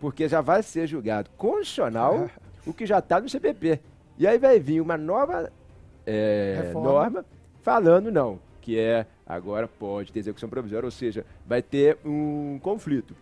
[0.00, 2.28] Porque já vai ser julgado constitucional
[2.66, 3.80] o que já está no CPP.
[4.18, 5.50] E aí vai vir uma nova
[6.06, 7.24] é, norma
[7.62, 13.16] falando não, que é agora pode ter execução provisória, ou seja, vai ter um conflito.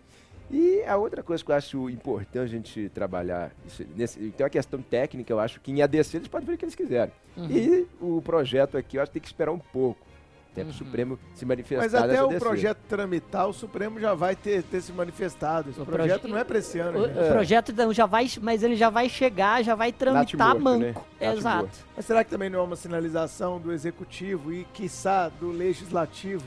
[0.51, 4.51] E a outra coisa que eu acho importante a gente trabalhar, isso, nesse, tem uma
[4.51, 7.15] questão técnica, eu acho que em ADC eles podem fazer o que eles quiserem.
[7.49, 10.07] E o projeto aqui, eu acho que tem que esperar um pouco.
[10.53, 12.39] Até para o Supremo se manifestar Mas até o ADC.
[12.39, 15.71] projeto tramitar, o Supremo já vai ter, ter se manifestado.
[15.71, 16.99] Esse O projeto proje- não é para esse ano.
[16.99, 20.61] O, o projeto não já vai, mas ele já vai chegar, já vai tramitar né?
[20.61, 21.07] manco.
[21.19, 21.39] Natimorto.
[21.39, 21.71] Exato.
[21.97, 26.45] Mas será que também não é uma sinalização do Executivo e, quiçá, do Legislativo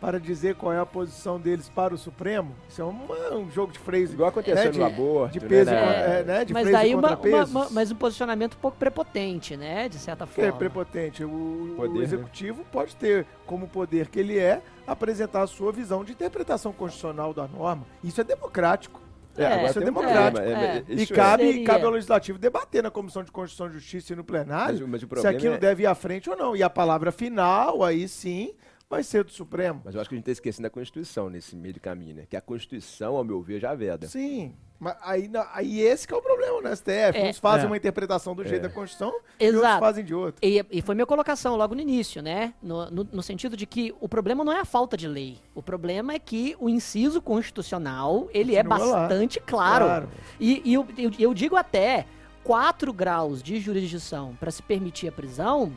[0.00, 2.54] para dizer qual é a posição deles para o Supremo?
[2.68, 4.04] Isso é uma- um jogo de freio.
[4.10, 6.52] Igual aconteceu né, de, no aborto, de né, peso, na- e contra- é, né, de
[6.54, 9.88] mas daí e uma, uma- mas um posicionamento um pouco prepotente, né?
[9.88, 10.52] De certa é forma.
[10.54, 11.22] prepotente.
[11.22, 12.04] O, o Poder, né?
[12.04, 17.34] executivo pode ter como poder que ele é apresentar a sua visão de interpretação constitucional
[17.34, 17.84] da norma.
[18.02, 19.00] Isso é democrático.
[19.36, 20.42] É, É, isso é tem um democrático.
[20.42, 20.84] problema, É.
[20.88, 21.16] E isso é.
[21.16, 21.64] cabe, Seria.
[21.66, 24.88] cabe ao legislativo debater na Comissão de Constituição e Justiça e no Mas, plenário o-
[24.88, 26.56] mas o se aquilo é- deve ir à frente ou não.
[26.56, 28.52] E a palavra final, aí sim,
[28.90, 29.80] vai ser do Supremo.
[29.84, 32.24] Mas eu acho que a gente está esquecendo da Constituição nesse meio de caminho, né?
[32.28, 34.08] Que a Constituição, ao meu ver, já veda.
[34.08, 34.52] Sim.
[34.80, 37.16] Mas aí, na- aí esse que é o problema no STF.
[37.18, 37.28] É.
[37.28, 37.66] Uns fazem É.
[37.68, 39.80] uma interpretação do jeito da Constituição e outros Exato.
[39.80, 40.40] fazem de outro.
[40.42, 42.54] E, e foi minha colocação logo no início, né?
[42.62, 45.38] No, no- no sentido de que o problema não é a falta de lei.
[45.54, 49.00] O problema é que o inciso constitucional, ele é Continua lá.
[49.00, 49.84] bastante claro.
[49.84, 50.08] Claro.
[50.40, 52.06] E, e eu, eu- eu digo até,
[52.42, 55.70] 4 graus de jurisdição para se permitir a prisão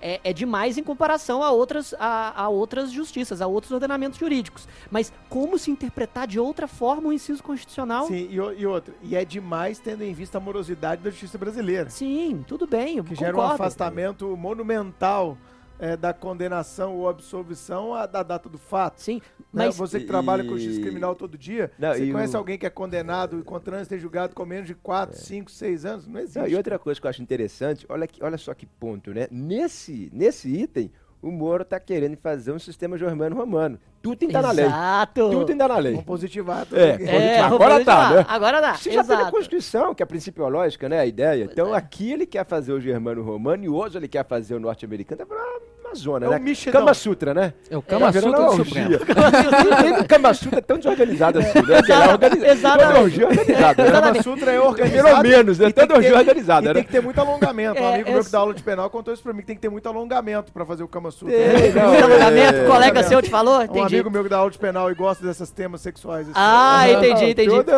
[0.00, 4.66] é, é demais em comparação a outras, a, a outras justiças, a outros ordenamentos jurídicos.
[4.90, 8.06] Mas como se interpretar de outra forma o inciso constitucional?
[8.06, 8.94] Sim, e, e outra.
[9.02, 11.90] E é demais tendo em vista a morosidade da justiça brasileira.
[11.90, 13.54] Sim, tudo bem, eu Que gera um concordo.
[13.62, 15.36] afastamento monumental
[15.78, 18.98] é, da condenação ou absolvição à- da data do fato.
[19.02, 19.20] Sim?
[19.56, 22.58] Mas Você que E- trabalha com justiça criminal todo dia, Não, você conhece o- alguém
[22.58, 26.06] que é condenado e com trânsito e julgado com menos de 4, 5, 6 anos?
[26.06, 26.38] Não existe.
[26.38, 29.26] Não, e outra coisa que eu acho interessante, olha, que, olha só que ponto, né?
[29.30, 30.90] Nesse, nesse item,
[31.22, 33.78] o Moro está querendo fazer um sistema germano-romano.
[34.02, 34.66] Tudo tem que estar tá na lei.
[34.66, 35.20] Exato.
[35.30, 35.92] Tudo tem que estar na lei.
[35.92, 37.02] Vamos positivar tudo É.
[37.02, 38.26] É, Agora tá, né?
[38.28, 39.32] Agora dá, Você já tem a exato.
[39.36, 41.00] Constituição, que é principiológica, né?
[41.00, 41.44] A ideia.
[41.44, 41.78] então, é.
[41.78, 45.26] aqui ele quer fazer o germano-romano e hoje ele quer fazer o norte-americano.
[45.26, 46.36] Tá uma, uma zona, É né?
[46.36, 46.80] um mexidão.
[46.80, 47.52] Kama Sutra, né?
[47.70, 48.90] É o Kama Tá Sutra do Supremo.
[49.82, 51.82] Nem o Kama Sutra é tão desorganizado assim, né?
[51.82, 52.46] Que é organizado.
[52.46, 53.22] Exatamente.
[53.22, 53.90] É organizada, né?
[53.92, 55.08] Kama Sutra é organizado.
[55.08, 55.64] Pelo menos, né?
[55.66, 56.74] tem Toda que ter- orgia é organizada, E né?
[56.74, 57.80] tem que ter muito alongamento.
[57.80, 59.56] Um É, amigo meu que dá aula de penal contou isso pra mim, que tem
[59.56, 61.34] que ter muito alongamento pra fazer o Kama Sutra.
[61.36, 63.02] Muito alongamento, é, colega é.
[63.02, 63.58] seu te falou?
[63.58, 63.94] Um Entendi.
[63.96, 66.26] amigo meu que dá aula de penal e gosta desses temas sexuais.
[66.28, 66.32] assim.
[66.34, 67.50] Ah, entendi, entendi.
[67.50, 67.72] Toda,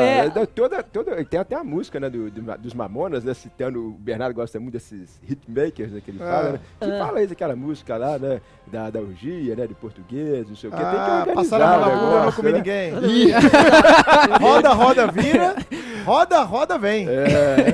[0.00, 0.28] É.
[0.30, 3.90] da- toda, toda, tem até a música né, do, do- dos Mamonas, né, citando, o
[3.92, 6.26] Bernardo gosta muito desses hitmakers né, que ele Ah.
[6.26, 6.98] fala, né, que Ah.
[7.06, 10.72] fala isso, aquela música lá, né, da, da orgia, né, de português, não sei o
[10.72, 12.58] que, tem que Ah, organizar passaram a mão o na bunda, eu não comi né?
[12.58, 13.32] ninguém.
[14.40, 15.56] roda, roda, vira.
[16.04, 17.06] Roda, roda, vem.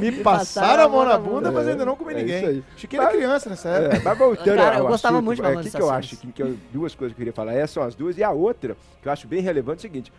[0.03, 2.65] Me passaram a mão na bunda, mas É, ainda não comi é ninguém.
[2.77, 3.97] Chiquinho era criança nessa época.
[3.97, 6.17] É, mas voltando Cara, eu gostava assunto, muito de é, Mamonas que, que eu acho
[6.19, 8.31] que, que eu- duas coisas que eu queria falar, essas são as duas, e a
[8.31, 10.13] outra, que eu acho bem relevante, é o seguinte,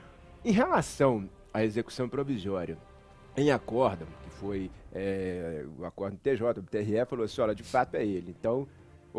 [0.44, 2.80] em relação à execução provisória,
[3.38, 7.62] em acórdão, que foi é, o acordo do TJ, o TRE falou assim, olha, de
[7.64, 8.68] fato é ele, então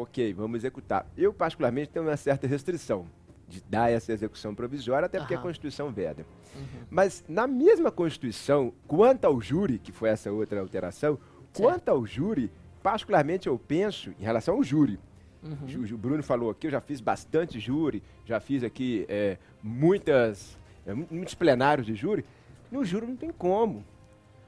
[0.03, 1.07] ok, vamos executar.
[1.17, 3.07] Eu, particularmente, tenho uma certa restrição
[3.49, 5.47] de dar essa execução provisória, até porque a Aham.
[5.47, 6.25] Constituição veda.
[6.55, 6.63] Uhum.
[6.89, 11.19] Mas na mesma Constituição, quanto ao júri, que foi essa outra alteração,
[11.53, 12.51] quanto ao júri,
[12.83, 14.99] particularmente eu penso em relação ao júri.
[15.43, 15.85] Uhum.
[15.95, 20.57] O, Bruno falou aqui, eu já fiz bastante júri, já fiz aqui é, muitas,
[20.87, 22.25] é, mu- muitos plenários de júri.
[22.71, 23.85] No júri não tem como.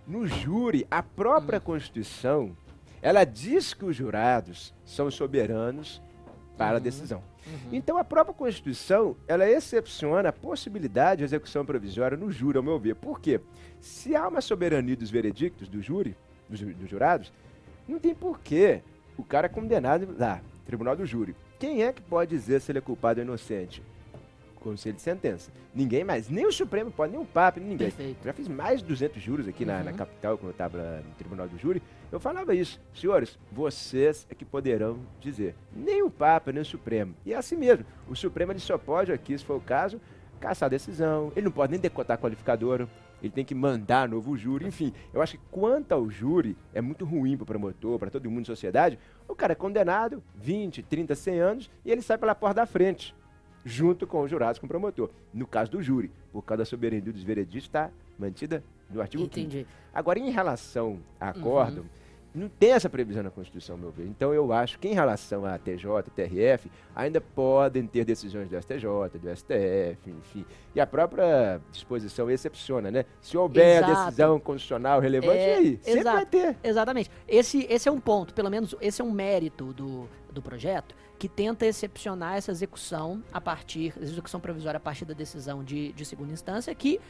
[0.07, 1.63] No júri, a própria Hum.
[1.63, 2.57] Constituição,
[3.03, 6.01] ela diz que os jurados são soberanos
[6.57, 6.81] para a Uhum.
[6.81, 7.23] decisão.
[7.73, 12.79] Então a própria Constituição, ela excepciona a possibilidade de execução provisória no júri, ao meu
[12.79, 12.95] ver.
[12.95, 13.41] Por quê?
[13.81, 16.17] Se há uma soberania dos veredictos do júri,
[16.49, 17.33] dos, dos jurados,
[17.89, 18.81] não tem porquê
[19.19, 21.35] o cara é condenado lá, tribunal do júri.
[21.59, 23.83] Quem é que pode dizer se ele é culpado ou inocente?
[24.63, 25.51] Conselho de sentença.
[25.75, 27.79] Ninguém mais, nem o Supremo pode, nem o Papa, ninguém.
[27.91, 28.19] Perfeito.
[28.25, 29.85] Já fiz mais de 200 juros aqui na, Uhum.
[29.85, 31.83] na capital, quando eu estava no tribunal do júri.
[32.11, 32.81] Eu falava isso.
[32.95, 35.55] Senhores, vocês é que poderão dizer.
[35.75, 37.15] Nem o Papa, nem o Supremo.
[37.27, 37.85] E é assim mesmo.
[38.09, 40.01] O Supremo ele só pode aqui, se for o caso,
[40.39, 41.33] caçar a decisão.
[41.35, 42.89] Ele não pode nem decotar qualificadora.
[43.23, 44.67] Ele tem que mandar novo júri.
[44.67, 48.29] Enfim, eu acho que quanto ao júri, é muito ruim para o promotor, para todo
[48.31, 48.99] mundo em sociedade.
[49.29, 53.15] O cara é condenado, 20, 30, 100 anos, e ele sai pela porta da frente
[53.65, 55.11] junto com os jurados, com o promotor.
[55.33, 59.39] No caso do júri, por causa da soberania dos vereditos, está mantida no artigo 5
[59.39, 59.67] Entendi.
[59.95, 61.31] Agora, em relação a Uhum.
[61.31, 61.85] acórdão,
[62.35, 64.07] não tem essa previsão na Constituição, meu ver.
[64.07, 69.19] Então, eu acho que em relação a TJ, TRF, ainda podem ter decisões do STJ,
[69.21, 70.47] do STF, enfim.
[70.75, 73.05] E a própria disposição excepciona, né?
[73.21, 74.05] Se houver Exato.
[74.07, 75.79] decisão constitucional relevante, É, aí?
[75.83, 76.17] Sempre exato.
[76.17, 76.57] vai ter.
[76.65, 77.11] Exatamente.
[77.29, 81.29] Esse, esse é um ponto, pelo menos esse é um mérito do, do projeto, que
[81.29, 86.33] tenta excepcionar essa execução a partir, execução provisória a partir da decisão de, de segunda
[86.33, 87.01] instância, que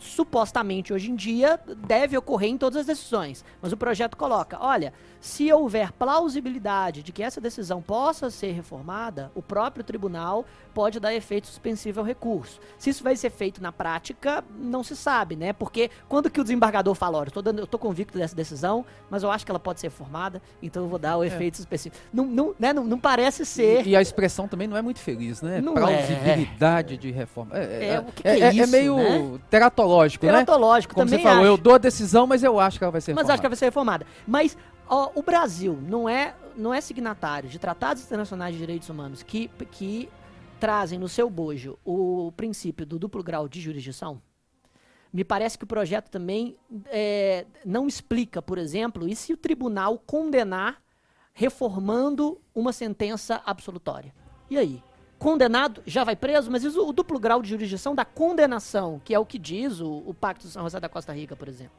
[0.00, 3.44] supostamente hoje em dia deve ocorrer em todas as decisões.
[3.60, 9.30] Mas o projeto coloca, olha, se houver plausibilidade de que essa decisão possa ser reformada,
[9.34, 12.58] o próprio tribunal pode dar efeito suspensivo ao recurso.
[12.78, 15.52] Se isso vai ser feito na prática, não se sabe, né?
[15.52, 19.30] Porque quando que o desembargador fala, olha, eu eu tô convicto dessa decisão, mas eu
[19.30, 21.94] acho que ela pode ser reformada, então eu vou dar o efeito suspensivo.
[22.12, 22.72] Não, não, né?
[22.72, 23.86] não, não parece ser.
[23.86, 25.60] E, e a expressão também não é muito feliz, né?
[25.60, 27.58] Não Plausibilidade de reforma.
[27.58, 29.38] É, É, o que que é isso, meio né?
[29.50, 29.89] teratológico,
[30.26, 30.32] né?
[30.32, 31.52] Teratológico Como também você falou, acho.
[31.52, 33.54] eu dou a decisão, mas eu acho que ela vai ser Mas acho que ela
[33.54, 33.54] reformada.
[33.54, 34.06] vai ser reformada.
[34.26, 34.56] Mas
[34.88, 39.48] ó, o Brasil não é, não é signatário de tratados internacionais de direitos humanos que,
[39.70, 40.08] que
[40.58, 44.20] trazem no seu bojo o princípio do duplo grau de jurisdição?
[45.12, 46.56] Me parece que o projeto também
[46.86, 50.80] é, não explica, por exemplo, e se o tribunal condenar
[51.32, 54.14] reformando uma sentença absolutória?
[54.48, 54.82] E aí?
[55.20, 59.18] Condenado já vai preso, mas isso, o duplo grau de jurisdição da condenação, que é
[59.18, 61.74] o que diz o, o Pacto de São José da Costa Rica, por exemplo.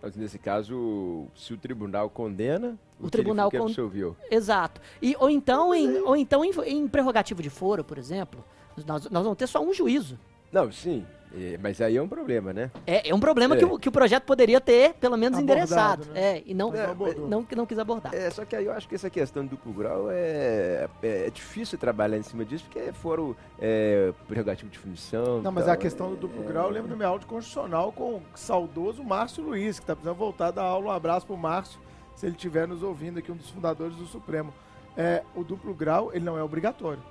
[0.00, 4.16] Mas nesse caso, se o tribunal condena, O que tribunal con- absolveu.
[4.30, 4.80] Exato.
[5.02, 8.42] E, ou então, em, ou então em, em prerrogativo de foro, por exemplo,
[8.86, 10.18] nós, nós vamos ter só um juízo.
[10.52, 12.70] Não, sim, é, mas aí é um problema, né?
[12.86, 13.58] É, é um problema É.
[13.58, 16.06] que, o, que o projeto poderia ter, pelo menos, Abordado, endereçado.
[16.12, 16.20] né?
[16.38, 17.26] É, e não, Não abordou.
[17.28, 18.14] não, que não quis abordar.
[18.14, 21.30] É, só que aí eu acho que essa questão do duplo grau é, é, é
[21.30, 25.40] difícil trabalhar em cima disso, porque foram é, prerrogativo de função.
[25.40, 27.90] Não, mas tal, a questão do duplo é- grau, eu lembro do meu áudio constitucional
[27.92, 30.88] com o saudoso Márcio Luiz, que tá precisando voltar da aula.
[30.88, 31.80] Um abraço pro Márcio,
[32.14, 34.52] se ele estiver nos ouvindo aqui, um dos fundadores do Supremo.
[34.94, 37.02] É, o duplo grau, ele não é obrigatório.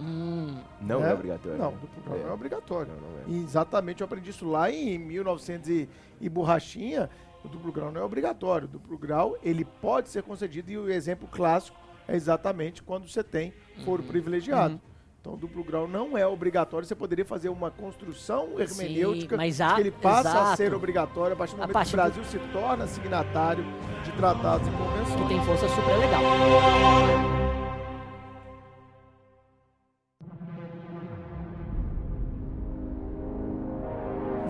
[0.00, 1.10] Hum, Não né?
[1.10, 1.58] é obrigatório.
[1.58, 1.78] Não, o né?
[1.80, 2.22] duplo grau É.
[2.22, 2.92] não é obrigatório.
[2.92, 3.22] Não, não é.
[3.26, 5.88] E exatamente, eu aprendi isso lá em 1900 e,
[6.20, 7.10] e borrachinha.
[7.44, 8.66] O duplo grau não é obrigatório.
[8.66, 11.76] O duplo grau, ele pode ser concedido e o exemplo clássico
[12.06, 13.52] é exatamente quando você tem
[13.84, 14.74] foro privilegiado.
[14.74, 14.80] Uhum.
[15.20, 16.86] Então, o duplo grau não é obrigatório.
[16.86, 20.56] Você poderia fazer uma construção hermenêutica mas de há- que ele passa a exato.
[20.56, 23.64] ser obrigatório a partir do A momento partir que o Brasil se torna signatário
[24.04, 25.28] de tratados e que convenções.
[25.28, 26.22] tem força super legal.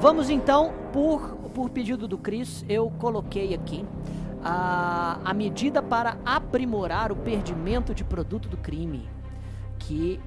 [0.01, 3.85] Vamos então, por, por pedido do Cris, eu coloquei aqui
[4.45, 9.09] a, a medida para aprimorar o perdimento de produto do crime,
[9.89, 10.21] que,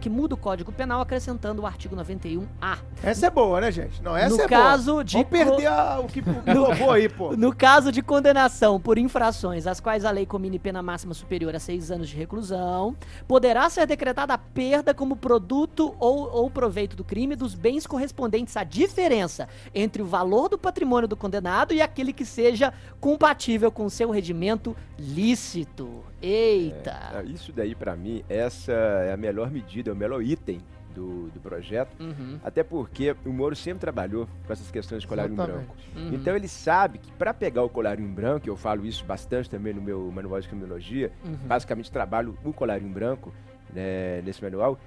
[0.00, 2.78] que muda o Código Penal acrescentando o artigo 91A.
[3.02, 4.00] Essa é boa, né, gente?
[4.00, 5.04] Não, essa No é caso boa.
[5.04, 6.20] de Vamos perder a- o que
[6.54, 7.36] roubou aí, pô.
[7.36, 11.58] No caso de condenação por infrações às quais a lei comine pena máxima superior a
[11.58, 12.94] seis anos de reclusão,
[13.26, 18.56] poderá ser decretada a perda como produto ou, ou proveito do crime dos bens correspondentes
[18.56, 23.88] à diferença entre o valor do patrimônio do condenado e aquele que seja compatível com
[23.88, 26.04] seu regimento lícito.
[26.22, 27.12] Eita!
[27.14, 30.60] É, Isso daí, pra mim, essa é a melhor medida, é o melhor item
[30.94, 32.38] do, do projeto, Uhum.
[32.42, 35.66] até porque o Moro sempre trabalhou com essas questões de colarinho Exatamente.
[35.66, 35.76] branco.
[35.96, 36.14] Uhum.
[36.14, 39.80] Então ele sabe que para pegar o colarinho branco, eu falo isso bastante também no
[39.80, 41.34] meu manual de criminologia, Uhum.
[41.46, 43.32] basicamente trabalho o colarinho branco
[43.72, 44.78] né, nesse manual,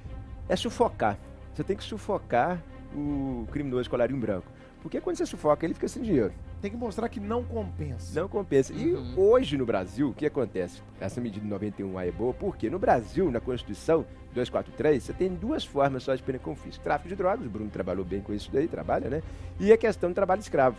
[0.49, 1.17] é sufocar.
[1.53, 2.61] Você tem que sufocar
[2.93, 4.51] o criminoso de colarinho branco.
[4.81, 6.33] Porque quando você sufoca, ele fica sem dinheiro.
[6.63, 8.17] Tem que mostrar que não compensa.
[8.21, 8.71] Não compensa.
[8.71, 9.15] E Uhum.
[9.17, 10.81] hoje no Brasil, o que acontece?
[10.97, 16.03] Essa medida 91A é boa, porque no Brasil, na Constituição 243, você tem duas formas
[16.03, 16.81] só de pena confisco.
[16.81, 19.21] Tráfico de drogas, o Bruno trabalhou bem com isso daí, trabalha, né?
[19.59, 20.77] E a questão do trabalho escravo,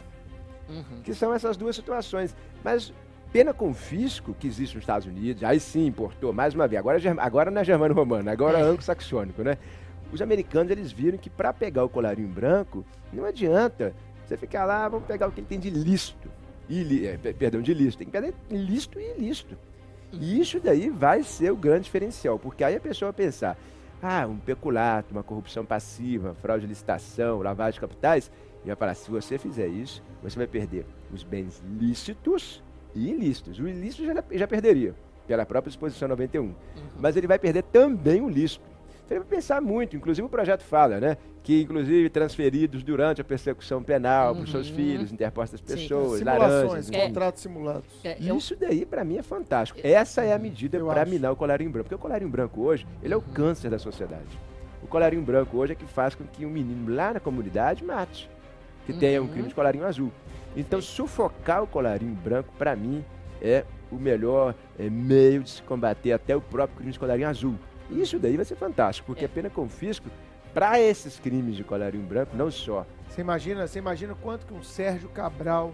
[0.70, 1.02] Uhum.
[1.05, 2.35] que são essas duas situações.
[2.65, 2.90] Mas
[3.31, 6.98] pena com fisco, que existe nos Estados Unidos, aí sim importou, mais uma vez, agora,
[7.19, 8.65] agora não é germano-romano, agora é É.
[8.65, 9.59] anglo-saxônico, né?
[10.11, 13.93] Os americanos, eles viram que para pegar o colarinho branco, não adianta
[14.28, 16.28] você ficar lá, vamos pegar o que ele tem de lícito.
[16.68, 17.98] Ili, é, pe- perdão, de lícito.
[17.98, 19.56] Tem que pegar lícito e ilícito.
[20.12, 23.59] E isso daí vai ser o grande diferencial, porque aí a pessoa vai pensar,
[24.02, 28.30] ah, um peculato, uma corrupção passiva, fraude de licitação, lavagem de capitais,
[28.64, 32.62] e vai falar, se você fizer isso, você vai perder os bens lícitos
[32.94, 33.59] e ilícitos.
[33.59, 34.94] O ilícito já, já perderia,
[35.26, 36.55] pela própria exposição 91.
[36.98, 38.64] Mas ele vai perder também o lícito.
[39.06, 41.18] Você vai pensar muito, inclusive o projeto fala, né?
[41.43, 44.76] Que inclusive transferidos durante a persecução penal para os seus Uhum.
[44.76, 45.66] filhos, interpostas Sim.
[45.66, 46.90] pessoas, Simulações, laranjas.
[46.90, 47.06] É.
[47.06, 47.85] contratos simulados.
[48.02, 49.78] É, eu- Isso daí pra mim é fantástico.
[49.85, 51.85] Essa é a medida para minar o colarinho branco.
[51.85, 54.39] Porque o colarinho branco hoje, ele é o câncer da sociedade.
[54.82, 58.31] O colarinho branco hoje é que faz com que um menino lá na comunidade mate.
[58.86, 59.31] Que tenha um Uhum.
[59.32, 60.10] crime de colarinho azul.
[60.56, 63.05] Então, sufocar o colarinho branco, pra mim,
[63.43, 67.55] é o melhor é, meio de se combater até o próprio crime de colarinho azul.
[68.00, 69.26] Isso daí vai ser fantástico, porque É.
[69.26, 70.08] a pena com fisco,
[70.52, 72.86] para esses crimes de colarinho branco, não só.
[73.08, 75.72] Você imagina, você imagina quanto que um Sérgio Cabral,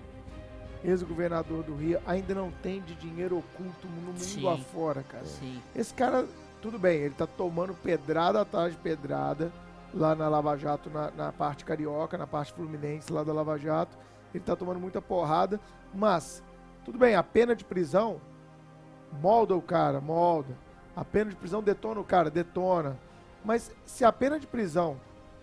[0.84, 4.46] ex-governador do Rio, ainda não tem de dinheiro oculto no mundo Sim.
[4.48, 5.24] afora, cara.
[5.24, 5.60] Sim.
[5.74, 6.26] Esse cara,
[6.62, 9.52] tudo bem, ele tá tomando pedrada atrás de pedrada
[9.92, 13.96] lá na Lava Jato, na, na parte carioca, na parte fluminense lá da Lava Jato.
[14.34, 15.58] Ele tá tomando muita porrada,
[15.92, 16.42] mas,
[16.84, 18.20] tudo bem, a pena de prisão
[19.20, 20.56] molda o cara, molda.
[21.00, 22.94] A pena de prisão detona o cara, detona.
[23.42, 24.98] Mas se a pena de prisão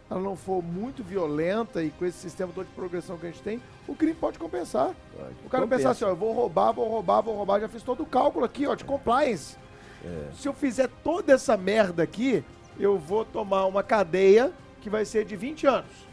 [0.07, 3.41] ela não for muito violenta e com esse sistema todo de progressão que a gente
[3.41, 4.91] tem, o crime pode compensar.
[5.43, 8.03] O cara pensar assim, ó, eu vou roubar, vou roubar, vou roubar, já fiz todo
[8.03, 9.57] o cálculo aqui, ó, de compliance.
[10.35, 12.45] Se eu fizer toda essa merda aqui,
[12.79, 16.07] eu vou tomar uma cadeia que vai ser de 20 anos.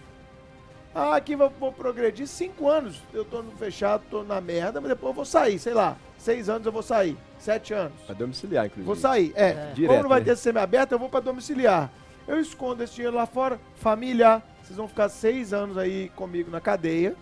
[0.95, 3.03] Ah, aqui vou, vou progredir 5 anos.
[3.13, 5.99] Eu tô no fechado, tô na merda, mas depois eu vou sair, sei lá.
[6.17, 7.17] 6 anos eu vou sair.
[7.45, 8.01] 7 anos.
[8.07, 8.87] Para domiciliar, inclusive.
[8.87, 9.33] Vou sair.
[9.37, 9.53] É, É.
[9.55, 10.25] como Direto, não vai né?
[10.27, 11.91] ter semi-aberto, eu vou pra domiciliar.
[12.27, 14.43] Eu escondo esse dinheiro lá fora, família.
[14.63, 17.15] Vocês vão ficar seis anos aí comigo na cadeia,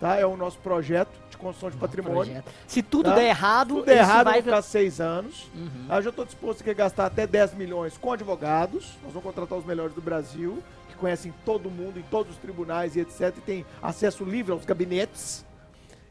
[0.00, 0.16] tá?
[0.16, 2.16] É o nosso projeto de construção de patrimônio.
[2.24, 2.50] Projeto.
[2.66, 3.14] Se tudo Tá?
[3.14, 5.48] der errado, Tudo errado, isso eu vai vou ficar seis anos.
[5.54, 5.86] Uhum.
[5.88, 8.98] Aí eu já estou disposto a gastar até 10 milhões com advogados.
[9.04, 12.96] Nós vamos contratar os melhores do Brasil, que conhecem todo mundo em todos os tribunais
[12.96, 13.32] e etc.
[13.38, 15.44] E tem acesso livre aos gabinetes.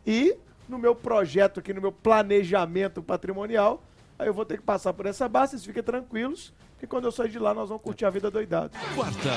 [0.08, 0.34] E
[0.70, 3.84] no meu projeto aqui, no meu planejamento patrimonial,
[4.18, 7.12] aí eu vou ter que passar por essa base, vocês fiquem tranquilos, que quando eu
[7.12, 8.72] sair de lá nós vamos curtir a vida doidado.
[8.96, 9.30] Quarta,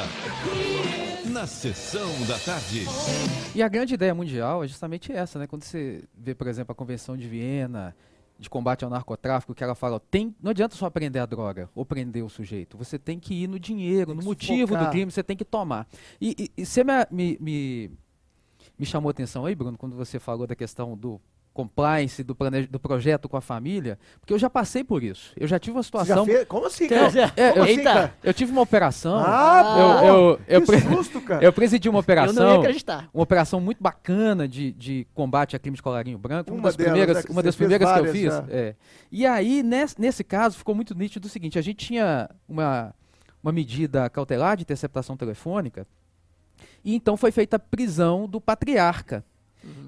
[1.30, 2.84] na sessão da tarde.
[3.54, 5.46] E a grande ideia mundial é justamente essa, né?
[5.46, 7.96] Quando você vê, por exemplo, a Convenção de Viena
[8.38, 11.70] de combate ao narcotráfico, que ela fala, ó, tem, não adianta só prender a droga
[11.76, 14.90] ou prender o sujeito, você tem que ir no dinheiro, Tem no motivo do sufocar.
[14.90, 15.86] crime, você tem que tomar.
[16.20, 17.90] E, e- e você me, me, me,
[18.78, 21.20] me chamou a atenção aí, Bruno, quando você falou da questão do
[21.54, 22.34] compliance, do,
[22.70, 25.34] do projeto com a família, porque eu já passei por isso.
[25.36, 26.24] Eu já tive uma situação...
[26.24, 26.46] fez?
[26.46, 27.32] Como assim, cara?
[27.36, 27.82] É, eu- Como assim, Eita!
[27.92, 28.14] cara?
[28.24, 29.22] Eu tive uma operação...
[29.22, 31.44] Ah, eu, eu, eu, que susto, cara.
[31.44, 32.42] eu presidi uma Eu operação...
[32.42, 33.10] não ia acreditar.
[33.12, 36.50] uma operação muito bacana de, de combate a crime de colarinho branco.
[36.50, 38.32] Uma, Uma das delas, primeiras, que uma das primeiras que eu fiz.
[38.48, 38.74] é.
[39.10, 42.94] E aí, nesse, nesse caso, ficou muito nítido o seguinte: a gente tinha uma,
[43.42, 45.86] uma medida cautelar de interceptação telefônica,
[46.84, 49.24] e então foi feita a prisão do patriarca.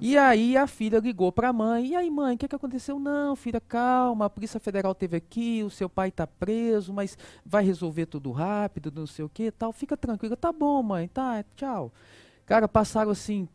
[0.00, 2.98] E aí a filha ligou para a mãe, e aí mãe, o que, que aconteceu?
[2.98, 7.64] Não, filha, calma, a Polícia Federal teve aqui, o seu pai está preso, mas vai
[7.64, 11.92] resolver tudo rápido, não sei o que tal, fica tranquila, tá bom mãe, tá, tchau.
[12.46, 13.48] Cara, passaram assim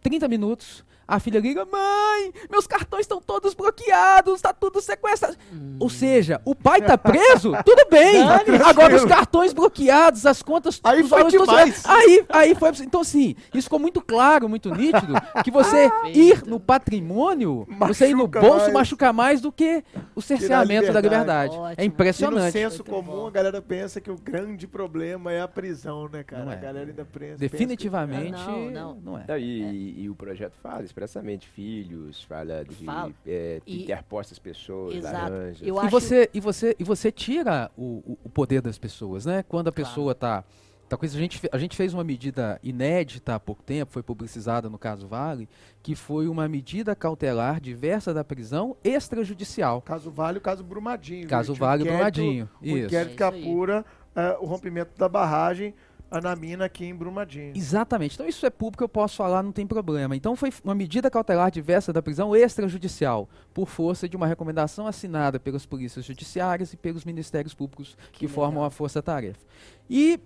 [0.00, 5.36] 30 minutos, a filha liga, mãe, meus cartões estão todos bloqueados, tá tudo sequestrado.
[5.80, 8.22] Ou seja, o pai tá preso, tudo bem.
[8.64, 11.82] Agora os cartões bloqueados, as contas, Aí os foi demais.
[11.86, 15.90] Aí, aí foi, então assim, isso ficou muito claro, muito nítido, que você ir
[16.34, 16.50] Perfeito.
[16.50, 18.72] no patrimônio, você ir no Machuca bolso mais.
[18.74, 19.82] machuca mais do que
[20.14, 21.54] o cerceamento da liberdade.
[21.54, 21.56] liberdade.
[21.56, 21.66] Ótimo.
[21.68, 22.52] É E no impressionante.
[22.52, 23.26] senso comum, bom.
[23.26, 26.44] a galera pensa que o grande problema é a prisão, né, cara?
[26.44, 26.58] Não A é.
[26.58, 27.38] galera ainda pensa.
[27.38, 28.94] Definitivamente Não, não.
[29.02, 29.40] não é.
[29.40, 33.12] E, e o projeto fala, esse expressamente filhos, fala de Fala.
[33.26, 35.14] é, E- interpostas pessoas, Exato.
[35.30, 35.66] laranjas.
[35.66, 39.44] Eu E acho você, e, você, e você tira o, o- poder das pessoas, né?
[39.48, 39.88] Quando a Claro.
[39.88, 40.44] pessoa tá.
[40.88, 44.02] tá com isso, a, gente, a gente fez uma medida inédita há pouco tempo, foi
[44.02, 45.46] publicizada no caso Vale,
[45.82, 49.82] que foi uma medida cautelar diversa da prisão extrajudicial.
[49.82, 51.28] Caso Vale, o caso Brumadinho.
[51.28, 52.48] Caso um Vale inquérito- Brumadinho.
[52.62, 52.86] O Isso.
[52.86, 53.42] inquérito É que isso aí.
[53.42, 53.84] apura
[54.16, 55.74] eh, o rompimento da barragem
[56.10, 57.52] ah, na mina aqui em Brumadinho.
[57.54, 58.14] Exatamente.
[58.14, 60.16] Então isso é público, eu posso falar, não tem problema.
[60.16, 65.38] Então foi uma medida cautelar diversa da prisão extrajudicial, por força de uma recomendação assinada
[65.38, 69.40] pelas polícias judiciárias e pelos ministérios públicos que, Que formam a força-tarefa.
[69.88, 70.18] E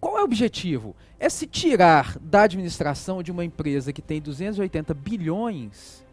[0.00, 0.94] qual é o objetivo?
[1.18, 6.04] É se tirar da administração de uma empresa que tem 280 bilhões,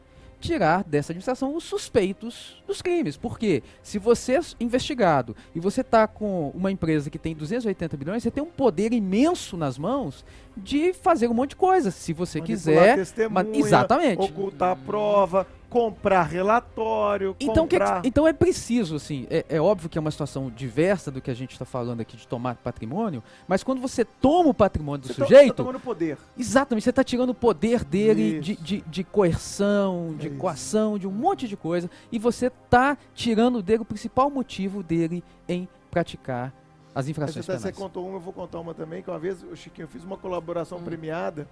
[0.45, 3.17] tirar dessa administração os suspeitos dos crimes.
[3.17, 8.23] Porque se você é investigado e você está com uma empresa que tem 280 bilhões,
[8.23, 11.91] você tem um poder imenso nas mãos de fazer um monte de coisa.
[11.91, 13.67] Se você Manipular quiser.
[13.67, 14.21] exatamente.
[14.21, 15.47] Ocultar a prova,
[15.79, 18.01] comprar relatório, Então, que- comprar...
[18.05, 21.33] então é preciso, assim, é, é óbvio que é uma situação diversa do que a
[21.33, 25.15] gente está falando aqui de tomar patrimônio, mas quando você toma o patrimônio do Você
[25.19, 26.17] tá- sujeito, tá tomando poder.
[26.37, 30.39] Exatamente, você está tirando o poder dele de, de, de coerção, de É isso.
[30.39, 35.21] coação, de um monte de coisa, e você está tirando dele o principal motivo dele
[35.45, 36.53] em praticar
[36.93, 37.75] as infrações você penais.
[37.75, 40.15] contou uma, eu vou contar uma também, que uma vez, o Chiquinho, eu fiz uma
[40.15, 40.83] colaboração Hum.
[40.83, 41.45] premiada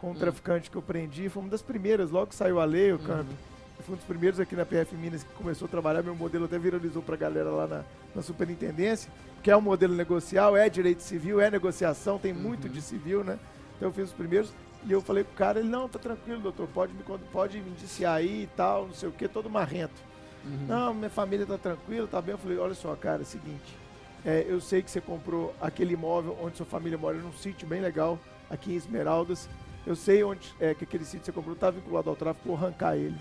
[0.00, 0.14] com um Hum.
[0.14, 3.02] traficante que eu prendi, foi uma das primeiras, logo que saiu a lei, o Uhum.
[3.04, 3.36] câmbio.
[3.80, 6.58] Fui um dos primeiros aqui na PF Minas que começou a trabalhar, meu modelo até
[6.58, 7.84] viralizou pra galera lá na,
[8.14, 9.10] na superintendência,
[9.42, 12.72] que é um modelo negocial, é direito civil, é negociação, tem muito Uhum.
[12.72, 13.38] de civil, né?
[13.76, 14.52] Então eu fiz os primeiros
[14.84, 17.02] e eu falei pro cara, ele, não, tá tranquilo, doutor, pode me,
[17.32, 20.02] pode me indiciar aí e tal, não sei o que, todo marrento.
[20.44, 20.66] Uhum.
[20.68, 22.32] Não, minha família tá tranquila, tá bem.
[22.32, 23.76] Eu falei, olha só, cara, é o seguinte.
[24.24, 27.80] é, eu sei que você comprou aquele imóvel onde sua família mora num sítio bem
[27.80, 28.18] legal,
[28.50, 29.48] aqui em Esmeraldas.
[29.86, 32.56] Eu sei onde é que aquele sítio que você comprou tá vinculado ao tráfico, vou
[32.56, 33.16] arrancar ele.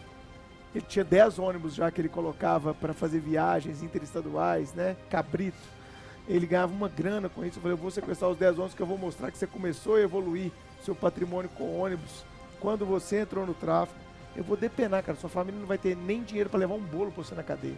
[0.76, 4.96] Ele tinha 10 ônibus já que ele colocava para fazer viagens interestaduais, né?
[5.10, 5.58] Cabrito.
[6.28, 7.58] Ele ganhava uma grana com isso.
[7.58, 9.96] Eu falei, eu vou sequestrar os 10 ônibus que eu vou mostrar que você começou
[9.96, 10.52] a evoluir
[10.84, 12.26] seu patrimônio com ônibus.
[12.60, 14.00] Quando você entrou no tráfico,
[14.36, 15.18] eu vou depenar, cara.
[15.18, 17.78] Sua família não vai ter nem dinheiro para levar um bolo pra você na cadeia.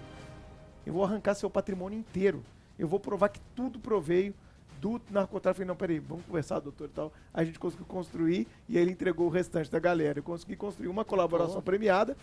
[0.86, 2.44] Eu vou arrancar seu patrimônio inteiro.
[2.78, 4.34] Eu vou provar que tudo proveio
[4.80, 5.66] do narcotráfico.
[5.68, 7.14] Não, peraí, vamos conversar, doutor e tal.
[7.34, 10.20] A gente conseguiu construir e ele entregou o restante da galera.
[10.20, 12.18] Eu consegui construir uma colaboração premiada,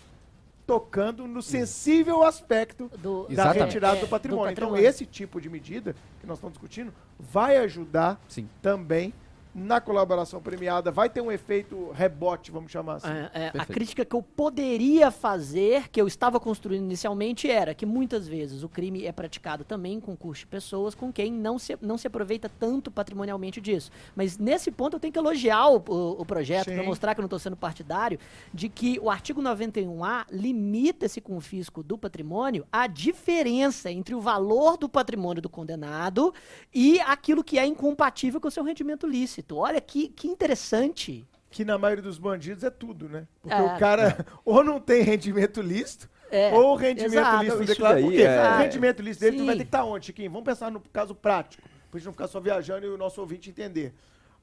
[0.67, 3.65] tocando no sensível aspecto Do, da Exatamente.
[3.65, 4.53] retirada é, do patrimônio.
[4.53, 4.89] Então, patrimônio.
[4.89, 8.49] esse tipo de medida que nós estamos discutindo vai ajudar Sim.
[8.61, 9.15] também
[9.57, 10.91] na colaboração premiada.
[10.91, 13.09] Vai ter um efeito rebote, vamos chamar assim.
[13.09, 17.87] É, é, a crítica que eu poderia fazer, que eu estava construindo inicialmente, era que
[17.87, 21.77] muitas vezes o crime é praticado também com custo de pessoas com quem não se,
[21.81, 23.91] não se aproveita tanto patrimonialmente disso.
[24.15, 27.23] Mas nesse ponto eu tenho que elogiar o, o, o projeto, para mostrar que eu
[27.23, 28.19] não estou sendo partidário,
[28.53, 34.77] de que o artigo 91A limita esse confisco do patrimônio à diferença entre o valor
[34.77, 36.35] do patrimônio do condenado
[36.75, 39.46] e aquilo que é incompatível com o seu rendimento lícito.
[39.55, 41.27] Olha que, que interessante.
[41.51, 43.27] Que na maioria dos bandidos é tudo, né?
[43.41, 43.61] Porque É.
[43.63, 47.45] o cara ou não tem rendimento lícito, É, ou o rendimento exato.
[47.45, 48.03] lícito declarado.
[48.03, 48.23] Por quê?
[48.23, 50.31] é- O rendimento lícito dele vai ter que estar onde, Chiquinho?
[50.31, 53.49] Vamos pensar no caso prático, pra gente não ficar só viajando e o nosso ouvinte
[53.51, 53.95] entender.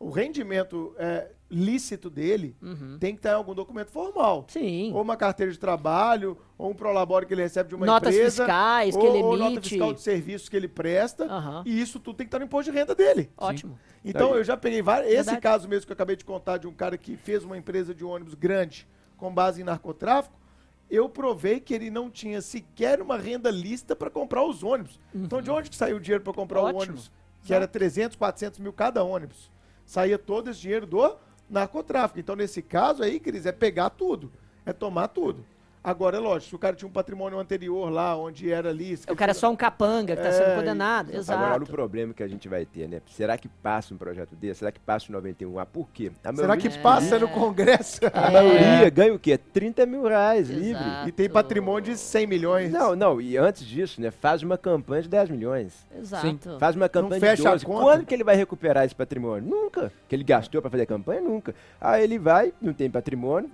[0.04, 2.98] O rendimento é, lícito dele Uhum.
[3.00, 4.46] tem que estar em algum documento formal.
[4.50, 4.92] Sim.
[4.94, 8.44] Ou uma carteira de trabalho, ou um prolabore que ele recebe de uma Notas empresa.
[8.44, 9.70] fiscais que ou, ele ou nota emite.
[9.70, 11.26] fiscal de serviços que ele presta.
[11.26, 11.64] Aham.
[11.66, 13.30] E isso tudo tem que estar no imposto de renda dele.
[13.38, 13.80] Ótimo.
[14.04, 14.40] Então Aí.
[14.40, 15.08] eu já peguei vários.
[15.08, 15.42] Esse Verdade.
[15.42, 18.04] caso mesmo que eu acabei de contar de um cara que fez uma empresa de
[18.04, 20.36] ônibus grande com base em narcotráfico,
[20.90, 25.00] eu provei que ele não tinha sequer uma renda lista para comprar os ônibus.
[25.16, 26.68] Então de onde que saiu o dinheiro para comprar o Uhum.
[26.70, 26.82] Ótimo.
[26.82, 27.12] ônibus?
[27.46, 29.52] Que era 300, 400 mil cada ônibus.
[29.86, 31.18] Saía todo esse dinheiro do
[31.50, 32.20] narcotráfico.
[32.20, 34.32] Então nesse caso aí, Cris, é pegar tudo.
[34.66, 35.46] É tomar tudo.
[35.84, 39.12] Agora, é lógico, se o cara tinha um patrimônio anterior lá, onde era lista...
[39.12, 41.10] O cara é só um capanga que está É, sendo condenado.
[41.10, 41.18] isso.
[41.18, 41.40] Exato.
[41.40, 43.02] Agora, olha o problema que a gente vai ter, né?
[43.08, 44.60] Será que passa um projeto desse?
[44.60, 45.66] Será que passa o 91A?
[45.66, 46.10] Por quê?
[46.24, 46.78] A Será que É.
[46.80, 48.00] passa no Congresso?
[48.14, 49.38] A maioria ganha o quê?
[49.38, 50.82] 30 mil reais livre.
[50.82, 51.10] Exato.
[51.10, 52.72] E tem patrimônio de 100 milhões.
[52.72, 54.10] Não, não, e antes disso, né?
[54.10, 55.86] Faz uma campanha de 10 milhões.
[56.00, 56.58] Exato.
[56.60, 57.66] Faz uma campanha de fecha a 12.
[57.66, 57.82] conta.
[57.84, 59.50] Quando que ele vai recuperar esse patrimônio?
[59.50, 59.92] Nunca.
[60.08, 61.20] Que ele gastou para fazer a campanha?
[61.20, 61.54] Nunca.
[61.82, 63.52] Aí ele vai, não tem patrimônio,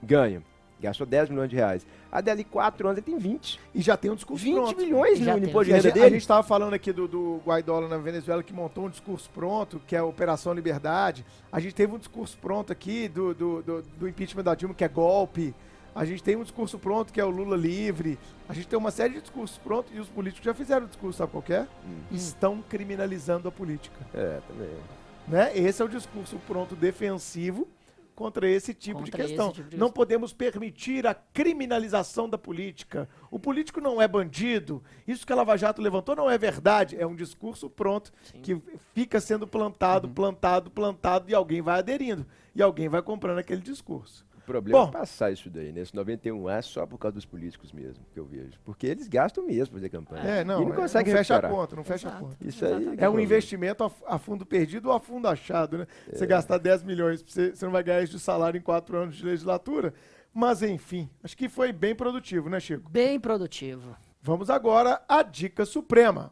[0.00, 0.40] ganha.
[0.80, 1.86] Gastou 10 milhões de reais.
[2.12, 3.58] A dali 4 anos ele tem 20.
[3.74, 4.76] E já tem um discurso 20 pronto.
[4.76, 5.48] milhões Já no tem.
[5.48, 6.14] imposto de a renda gente, a dele.
[6.14, 9.80] gente estava falando aqui do, do Guaidó lá na Venezuela que montou um discurso pronto,
[9.86, 11.24] que é a Operação Liberdade.
[11.50, 14.84] A gente teve um discurso pronto aqui do, do, do, do impeachment da Dilma, que
[14.84, 15.54] é golpe.
[15.94, 18.18] A gente tem um discurso pronto, que é o Lula livre.
[18.48, 21.18] A gente tem uma série de discursos prontos e os políticos já fizeram o discurso,
[21.18, 21.68] sabe qual que é?
[21.86, 22.00] Hum.
[22.10, 23.94] Estão criminalizando a política.
[24.12, 24.68] É, também.
[25.28, 25.56] Né?
[25.56, 27.66] Esse é o discurso pronto defensivo
[28.14, 29.52] contra esse tipo de Contra esse questão.
[29.52, 33.08] tipo de não podemos permitir a criminalização da política.
[33.30, 34.82] O político não é bandido.
[35.06, 36.96] Isso que a Lava Jato levantou não é verdade.
[36.98, 38.12] É um discurso pronto
[38.42, 38.60] que
[38.94, 40.14] fica sendo plantado, Uhum.
[40.14, 42.26] plantado, plantado e alguém vai aderindo.
[42.54, 44.24] E alguém vai comprando aquele discurso.
[44.44, 44.88] O problema Bom.
[44.90, 48.52] é passar isso daí, nesse 91A, só por causa dos políticos mesmo, que eu vejo.
[48.62, 50.22] Porque eles gastam mesmo pra fazer campanha.
[50.22, 51.60] É, não, e não é, consegue não fecha a recuperar.
[51.60, 52.36] conta, não fecha a conta.
[52.42, 52.72] Isso aí.
[52.72, 52.98] Exatamente.
[52.98, 55.86] que É um investimento a, a fundo perdido ou a fundo achado, né?
[56.12, 59.16] Você gastar 10 milhões, você, você não vai ganhar isso de salário em quatro anos
[59.16, 59.94] de legislatura.
[60.32, 62.90] Mas, enfim, acho que foi bem produtivo, né, Chico?
[62.90, 63.96] Bem produtivo.
[64.20, 66.28] Vamos agora à Dica Suprema.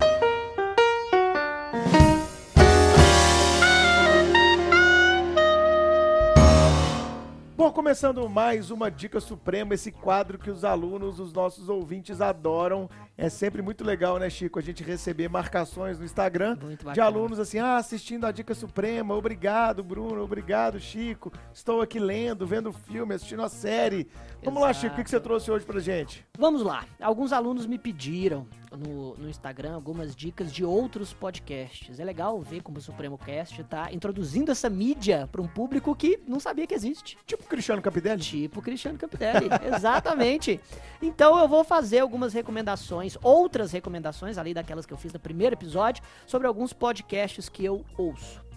[7.62, 12.90] Bom, começando mais uma Dica Suprema, esse quadro que os alunos, os nossos ouvintes adoram.
[13.16, 16.59] É sempre muito legal, né, Chico, a gente receber marcações no Instagram
[16.93, 21.32] de alunos assim, ah, assistindo a Dica Suprema, obrigado, Bruno, obrigado, Chico.
[21.55, 24.09] Estou aqui lendo, vendo filme, assistindo a série.
[24.43, 25.28] Vamos lá, Chico, o que você Exato.
[25.28, 26.26] trouxe hoje pra gente?
[26.36, 26.84] Vamos lá.
[27.01, 28.44] Alguns alunos me pediram
[28.76, 31.98] no, no Instagram algumas dicas de outros podcasts.
[31.98, 36.20] É legal ver como o Supremo Cast está introduzindo essa mídia para um público que
[36.26, 37.16] não sabia que existe.
[37.26, 38.22] Tipo Cristiano Capitelli?
[38.22, 40.60] Tipo Cristiano Capitelli, exatamente.
[41.00, 45.54] Então eu vou fazer algumas recomendações, outras recomendações, além daquelas que eu fiz no primeiro
[45.54, 48.51] episódio, sobre alguns podcasts que eu ouço.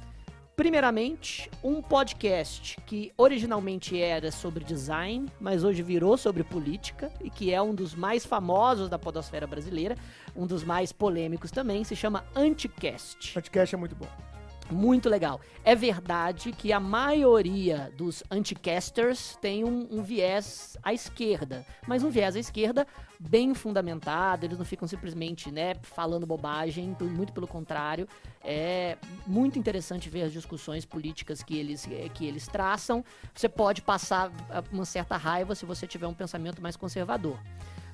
[0.55, 7.53] Primeiramente, um podcast que originalmente era sobre design, mas hoje virou sobre política e que
[7.53, 9.97] é um dos mais famosos da podosfera brasileira,
[10.33, 13.33] um dos mais polêmicos também, se chama Anticast.
[13.33, 14.34] Podcast é muito bom.
[14.71, 15.39] Muito legal.
[15.63, 22.09] É verdade que a maioria dos anticasters tem um, um viés à esquerda, mas um
[22.09, 22.87] viés à esquerda
[23.19, 28.07] bem fundamentado, eles não ficam simplesmente, né, falando bobagem, muito pelo contrário.
[28.43, 33.03] É muito interessante ver as discussões políticas que eles, eh, que eles traçam.
[33.33, 37.39] Você pode passar ah, uma certa raiva se você tiver um pensamento mais conservador.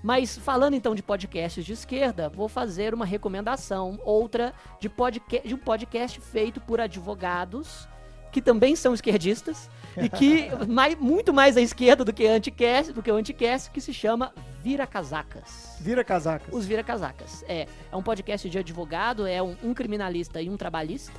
[0.03, 5.53] Mas falando então de podcasts de esquerda, vou fazer uma recomendação, outra de, podca de
[5.53, 7.87] um podcast feito por advogados
[8.31, 9.69] que também são esquerdistas
[10.01, 13.81] e que mai- muito mais à esquerda do que anticast, do que o anticast, que
[13.81, 14.33] se chama
[14.63, 15.75] Vira Casacas.
[15.81, 16.47] Vira casacas.
[16.53, 17.43] Os Vira Casacas.
[17.47, 21.11] É, é um podcast de advogado, é um, um criminalista e um trabalhista,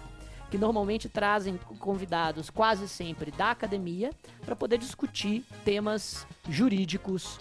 [0.50, 4.10] que normalmente trazem convidados quase sempre da academia
[4.44, 7.38] para poder discutir temas jurídicos.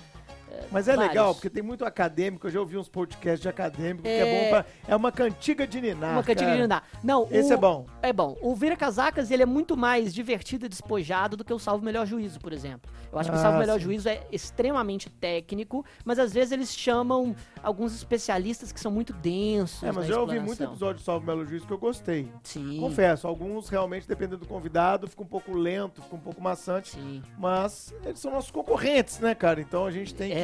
[0.72, 1.10] Mas é vários.
[1.14, 4.44] legal, porque tem muito acadêmico, eu já ouvi uns podcasts de acadêmico, que é É.
[4.44, 4.66] bom pra...
[4.88, 6.58] É uma cantiga de ninar, Uma cantiga cara.
[6.58, 6.88] de andar.
[7.04, 7.86] Não, Esse o- é bom.
[8.02, 8.38] É bom.
[8.42, 12.06] O Vira Casacas, ele é muito mais divertido e despojado do que o Salvo Melhor
[12.06, 12.90] Juízo, por exemplo.
[13.12, 13.84] Eu acho que o Ah, Salvo Melhor sim.
[13.86, 19.84] Juízo é extremamente técnico, mas às vezes eles chamam alguns especialistas que são muito densos.
[19.84, 22.32] É, mas eu ouvi muito episódio de Salve Belo Juiz que eu gostei.
[22.44, 22.80] Sim.
[22.80, 26.92] Confesso, alguns realmente, dependendo do convidado, fica um pouco lento, fica um pouco maçante.
[26.92, 27.22] Sim.
[27.38, 29.60] Mas eles são nossos concorrentes, né, cara?
[29.62, 30.38] Então a gente tem que.
[30.38, 30.41] É.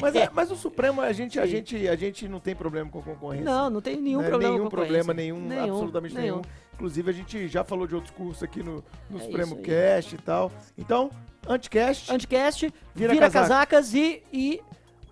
[0.00, 3.02] Mas, é- mas o Supremo, a gente, a, gente, a gente não tem problema com
[3.02, 3.44] concorrência.
[3.44, 4.28] Não, não tem nenhum né?
[4.28, 5.48] problema Nenhum com problema, concorrência.
[5.48, 6.42] nenhum, absolutamente nenhum.
[6.74, 9.56] Inclusive, a gente já falou de outros cursos aqui no, no É Supremo.
[9.56, 10.52] Cast e tal.
[10.76, 11.10] Então,
[11.46, 12.12] Anticast.
[12.12, 13.48] Anticast, Vira Vira, Casaca.
[13.48, 14.60] Casacas e, e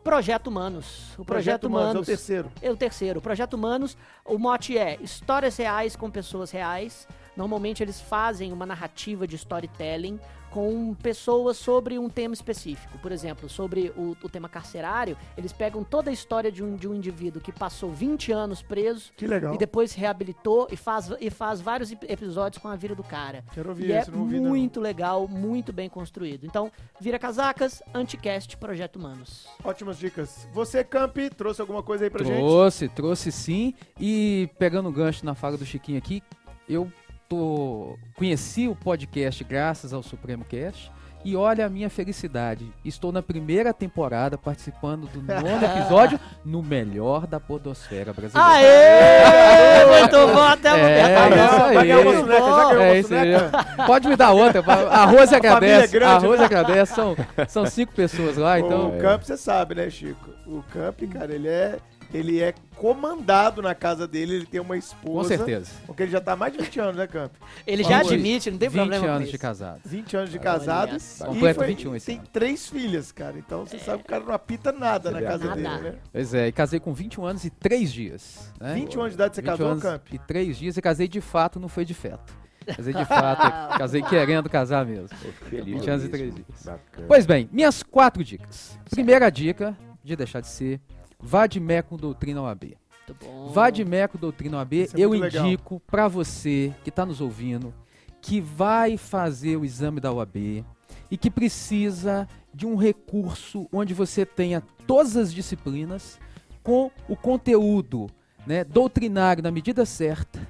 [0.04, 1.12] Projeto Humanos.
[1.18, 2.06] O Projeto, Projeto Humanos é o Humanos.
[2.06, 2.52] terceiro.
[2.62, 3.18] É o terceiro.
[3.18, 7.08] O Projeto Humanos, o mote é histórias reais com pessoas reais.
[7.36, 10.20] Normalmente eles fazem uma narrativa de storytelling
[10.56, 12.96] com pessoas sobre um tema específico.
[13.02, 16.88] Por exemplo, sobre o, o tema carcerário, eles pegam toda a história de um, de
[16.88, 19.54] um indivíduo que passou 20 anos preso Que legal.
[19.54, 23.04] e depois se reabilitou e faz, e faz vários ep- episódios com a vida do
[23.04, 23.44] cara.
[23.52, 24.48] Quero ouvir E é ouvi ainda não.
[24.48, 26.46] muito legal, muito bem construído.
[26.46, 29.46] Então, vira casacas, Anticast, Projeto Humanos.
[29.62, 30.48] Ótimas dicas.
[30.54, 32.38] Você, Campi, trouxe alguma coisa aí pra gente?
[32.38, 33.74] Trouxe, trouxe sim.
[34.00, 36.22] E pegando o gancho na fala do Chiquinho aqui,
[36.66, 36.90] eu
[37.28, 40.90] tô conheci o podcast graças ao Supremo Cast.
[41.24, 42.72] E olha a minha felicidade.
[42.84, 48.48] Estou na primeira temporada participando do nono episódio no melhor da podosfera brasileira.
[48.48, 49.86] Aê!
[49.86, 51.14] Muito bom, até o É,
[51.46, 51.74] isso aí.
[51.74, 53.84] Ganhou É soneca?
[53.86, 54.62] Pode me dar outra.
[54.88, 55.92] Arroz família e é agradece.
[55.92, 56.44] grande, Arroz e né?
[56.44, 56.94] agradece.
[56.94, 57.16] São,
[57.48, 58.90] são cinco pessoas lá, então.
[58.96, 60.30] o Camp, você sabe, né, Chico?
[60.46, 61.78] O Camp, cara, ele é,
[62.12, 65.14] ele é comandado na casa dele, ele tem uma esposa.
[65.14, 65.70] Com certeza.
[65.86, 67.32] Porque ele já tá há mais de 20 anos, né, Camp?
[67.66, 69.32] Ele já admite, não tem 20 problema com anos isso.
[69.32, 69.80] de casado.
[69.84, 70.96] 20 anos de casado.
[70.96, 72.28] e Completo foi- 21 esse Tem ano.
[72.32, 73.38] três filhas, cara.
[73.38, 75.56] Então você sabe que o cara não apita nada na casa Nada.
[75.56, 75.98] dele, né?
[76.12, 78.52] Pois é, e casei com 21 anos e 3 dias.
[78.60, 78.74] Né?
[78.74, 80.02] 21 anos de idade você 21 casou, anos Camp?
[80.12, 82.32] E 3 dias e casei de fato, não foi de feto.
[82.66, 85.08] Casei de fato, casei querendo casar mesmo.
[85.48, 86.44] Feliz 20 anos e com 3 isso.
[86.44, 86.62] dias.
[86.64, 87.06] Bacana.
[87.08, 88.78] Pois bem, minhas quatro dicas.
[88.90, 90.80] Primeira dica, de deixar de ser,
[91.18, 92.76] vá de mé com doutrina OAB.
[93.08, 93.48] Muito bom.
[93.48, 97.72] Vá de mé com doutrina OAB, é eu indico pra você que tá nos ouvindo
[98.20, 100.64] que vai fazer o exame da OAB
[101.10, 106.18] e que precisa de um recurso onde você tenha todas as disciplinas
[106.62, 108.10] com o conteúdo
[108.44, 110.40] né, doutrinário na medida certa,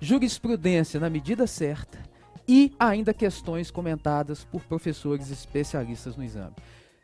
[0.00, 1.98] jurisprudência na medida certa
[2.48, 6.56] e ainda questões comentadas por professores especialistas no exame.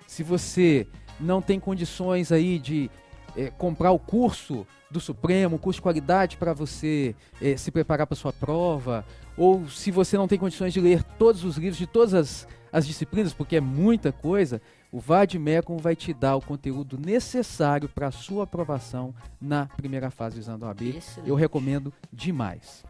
[0.06, 0.88] Se você
[1.20, 2.90] não tem condições aí de
[3.36, 8.06] é, comprar o curso do Supremo, um curso de qualidade para você é, se preparar
[8.06, 9.04] para sua prova,
[9.36, 12.86] ou se você não tem condições de ler todos os livros de todas as, as
[12.86, 18.10] disciplinas, porque é muita coisa, o Vadmecum vai te dar o conteúdo necessário para a
[18.10, 20.82] sua aprovação na primeira fase do exame da OAB.
[20.96, 21.28] Excelente.
[21.28, 22.82] Eu recomendo demais.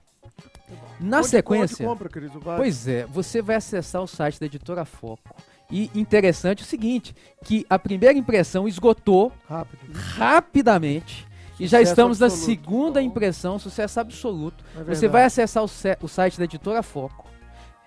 [1.00, 2.58] Na Onde- sequência, Onde compra, o Vale?
[2.58, 5.34] Pois é, você vai acessar o site da editora Foco.
[5.70, 7.14] E interessante o seguinte,
[7.44, 9.80] que a primeira impressão esgotou Rápido.
[9.92, 11.26] rapidamente
[11.60, 12.46] e já Sucesso estamos na absoluto.
[12.46, 14.64] segunda impressão, sucesso absoluto.
[14.78, 15.68] É Você vai acessar o,
[16.02, 17.26] o site da editora Foco.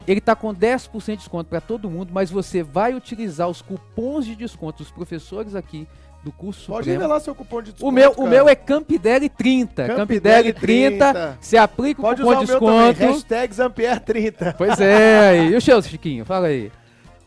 [0.08, 4.26] Ele está com 10% de desconto para todo mundo, mas você vai utilizar os cupons
[4.26, 5.88] de desconto dos professores aqui
[6.24, 7.00] do curso Pode Supremo.
[7.02, 7.88] revelar seu cupom de desconto.
[7.90, 8.30] O meu, o cara.
[8.30, 9.88] meu é Campidelli 30.
[9.88, 11.14] Campidelli Campidelli 30.
[11.14, 11.38] 30.
[11.40, 12.94] Você aplica o Pode cupom usar de o meu também.
[12.94, 13.14] desconto.
[13.14, 14.56] Hashtag Zampier30.
[14.58, 15.46] Pois é.
[15.46, 16.26] E o seu, Chiquinho?
[16.26, 16.72] Fala aí.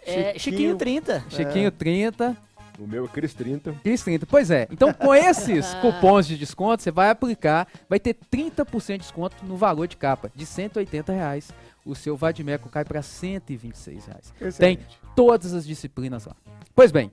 [0.07, 1.25] É, Chiquinho 30.
[1.29, 2.37] Chiquinho 30,
[2.79, 3.73] O meu é Cris 30.
[3.83, 4.27] Cris 30.
[4.27, 4.67] Pois é.
[4.71, 9.57] Então, com esses cupons de desconto, você vai aplicar, vai ter 30% de desconto no
[9.57, 11.51] valor de capa, de 180 reais.
[11.85, 14.33] O seu Vadmeco cai para 126 reais.
[14.39, 15.01] Tem Excelente.
[15.15, 16.35] todas as disciplinas lá.
[16.75, 17.11] Pois bem,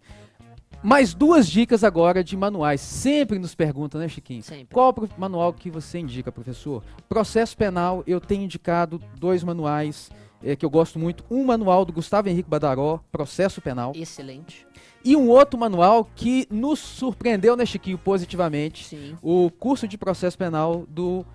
[0.82, 2.82] mais duas dicas agora de manuais.
[2.82, 4.42] Sempre nos perguntam, né, Chiquinho?
[4.42, 4.74] Sempre.
[4.74, 6.84] Qual manual que você indica, professor?
[7.08, 10.10] Processo penal, eu tenho indicado dois manuais
[10.44, 11.24] eh, que eu gosto muito.
[11.30, 13.92] Um manual do Gustavo Henrique Badaró, Processo Penal.
[13.96, 14.66] Excelente.
[15.04, 18.86] E um outro manual que nos surpreendeu, né, Chiquinho, positivamente.
[18.86, 19.18] Sim.
[19.22, 21.26] O curso de processo penal do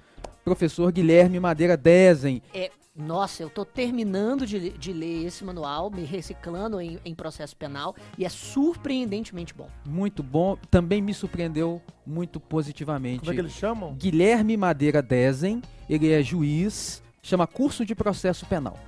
[0.44, 2.40] professor Guilherme Madeira Dezen.
[2.54, 7.56] É, nossa, eu tô terminando de, de ler esse manual, me reciclando em, em processo
[7.56, 9.68] penal, e é surpreendentemente bom.
[9.84, 10.56] Muito bom.
[10.70, 13.20] Também me surpreendeu muito positivamente.
[13.20, 13.94] Como é que eles chamam?
[13.94, 15.60] Guilherme Madeira Dezen,
[15.90, 18.78] ele é juiz, chama Curso de Processo Penal.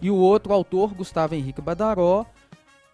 [0.00, 2.24] E o outro autor, Gustavo Henrique Badaró,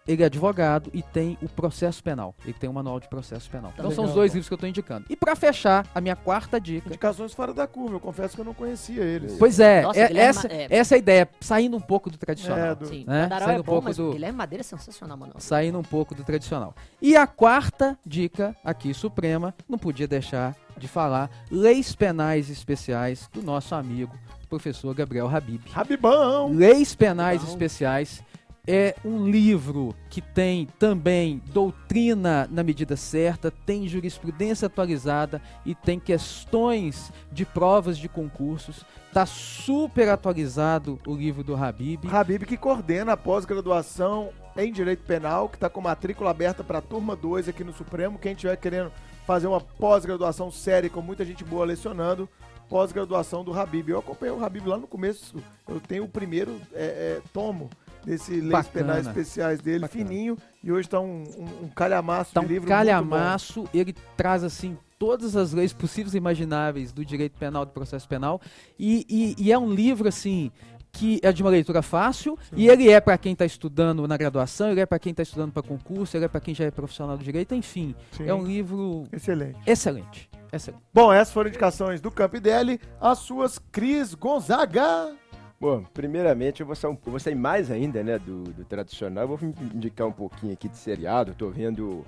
[0.07, 2.33] ele é advogado e tem o processo penal.
[2.45, 3.73] Ele tem um manual de processo penal.
[3.73, 4.15] Então são os Legal.
[4.15, 5.05] dois livros que eu estou indicando.
[5.09, 6.87] E para fechar, a minha quarta dica.
[6.87, 7.95] Indicações fora da curva.
[7.97, 9.35] Eu confesso que eu não conhecia eles.
[9.37, 10.67] Pois é, Nossa, é- essa, é.
[10.69, 12.67] essa é a ideia, saindo um pouco do tradicional.
[12.67, 13.23] É, do- Sim, né?
[13.23, 15.33] Badaró Saindo é um bom, pouco mas do- Guilherme Madeira é sensacional, mano.
[15.39, 16.73] Saindo um pouco do tradicional.
[17.01, 23.41] E a quarta dica aqui, Suprema, não podia deixar de falar leis penais especiais do
[23.43, 24.15] nosso amigo,
[24.49, 25.61] professor Gabriel Habib.
[25.71, 26.51] Rabibão.
[26.53, 27.49] Leis Penais Não.
[27.49, 28.23] Especiais
[28.67, 35.97] é um livro que tem também doutrina na medida certa, tem jurisprudência atualizada e tem
[35.97, 38.83] questões de provas de concursos.
[39.13, 42.05] Tá super atualizado o livro do Habib.
[42.11, 46.81] Habib que coordena a pós-graduação em Direito Penal, que está com matrícula aberta para a
[46.81, 48.19] turma 2 aqui no Supremo.
[48.19, 48.91] Quem estiver querendo
[49.25, 52.27] fazer uma pós-graduação séria com muita gente boa lecionando,
[52.69, 53.89] pós-graduação do Habib.
[53.89, 55.35] Eu acompanhei o Habib lá no começo.
[55.67, 57.69] Eu tenho o primeiro é, é, tomo
[58.05, 58.71] desse Leis Bacana.
[58.93, 60.05] Penais Especiais dele, Bacana.
[60.05, 64.43] fininho, e hoje está um, um, um calhamaço Tá de um livro calhamaço, ele traz
[64.43, 68.41] assim todas as leis possíveis e imagináveis do direito penal do processo penal
[68.79, 70.51] e, e- e é um livro assim
[70.97, 74.71] que é de uma leitura fácil e ele é para quem está estudando na graduação,
[74.71, 77.17] ele é para quem está estudando para concurso, ele é para quem já é profissional
[77.17, 78.27] do direito, enfim, Sim.
[78.27, 79.57] é um livro Excelente.
[79.65, 80.83] excelente, excelente.
[80.93, 82.79] Bom, essas foram indicações do Campidelli.
[82.99, 85.15] As suas, Cris Gonzaga.
[85.59, 89.23] Bom, primeiramente eu vou sair, um- vou sair mais ainda, né, do, do tradicional.
[89.23, 91.31] Eu vou indicar um pouquinho aqui de seriado.
[91.31, 92.05] Eu tô vendo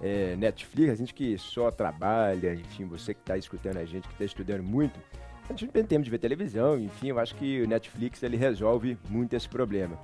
[0.00, 4.14] é, Netflix, a gente que só trabalha, enfim, você que está escutando a gente, que
[4.14, 4.98] está estudando muito.
[5.48, 8.36] A gente não tem tempo de ver televisão, enfim, eu acho que o Netflix ele
[8.36, 9.98] resolve muito esse problema.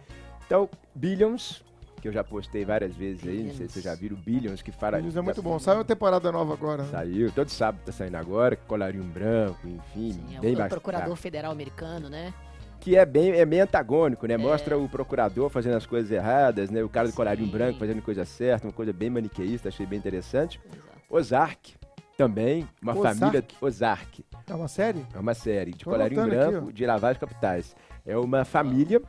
[0.46, 1.62] Então, Billions,
[2.00, 4.72] que eu já postei várias vezes aí, não sei se vocês já viram Billions, que
[4.72, 4.98] fala...
[4.98, 5.58] Eles é muito bom.
[5.58, 6.82] Saiu uma temporada nova agora.
[6.82, 6.88] né?
[6.90, 11.16] Saiu, todo sábado tá saindo agora, colarinho branco, enfim, Sim, é bem o bacana procurador
[11.16, 12.32] federal americano, né?
[12.80, 14.36] que é bem, é bem antagônico, né?
[14.36, 16.84] Mostra o procurador fazendo as coisas erradas, né?
[16.84, 17.16] O cara do Sim.
[17.16, 20.60] colarinho branco fazendo coisa certa, uma coisa bem maniqueísta, achei bem interessante.
[20.66, 20.90] Exato.
[21.08, 21.74] Ozark,
[22.16, 23.18] também, uma Ozark?
[23.18, 23.44] família...
[23.60, 25.04] Ozark, É uma série?
[25.14, 26.70] é uma série de Tô colarinho aqui, branco, ó.
[26.70, 27.74] de lavagem capitais.
[28.06, 29.02] É uma família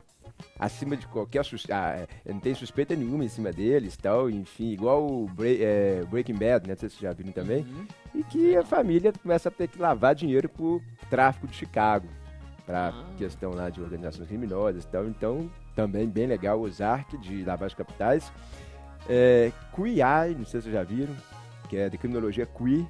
[0.58, 5.26] acima de qualquer suspeita, não tem suspeita nenhuma em cima deles, tal, enfim, igual o
[5.28, 6.74] Bre- é, Breaking Bad, né?
[6.74, 7.62] Não sei se vocês já viram também.
[7.62, 7.86] Uhum.
[8.14, 12.06] E que a família começa a ter que lavar dinheiro pro tráfico de Chicago.
[12.66, 13.04] Pra Ah.
[13.16, 15.06] questão lá de organizações criminosas e tal.
[15.06, 18.32] Então, também bem legal Ozark de lavagem de capitais.
[19.08, 21.14] É, Queer Eye, não sei se vocês já viram,
[21.68, 22.84] que é de criminologia queer,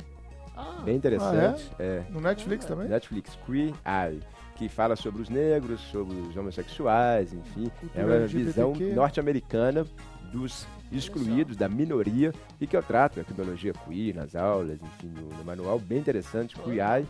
[0.56, 1.70] Ah, bem interessante.
[1.78, 2.02] é?
[2.10, 2.88] No Netflix também?
[2.88, 4.20] Netflix, Queer Eye.
[4.56, 7.70] que fala sobre os negros, sobre os homossexuais, enfim.
[7.94, 8.94] É uma visão LGBTQ.
[8.94, 9.84] norte-americana
[10.32, 15.28] dos excluídos, da minoria, e que eu trato a cronologia queer nas aulas, enfim, no,
[15.36, 17.06] no manual, bem interessante, Queer Eye.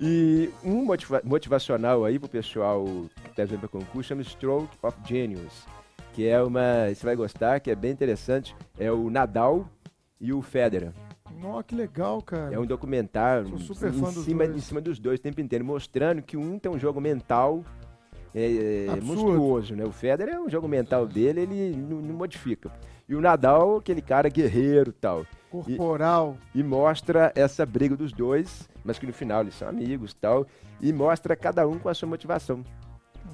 [0.00, 2.84] E um motiva- motivacional aí pro pessoal
[3.22, 5.66] que está vendo para concurso chama Stroke of Genius,
[6.14, 9.68] que é uma, você vai gostar, que é bem interessante, é o Nadal
[10.20, 10.92] e o Federer.
[11.40, 12.54] Nossa, que legal, cara.
[12.54, 14.56] É um documentário Sou super em, fã dos cima, dois.
[14.56, 17.64] em cima dos dois o tempo inteiro, mostrando que um tem um jogo mental
[18.34, 19.84] é, é, monstruoso, né?
[19.84, 22.70] O Federer é um jogo mental dele, ele não, não modifica.
[23.08, 25.26] E o Nadal, aquele cara guerreiro e tal.
[25.50, 26.36] Corporal.
[26.54, 30.46] E mostra essa briga dos dois, mas que no final eles são amigos e tal.
[30.80, 32.62] E mostra cada um com a sua motivação.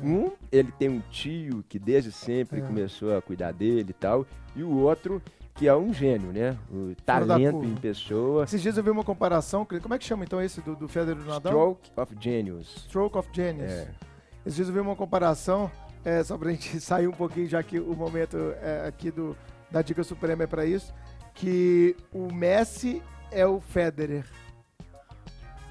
[0.02, 2.62] Um, ele tem um tio que desde sempre É.
[2.62, 4.26] começou a cuidar dele e tal.
[4.54, 5.20] E o outro,
[5.56, 6.56] que é um gênio, né?
[6.70, 8.44] O talento em pessoa.
[8.44, 9.64] Esses dias eu vi uma comparação.
[9.64, 11.78] Como é que chama então esse do, do Federer e do Nadal?
[11.82, 12.74] Stroke of Genius.
[12.86, 13.72] Stroke of Genius.
[13.72, 13.90] É.
[14.44, 15.70] Esses dias eu vi uma comparação,
[16.04, 19.36] é, só pra gente sair um pouquinho, já que o momento é, aqui do,
[19.70, 20.94] da Dica Suprema é pra isso,
[21.34, 23.02] que o Messi
[23.32, 24.24] é o Federer.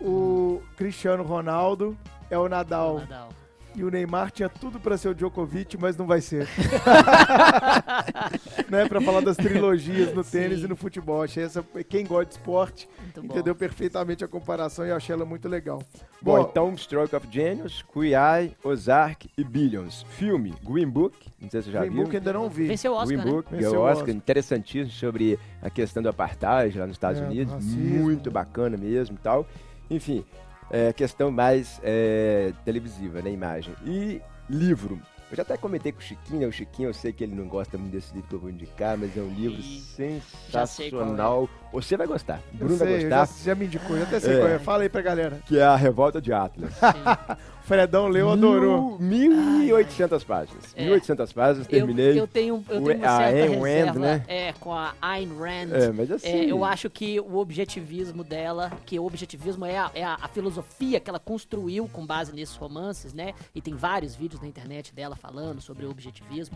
[0.01, 1.97] O Cristiano Ronaldo
[2.29, 2.99] é o Nadal.
[2.99, 3.29] Nadal.
[3.75, 6.47] E o Neymar tinha tudo pra ser o Djokovic, mas não vai ser.
[8.69, 10.65] né, pra falar das trilogias no tênis Sim.
[10.65, 11.23] e no futebol.
[11.23, 13.33] Achei essa, quem gosta de esporte Muito bom.
[13.33, 15.81] entendeu perfeitamente a comparação e eu achei ela muito legal.
[16.21, 20.05] Bom, Bom, então Stroke of Genius, Queer Ozark e Billions.
[20.09, 22.03] Filme, Green Book, não sei se você já Green viu.
[22.03, 22.67] Book ainda não vi.
[22.67, 23.31] Venceu o Oscar, Green né?
[23.31, 24.09] Book, Venceu o Oscar, Oscar.
[24.15, 28.03] interessantíssimo sobre a questão do apartheid lá nos Estados É, do Unidos, racismo.
[28.03, 29.45] muito bacana mesmo e tal.
[29.89, 30.25] Enfim,
[30.71, 33.73] é, questão mais é, televisiva, né, imagem.
[33.85, 34.99] E livro.
[35.31, 36.47] Eu já até comentei com o Chiquinho, né?
[36.47, 38.95] o Chiquinho eu sei que ele não gosta muito desse livro que eu vou indicar,
[38.95, 40.51] mas é um livro qual é.
[40.51, 41.49] sensacional.
[41.73, 44.19] Você vai gostar, Eu Bruno vai sei, eu gostar, já, já me indicou, já até
[44.19, 44.37] sei É.
[44.39, 44.59] qual é.
[44.59, 45.39] Fala aí pra galera.
[45.47, 46.71] que é A Revolta de Atlas.
[47.65, 48.97] Fredão leu, adorou.
[48.99, 50.63] Mil- 1.800 páginas.
[50.75, 50.85] É.
[50.87, 52.19] 1.800 páginas, Eu, terminei.
[52.19, 54.23] eu tenho, eu tenho uma a certa Ayn Rand, reserva né?
[54.27, 55.71] é, com a Ayn Rand.
[55.73, 56.27] É, mas assim...
[56.27, 60.27] É, eu acho que o objetivismo dela, que o objetivismo é, a, é a, a
[60.27, 63.33] filosofia que ela construiu com base nesses romances, né?
[63.55, 66.55] E tem vários vídeos na internet dela falando sobre o objetivismo.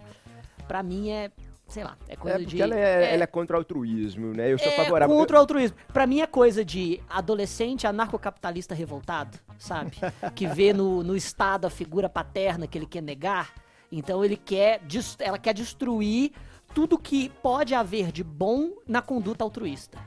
[0.68, 1.32] Pra mim é,
[1.70, 2.62] sei lá, é coisa É porque de.
[2.62, 4.52] ela é, ela é contra o altruísmo, né?
[4.52, 5.16] Eu sou é favorável.
[5.16, 5.78] contra o altruísmo.
[5.94, 9.98] Pra mim é coisa de adolescente anarcocapitalista revoltado, sabe?
[10.36, 13.54] que vê no, no Estado a figura paterna que ele quer negar.
[13.92, 14.82] Então ele quer,
[15.20, 16.32] ela quer destruir
[16.74, 19.98] tudo que pode haver de bom na conduta altruísta.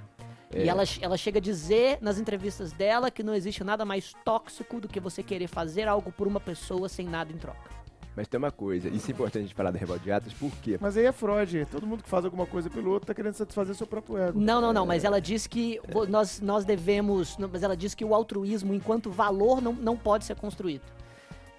[0.52, 0.64] É.
[0.64, 4.80] E ela, ela chega a dizer nas entrevistas dela que não existe nada mais tóxico
[4.80, 7.81] do que você querer fazer algo por uma pessoa sem nada em troca.
[8.14, 10.50] Mas tem uma coisa, isso é importante a gente falar da Revolta de Atlas, por
[10.56, 10.76] quê?
[10.80, 11.66] Mas aí é Freud.
[11.70, 14.38] Todo mundo que faz alguma coisa pelo outro tá querendo satisfazer seu próprio ego.
[14.38, 17.36] Não, não, não, mas ela diz que nós, nós devemos.
[17.50, 20.82] Mas ela diz que o altruísmo, enquanto valor, não, não pode ser construído.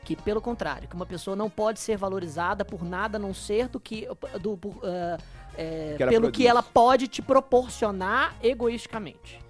[0.04, 3.68] Que, pelo contrário, que uma pessoa não pode ser valorizada por nada a não ser
[3.70, 4.08] do que.
[4.40, 5.18] Do, por, ah,
[5.58, 6.38] é, Que pelo produz.
[6.38, 9.43] que ela pode te proporcionar egoisticamente.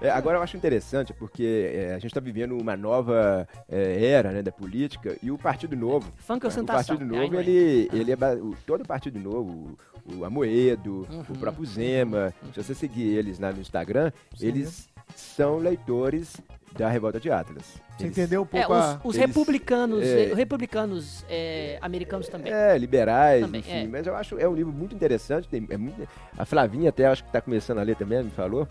[0.00, 4.32] É, agora eu acho interessante porque é, a gente está vivendo uma nova é, era
[4.32, 6.10] né, da política e o Partido Novo.
[6.18, 6.96] Funk o ostentação.
[6.96, 8.16] Partido é Novo, ele, ele é.
[8.34, 9.76] o- todo o Partido Novo,
[10.06, 11.20] o, o Amoedo, Uhum.
[11.30, 16.36] o próprio Zema, se você seguir eles lá no Instagram, eles são leitores
[16.76, 17.64] da Revolta de Atlas.
[17.96, 19.00] Você Eles- entendeu um É, pouco os, a...
[19.04, 20.30] os eles- republicanos, é.
[20.30, 22.52] eh, republicanos eh, americanos também.
[22.52, 23.70] É, liberais, Também, enfim.
[23.70, 23.86] é.
[23.86, 25.46] Mas eu acho é um livro muito interessante.
[25.48, 26.06] Tem, é muito,
[26.36, 28.66] a Flavinha até acho que está começando a ler também, me falou.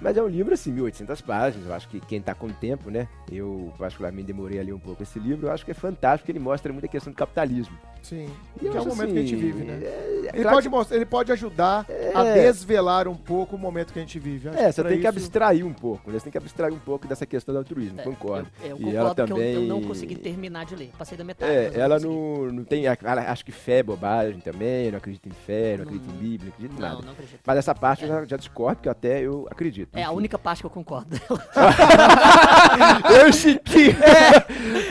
[0.00, 1.66] Mas é um livro assim, 1800 páginas.
[1.66, 3.08] Eu acho que quem está com tempo, né?
[3.30, 5.46] Eu particularmente demorei a ler um pouco esse livro.
[5.48, 7.76] Eu acho que é fantástico, porque ele mostra muita questão do capitalismo.
[8.02, 8.28] Sim.
[8.56, 9.78] E Que é o acho momento que a gente assim, vive, né?
[9.80, 12.34] é- é Ele claro pode, mostrar, ele pode ajudar a É.
[12.34, 14.48] desvelar um pouco o momento que a gente vive.
[14.48, 16.18] Acho É, você tem que isso- abstrair um pouco, né?
[16.18, 18.48] Você tem que abstrair um pouco dessa questão do altruísmo, É, concordo.
[18.60, 20.90] Eu, eu E concordo ela que eu- também- eu, não consegui terminar de ler.
[20.98, 21.52] Passei da metade.
[21.52, 22.86] É, ela não, não tem.
[22.86, 26.38] Ela acha que fé é bobagem também, não acredita em fé, não acredita em Bíblia,
[26.48, 26.94] não acredita em nada.
[26.96, 27.40] Não, não acredito.
[27.46, 29.81] Mas essa parte eu já, já discordo, que até eu acredito.
[29.92, 30.16] É a enfim.
[30.16, 31.42] única parte que eu concordo dela.
[33.24, 33.96] Eu, Chiquinho!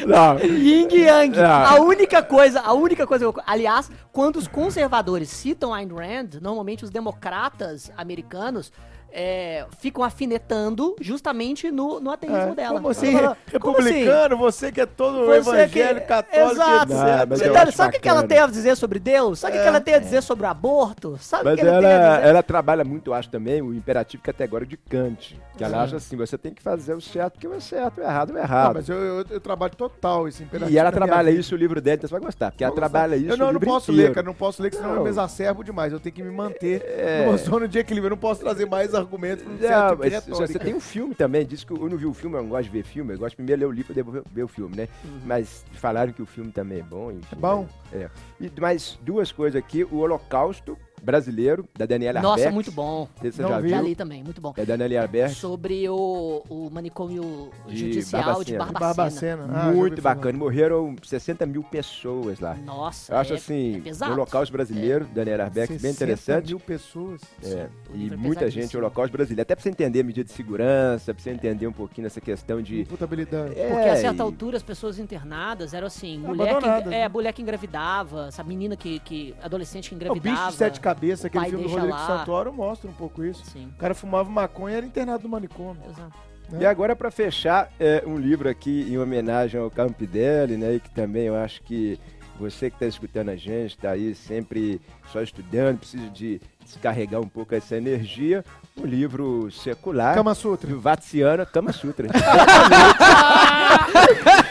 [0.08, 0.40] Não.
[0.40, 1.40] Yin e Yang.
[1.40, 1.72] Ah.
[1.72, 3.44] A única coisa, a única coisa que eu...
[3.46, 8.72] Aliás, quando os conservadores citam Ayn Rand, normalmente os democratas americanos
[9.12, 12.76] é, ficam afinetando justamente no, no ateísmo É, dela.
[12.76, 13.12] Como assim?
[13.14, 13.88] Fala, como assim?
[13.90, 16.94] Republicano, você que é todo Você evangélico, que- católico, Exato.
[16.94, 19.40] Não, mas Você eu tá- sabe o que que ela tem a dizer sobre Deus?
[19.40, 21.18] Sabe o que que ela tem a dizer sobre o aborto?
[21.20, 22.30] Sabe o Mas que ela, tem a ela, dizer?
[22.30, 25.40] ela trabalha muito, acho também, o imperativo categórico de Kant.
[25.58, 28.32] Que ela acha assim, você tem que fazer o certo porque o certo, o errado,
[28.32, 28.74] o Ah, errado.
[28.76, 31.96] mas eu, eu, eu trabalho total esse imperativo e ela trabalha isso, o livro dela,
[31.96, 32.52] então você vai gostar.
[32.52, 32.90] Porque ela gostar.
[32.90, 34.10] trabalha isso Eu não, o eu não posso inteiro.
[34.10, 34.26] ler, cara.
[34.26, 35.04] Não posso ler, que senão eu Não.
[35.04, 35.92] me exacerbo demais.
[35.94, 37.26] Eu tenho que me manter É.
[37.26, 38.08] numa zona de equilíbrio.
[38.08, 40.48] Eu não posso trazer mais a argumentos uma Não, equipe mas retórica.
[40.48, 42.64] você tem um filme também, diz que eu não vi o filme, eu não gosto
[42.64, 44.76] de ver filme, eu gosto primeiro de ler o livro e depois ver o filme,
[44.76, 44.88] né?
[45.26, 47.28] Mas falaram que o filme também é bom, enfim.
[47.32, 47.68] É bom?
[47.92, 48.10] É.
[48.40, 52.54] E mais duas coisas aqui, o Holocausto brasileiro, da Daniela Nossa, Arbex.
[52.54, 53.08] muito bom.
[53.22, 53.70] Você Não já vi.
[53.70, 53.88] Já viu?
[53.88, 54.54] li também, muito bom.
[54.58, 55.38] É da Daniela Arbex.
[55.38, 58.80] Sobre o, o manicômio De judicial de Barbacena.
[58.80, 59.38] Barbacena.
[59.48, 59.70] Barbacena.
[59.70, 60.38] Ah, Muito bacana.
[60.38, 62.56] Morreram 60 mil pessoas lá.
[62.56, 64.14] Nossa, Eu acho é, assim, é o pesado.
[64.14, 66.48] Holocausto brasileiro, Daniela Arbex, bem 60 interessante.
[66.48, 67.22] mil pessoas.
[67.44, 69.42] É, O e é muita gente, o Holocausto brasileiro.
[69.42, 72.62] Até pra você entender a medida de segurança, pra você entender um pouquinho essa questão
[72.62, 72.82] de.
[72.82, 73.60] Imputabilidade.
[73.60, 77.08] É, Porque a certa e- altura as pessoas internadas eram assim, mulher que, é, né?
[77.10, 80.36] mulher que engravidava, essa menina que, que adolescente que O engravidava.
[80.36, 82.08] bicho de sete cabeças, o aquele filme do Rodrigo lá.
[82.08, 83.44] Santoro, mostra um pouco isso.
[83.46, 85.82] Sim, O cara fumava maconha e era internado no manicômio.
[85.90, 86.14] exato.
[86.60, 90.76] E agora, para fechar, é um livro aqui em homenagem ao Campidelli, né?
[90.76, 91.98] E que também eu acho que
[92.38, 94.82] você que está escutando a gente, está aí sempre
[95.14, 98.44] só estudando, precisa de descarregar um pouco essa energia.
[98.78, 100.14] Um livro secular.
[100.16, 100.70] Kama Sutra.
[100.70, 102.08] do Vatsiana Kama Sutra.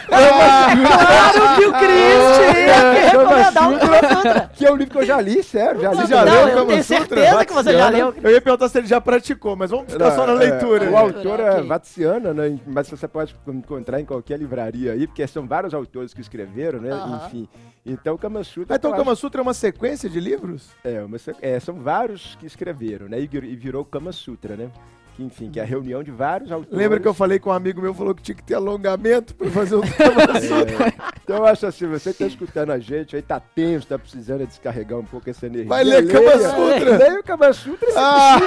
[0.11, 4.51] Claro que o Cris tinha que recomendar o Kama Sutra.
[4.53, 5.97] que é um livro que eu já li, sério, já li.
[5.97, 6.97] Você já Não, leu o eu Kama tenho Sutra?
[7.07, 8.13] certeza que você já leu.
[8.21, 10.85] Eu ia perguntar se ele já praticou, mas vamos ficar só na Não, leitura.
[10.85, 11.63] é, o autor é Ok.
[11.67, 12.59] Vatsiana, né?
[12.67, 16.89] Mas você pode encontrar em qualquer livraria aí, porque são vários autores que escreveram, né?
[17.25, 17.47] Enfim.
[17.85, 18.75] Então, Kama Sutra.
[18.75, 20.69] Ah, então o eu Kama acho- Sutra é uma sequência de livros?
[20.83, 23.19] É, uma é, são vários que escreveram, né?
[23.19, 24.69] E e virou Kama Sutra, né?
[25.15, 26.75] Que, enfim, que é a reunião de vários autores.
[26.77, 29.49] Lembra que eu falei com um amigo meu, falou que tinha que ter alongamento pra
[29.49, 30.87] fazer o Kama Sutra?
[30.87, 33.99] É, então eu acho assim, você que tá escutando a gente aí, tá tenso, tá
[33.99, 35.67] precisando descarregar um pouco essa energia.
[35.67, 36.97] Vai ler Kama Sutra?
[36.97, 38.39] Leia o Kama Sutra, se Ah,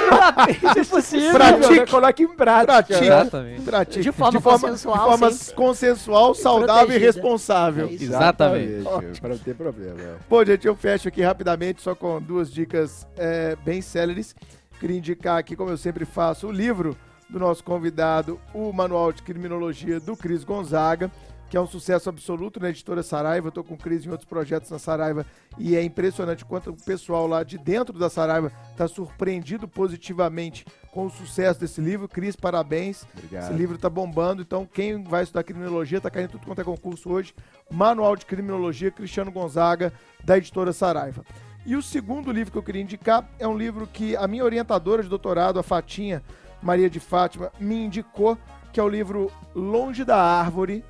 [0.73, 1.31] Se possível.
[1.33, 1.59] Pratique.
[1.61, 1.87] possível, né?
[1.91, 2.65] coloque em prática.
[2.73, 3.03] Pratique.
[3.05, 3.61] Exatamente.
[3.61, 4.01] pratique.
[4.01, 5.53] De forma consensual, de forma sim.
[5.55, 7.05] consensual, saudável e protegida.
[7.11, 7.87] responsável.
[7.89, 7.93] É.
[7.93, 8.71] Exatamente.
[8.73, 10.01] Exatamente, Para não ter problema.
[10.01, 10.15] é.
[10.27, 14.35] Bom, gente, eu fecho aqui rapidamente, só com duas dicas é, bem céleres.
[14.79, 16.97] Queria indicar aqui, como eu sempre faço, o livro
[17.29, 21.11] do nosso convidado, o Manual de Criminologia do Cris Gonzaga,
[21.49, 23.47] que é um sucesso absoluto na editora Saraiva.
[23.47, 25.25] Eu tô com o Cris em outros projetos na Saraiva
[25.57, 31.05] e é impressionante quanto o pessoal lá de dentro da Saraiva está surpreendido positivamente com
[31.05, 32.07] o sucesso desse livro.
[32.07, 33.05] Cris, parabéns.
[33.13, 33.43] Obrigado.
[33.43, 37.09] Esse livro tá bombando, então quem vai estudar criminologia tá caindo tudo quanto é concurso
[37.09, 37.33] hoje.
[37.71, 39.93] Manual de Criminologia Cristiano Gonzaga,
[40.23, 41.23] da editora Saraiva.
[41.65, 45.01] E o segundo livro que eu queria indicar é um livro que a minha orientadora
[45.01, 46.21] de doutorado, a Fatinha
[46.61, 48.37] Maria de Fátima, me indicou,
[48.71, 50.85] que é o livro Longe da Árvore,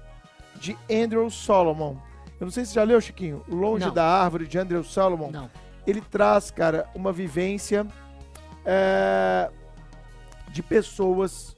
[0.59, 1.95] de Andrew Solomon.
[2.39, 3.41] Eu não sei se você já leu, Chiquinho.
[3.47, 3.93] Longe Não.
[3.93, 5.49] da Árvore, de Andrew Solomon Não.
[5.87, 7.87] ele traz, cara, uma vivência
[8.65, 9.49] é,
[10.49, 11.55] de pessoas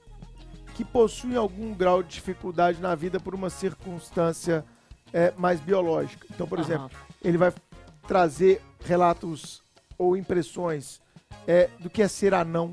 [0.76, 4.64] que possuem algum grau de dificuldade na vida por uma circunstância
[5.12, 6.28] é, mais biológica.
[6.30, 6.68] Então, por Aham.
[6.68, 6.92] exemplo,
[7.24, 7.52] ele vai
[8.08, 9.62] trazer relatos
[9.98, 11.02] ou impressões
[11.48, 12.72] é, do que é ser anão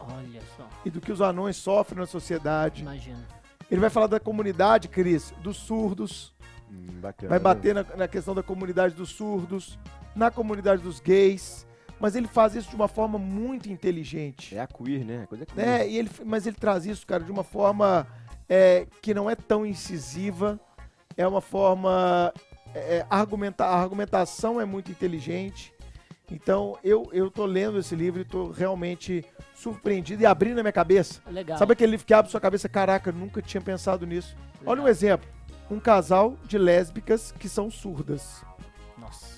[0.00, 2.82] Olha só, e do que os anões sofrem na sociedade.
[2.82, 3.26] imagina.
[3.70, 6.32] Ele vai falar da comunidade, Cris, dos surdos,
[6.70, 7.30] Hum, bacana.
[7.30, 9.78] vai bater na, na questão da comunidade dos surdos,
[10.16, 11.64] na comunidade dos gays,
[12.00, 14.56] mas ele faz isso de uma forma muito inteligente.
[14.56, 15.26] É a queer, né?
[15.28, 15.66] Coisa queer.
[15.66, 15.88] né?
[15.88, 18.06] E ele, mas ele traz isso, cara, de uma forma
[18.48, 20.58] é, que não é tão incisiva,
[21.16, 22.32] é uma forma.
[22.76, 25.72] É, argumenta, a argumentação é muito inteligente.
[26.30, 29.24] Então, eu, eu tô lendo esse livro e tô realmente
[29.54, 31.22] surpreendido e abrindo a minha cabeça.
[31.30, 31.56] Legal.
[31.56, 32.68] Sabe aquele livro que abre sua cabeça?
[32.68, 34.36] Caraca, eu nunca tinha pensado nisso.
[34.64, 35.28] Olha um exemplo.
[35.70, 38.44] Um casal de lésbicas que são surdas.
[38.98, 39.36] Nossa.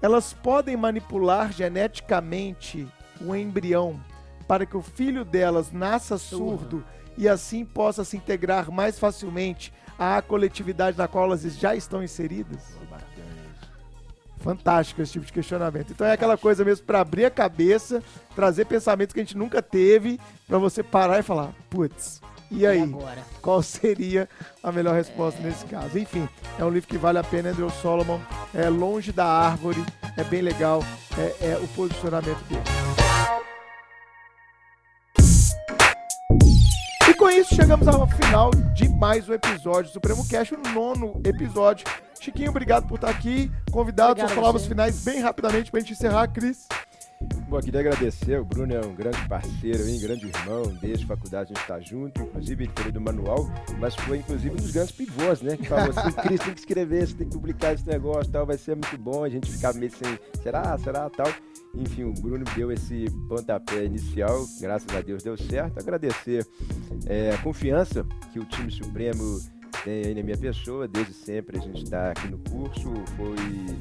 [0.00, 2.86] Elas podem manipular geneticamente
[3.20, 4.00] o embrião
[4.46, 6.58] para que o filho delas nasça Surdo.
[6.60, 6.84] surdo
[7.16, 12.78] e assim possa se integrar mais facilmente à coletividade na qual elas já estão inseridas.
[14.38, 15.90] Fantástico esse tipo de questionamento.
[15.90, 18.02] Então é aquela coisa mesmo para abrir a cabeça,
[18.36, 22.20] trazer pensamentos que a gente nunca teve, para você parar e falar, putz,
[22.50, 22.82] e aí?
[22.82, 23.22] agora?
[23.42, 24.28] qual seria
[24.62, 25.98] a melhor resposta nesse caso.
[25.98, 28.20] Enfim, é um livro que vale a pena, Andrew Solomon.
[28.54, 29.84] É longe da árvore,
[30.16, 30.82] é bem legal,
[31.18, 33.47] é, é o posicionamento dele.
[37.28, 41.86] Com isso chegamos ao final de mais um episódio do Supremo Cash, o nono episódio.
[42.18, 43.52] Chiquinho, obrigado por estar aqui.
[43.70, 44.68] Convidado, Obrigado suas a palavras você.
[44.70, 46.66] finais bem rapidamente pra gente encerrar, Cris.
[47.46, 48.40] Bom, queria agradecer.
[48.40, 50.00] O Bruno é um grande parceiro, hein?
[50.00, 50.74] grande irmão.
[50.80, 52.22] Desde a faculdade a gente está junto.
[52.22, 53.46] Inclusive, ele do manual,
[53.78, 55.58] mas foi inclusive um dos grandes pivôs, né?
[55.58, 58.56] Que falou assim: Cris, tem que escrever, você tem que publicar esse negócio tal, vai
[58.56, 59.22] ser muito bom.
[59.22, 61.28] A gente ficava meio sem, será, será, tal.
[61.78, 65.78] Enfim, o Bruno deu esse pontapé inicial, graças a Deus deu certo.
[65.78, 66.44] Agradecer
[67.06, 69.40] é, a confiança que o time Supremo
[69.84, 70.88] tem aí na minha pessoa.
[70.88, 72.92] Desde sempre a gente está aqui no curso.
[73.16, 73.36] Foi.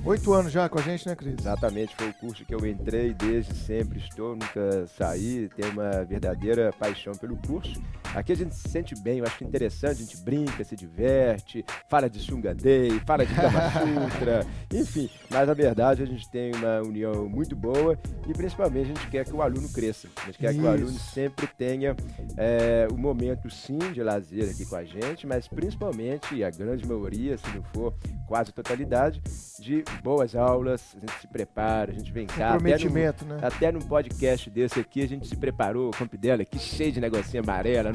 [0.06, 1.36] Oito anos já com a gente, né, Cris?
[1.40, 6.72] Exatamente, foi o curso que eu entrei, desde sempre estou, nunca saí, tenho uma verdadeira
[6.78, 7.82] paixão pelo curso.
[8.15, 12.09] Aqui a gente se sente bem, eu acho interessante, a gente brinca, se diverte, fala
[12.09, 13.61] de Sunga Day, fala de Kama
[14.09, 15.09] Sutra, enfim.
[15.29, 17.97] Mas na verdade a gente tem uma união muito boa
[18.27, 20.07] e principalmente a gente quer que o aluno cresça.
[20.23, 21.11] A gente quer que o aluno Isso.
[21.11, 21.95] sempre tenha
[22.35, 26.88] é, o momento sim de lazer aqui com a gente, mas principalmente, e a grande
[26.88, 27.93] maioria, se não for
[28.27, 29.21] quase a totalidade,
[29.59, 32.34] de boas aulas, a gente se prepara, a gente vem cá.
[32.34, 33.38] Até no, Comprometimento, né?
[33.41, 37.43] até num podcast desse aqui, a gente se preparou, o Campidela aqui cheio de negocinho
[37.43, 37.89] amarelo,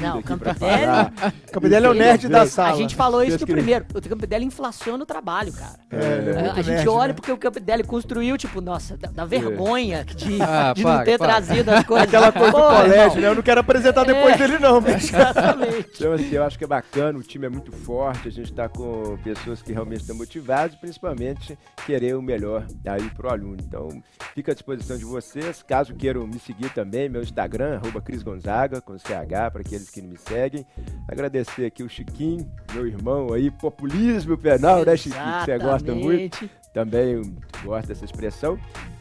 [0.00, 1.12] Não, aqui pra Campidele- falar.
[1.52, 2.72] Campidele é o nerd da sala.
[2.72, 3.86] A gente falou isso Deus no que- primeiro.
[3.94, 5.78] O Campidele inflaciona o trabalho, cara.
[5.90, 7.14] É, ele é A- muito a gente nerd, olha né?
[7.14, 11.28] porque o Campidele construiu, tipo, nossa, da, da vergonha de, Ah, de não ter para.
[11.34, 12.08] trazido as coisas.
[12.08, 13.28] Aquela coisa do colégio, né?
[13.28, 14.38] Eu não quero apresentar depois É.
[14.38, 15.14] dele, não, bicho.
[15.16, 15.88] Exatamente.
[15.96, 18.68] Então, assim, eu acho que é bacana, o time é muito forte, a gente está
[18.68, 23.56] com pessoas que realmente estão motivadas, principalmente querer o melhor aí pro aluno.
[23.60, 23.88] Então,
[24.34, 25.62] fica à disposição de vocês.
[25.62, 30.00] Caso queiram me seguir também, meu Instagram, arroba Cris Gonzaga, com CH, para aqueles que
[30.00, 30.66] não me seguem.
[31.06, 35.38] Agradecer aqui o Chiquinho, meu irmão aí, populismo penal, né, Chiquinho?
[35.40, 36.50] Que você gosta muito.
[36.72, 37.22] Também eu
[37.64, 38.58] gosto dessa expressão.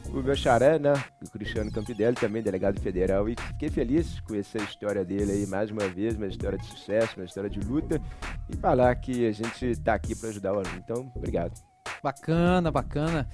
[0.10, 0.94] O meu xaré, né?
[1.22, 3.28] O Cristiano Campidelli, também delegado federal.
[3.28, 7.18] E fiquei feliz com essa história dele aí, mais uma vez, uma história de sucesso,
[7.18, 8.02] uma história de luta.
[8.50, 10.78] E falar que a gente está aqui para ajudar o aluno.
[10.78, 11.54] Então, obrigado.
[12.02, 13.28] Bacana, bacana.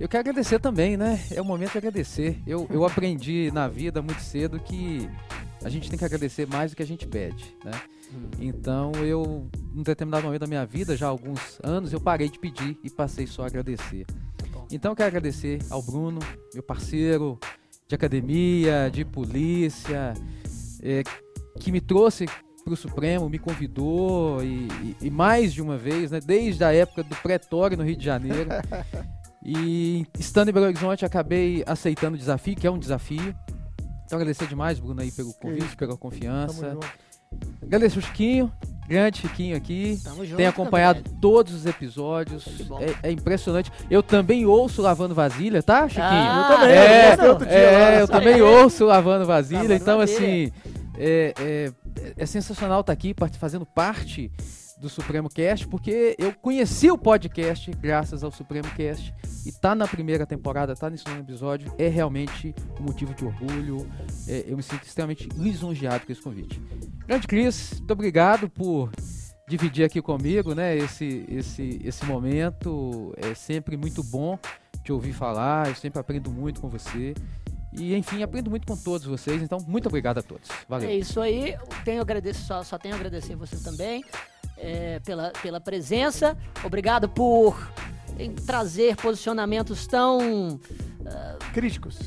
[0.00, 1.20] Eu quero agradecer também, né?
[1.30, 2.42] É o momento de agradecer.
[2.46, 5.08] Eu, eu aprendi na vida muito cedo que
[5.64, 7.72] a gente tem que agradecer mais do que a gente pede, né?
[8.38, 12.38] Então eu, num determinado momento da minha vida, já há alguns anos, eu parei de
[12.38, 14.06] pedir e passei só a agradecer.
[14.52, 14.66] bom.
[14.70, 16.20] Então eu quero agradecer ao Bruno,
[16.52, 17.38] meu parceiro
[17.88, 20.14] de academia, de polícia,
[20.82, 21.02] é,
[21.58, 22.26] que me trouxe
[22.64, 26.72] para o Supremo, me convidou e, e- e mais de uma vez, né, desde a
[26.72, 28.48] época do pretório no Rio de Janeiro.
[29.44, 33.34] e estando em Belo Horizonte, acabei aceitando o desafio, que é um desafio.
[34.06, 35.76] Então agradecer demais, Bruno, aí pelo convite, isso.
[35.76, 36.76] pela confiança.
[37.62, 38.52] Agradecer o Chiquinho,
[38.86, 39.98] grande Chiquinho aqui.
[40.04, 40.36] Tamo junto.
[40.36, 41.20] Tem acompanhado Campidele.
[41.20, 42.44] todos os episódios.
[43.02, 43.72] É, é impressionante.
[43.90, 46.06] Eu também ouço lavando vasilha, tá, Chiquinho?
[46.06, 47.56] Ah, Eu também, É, eu gostei outro dia.
[47.56, 49.62] É, eu também ouço lavando vasilha.
[49.62, 50.18] Lavando então, vasilha.
[50.18, 50.52] assim,
[50.96, 51.72] é, é,
[52.18, 54.30] é sensacional estar aqui part- fazendo parte
[54.84, 59.14] do Supremo Cast, porque eu conheci o podcast graças ao Supremo Cast
[59.46, 63.86] e tá na primeira temporada, tá nesse nono episódio, é realmente um motivo de orgulho.
[64.28, 66.60] É, eu me sinto extremamente lisonjeado com esse convite.
[67.06, 68.90] Grande Cris, muito obrigado por
[69.48, 73.14] dividir aqui comigo, né, esse, esse, esse momento.
[73.16, 74.38] É sempre muito bom
[74.84, 77.14] te ouvir falar, eu sempre aprendo muito com você.
[77.72, 80.46] E, enfim, aprendo muito com todos vocês, então muito obrigado a todos.
[80.68, 80.90] Valeu.
[80.90, 81.56] É isso aí.
[81.86, 84.04] Tenho agradecer, só, só tenho a agradecer vocês também
[84.64, 86.36] é, pela, pela presença.
[86.64, 87.56] Obrigado por
[88.46, 90.58] trazer posicionamentos tão
[91.52, 91.98] Críticos.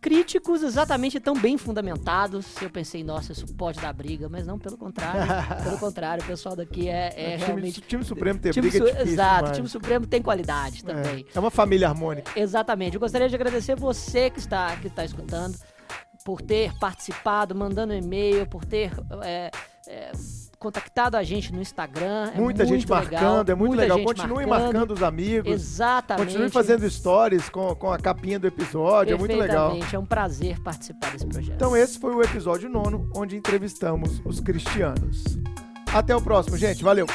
[0.00, 2.46] críticos, exatamente tão bem fundamentados.
[2.62, 5.20] Eu pensei, nossa, isso pode dar briga, mas não, pelo contrário.
[5.64, 7.80] pelo contrário, o pessoal daqui é, é time, realmente.
[7.82, 9.56] time Supremo ter time briga su- é difícil Exato, demais.
[9.56, 11.26] time Supremo tem qualidade também.
[11.34, 12.30] É, é uma família harmônica.
[12.38, 12.94] Exatamente.
[12.94, 15.58] Eu gostaria de agradecer você que está, que está escutando,
[16.24, 19.50] por ter participado, mandando e-mail, por ter é,
[19.86, 20.12] é,
[20.58, 22.32] contactado a gente no Instagram.
[22.34, 24.02] É Muita gente legal, marcando, é muito legal.
[24.02, 25.52] Continue marcando os amigos.
[25.52, 26.26] Exatamente.
[26.26, 29.76] Continue fazendo stories com, com a capinha do episódio, é muito legal.
[29.92, 31.54] É um prazer participar desse projeto.
[31.54, 35.24] Então esse foi o episódio nono, onde entrevistamos os cristianos.
[35.92, 36.82] Até o próximo, gente.
[36.82, 37.06] Valeu!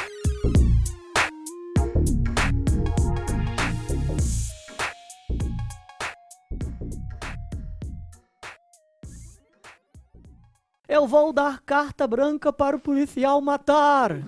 [10.92, 14.14] Eu vou dar carta branca para o policial matar.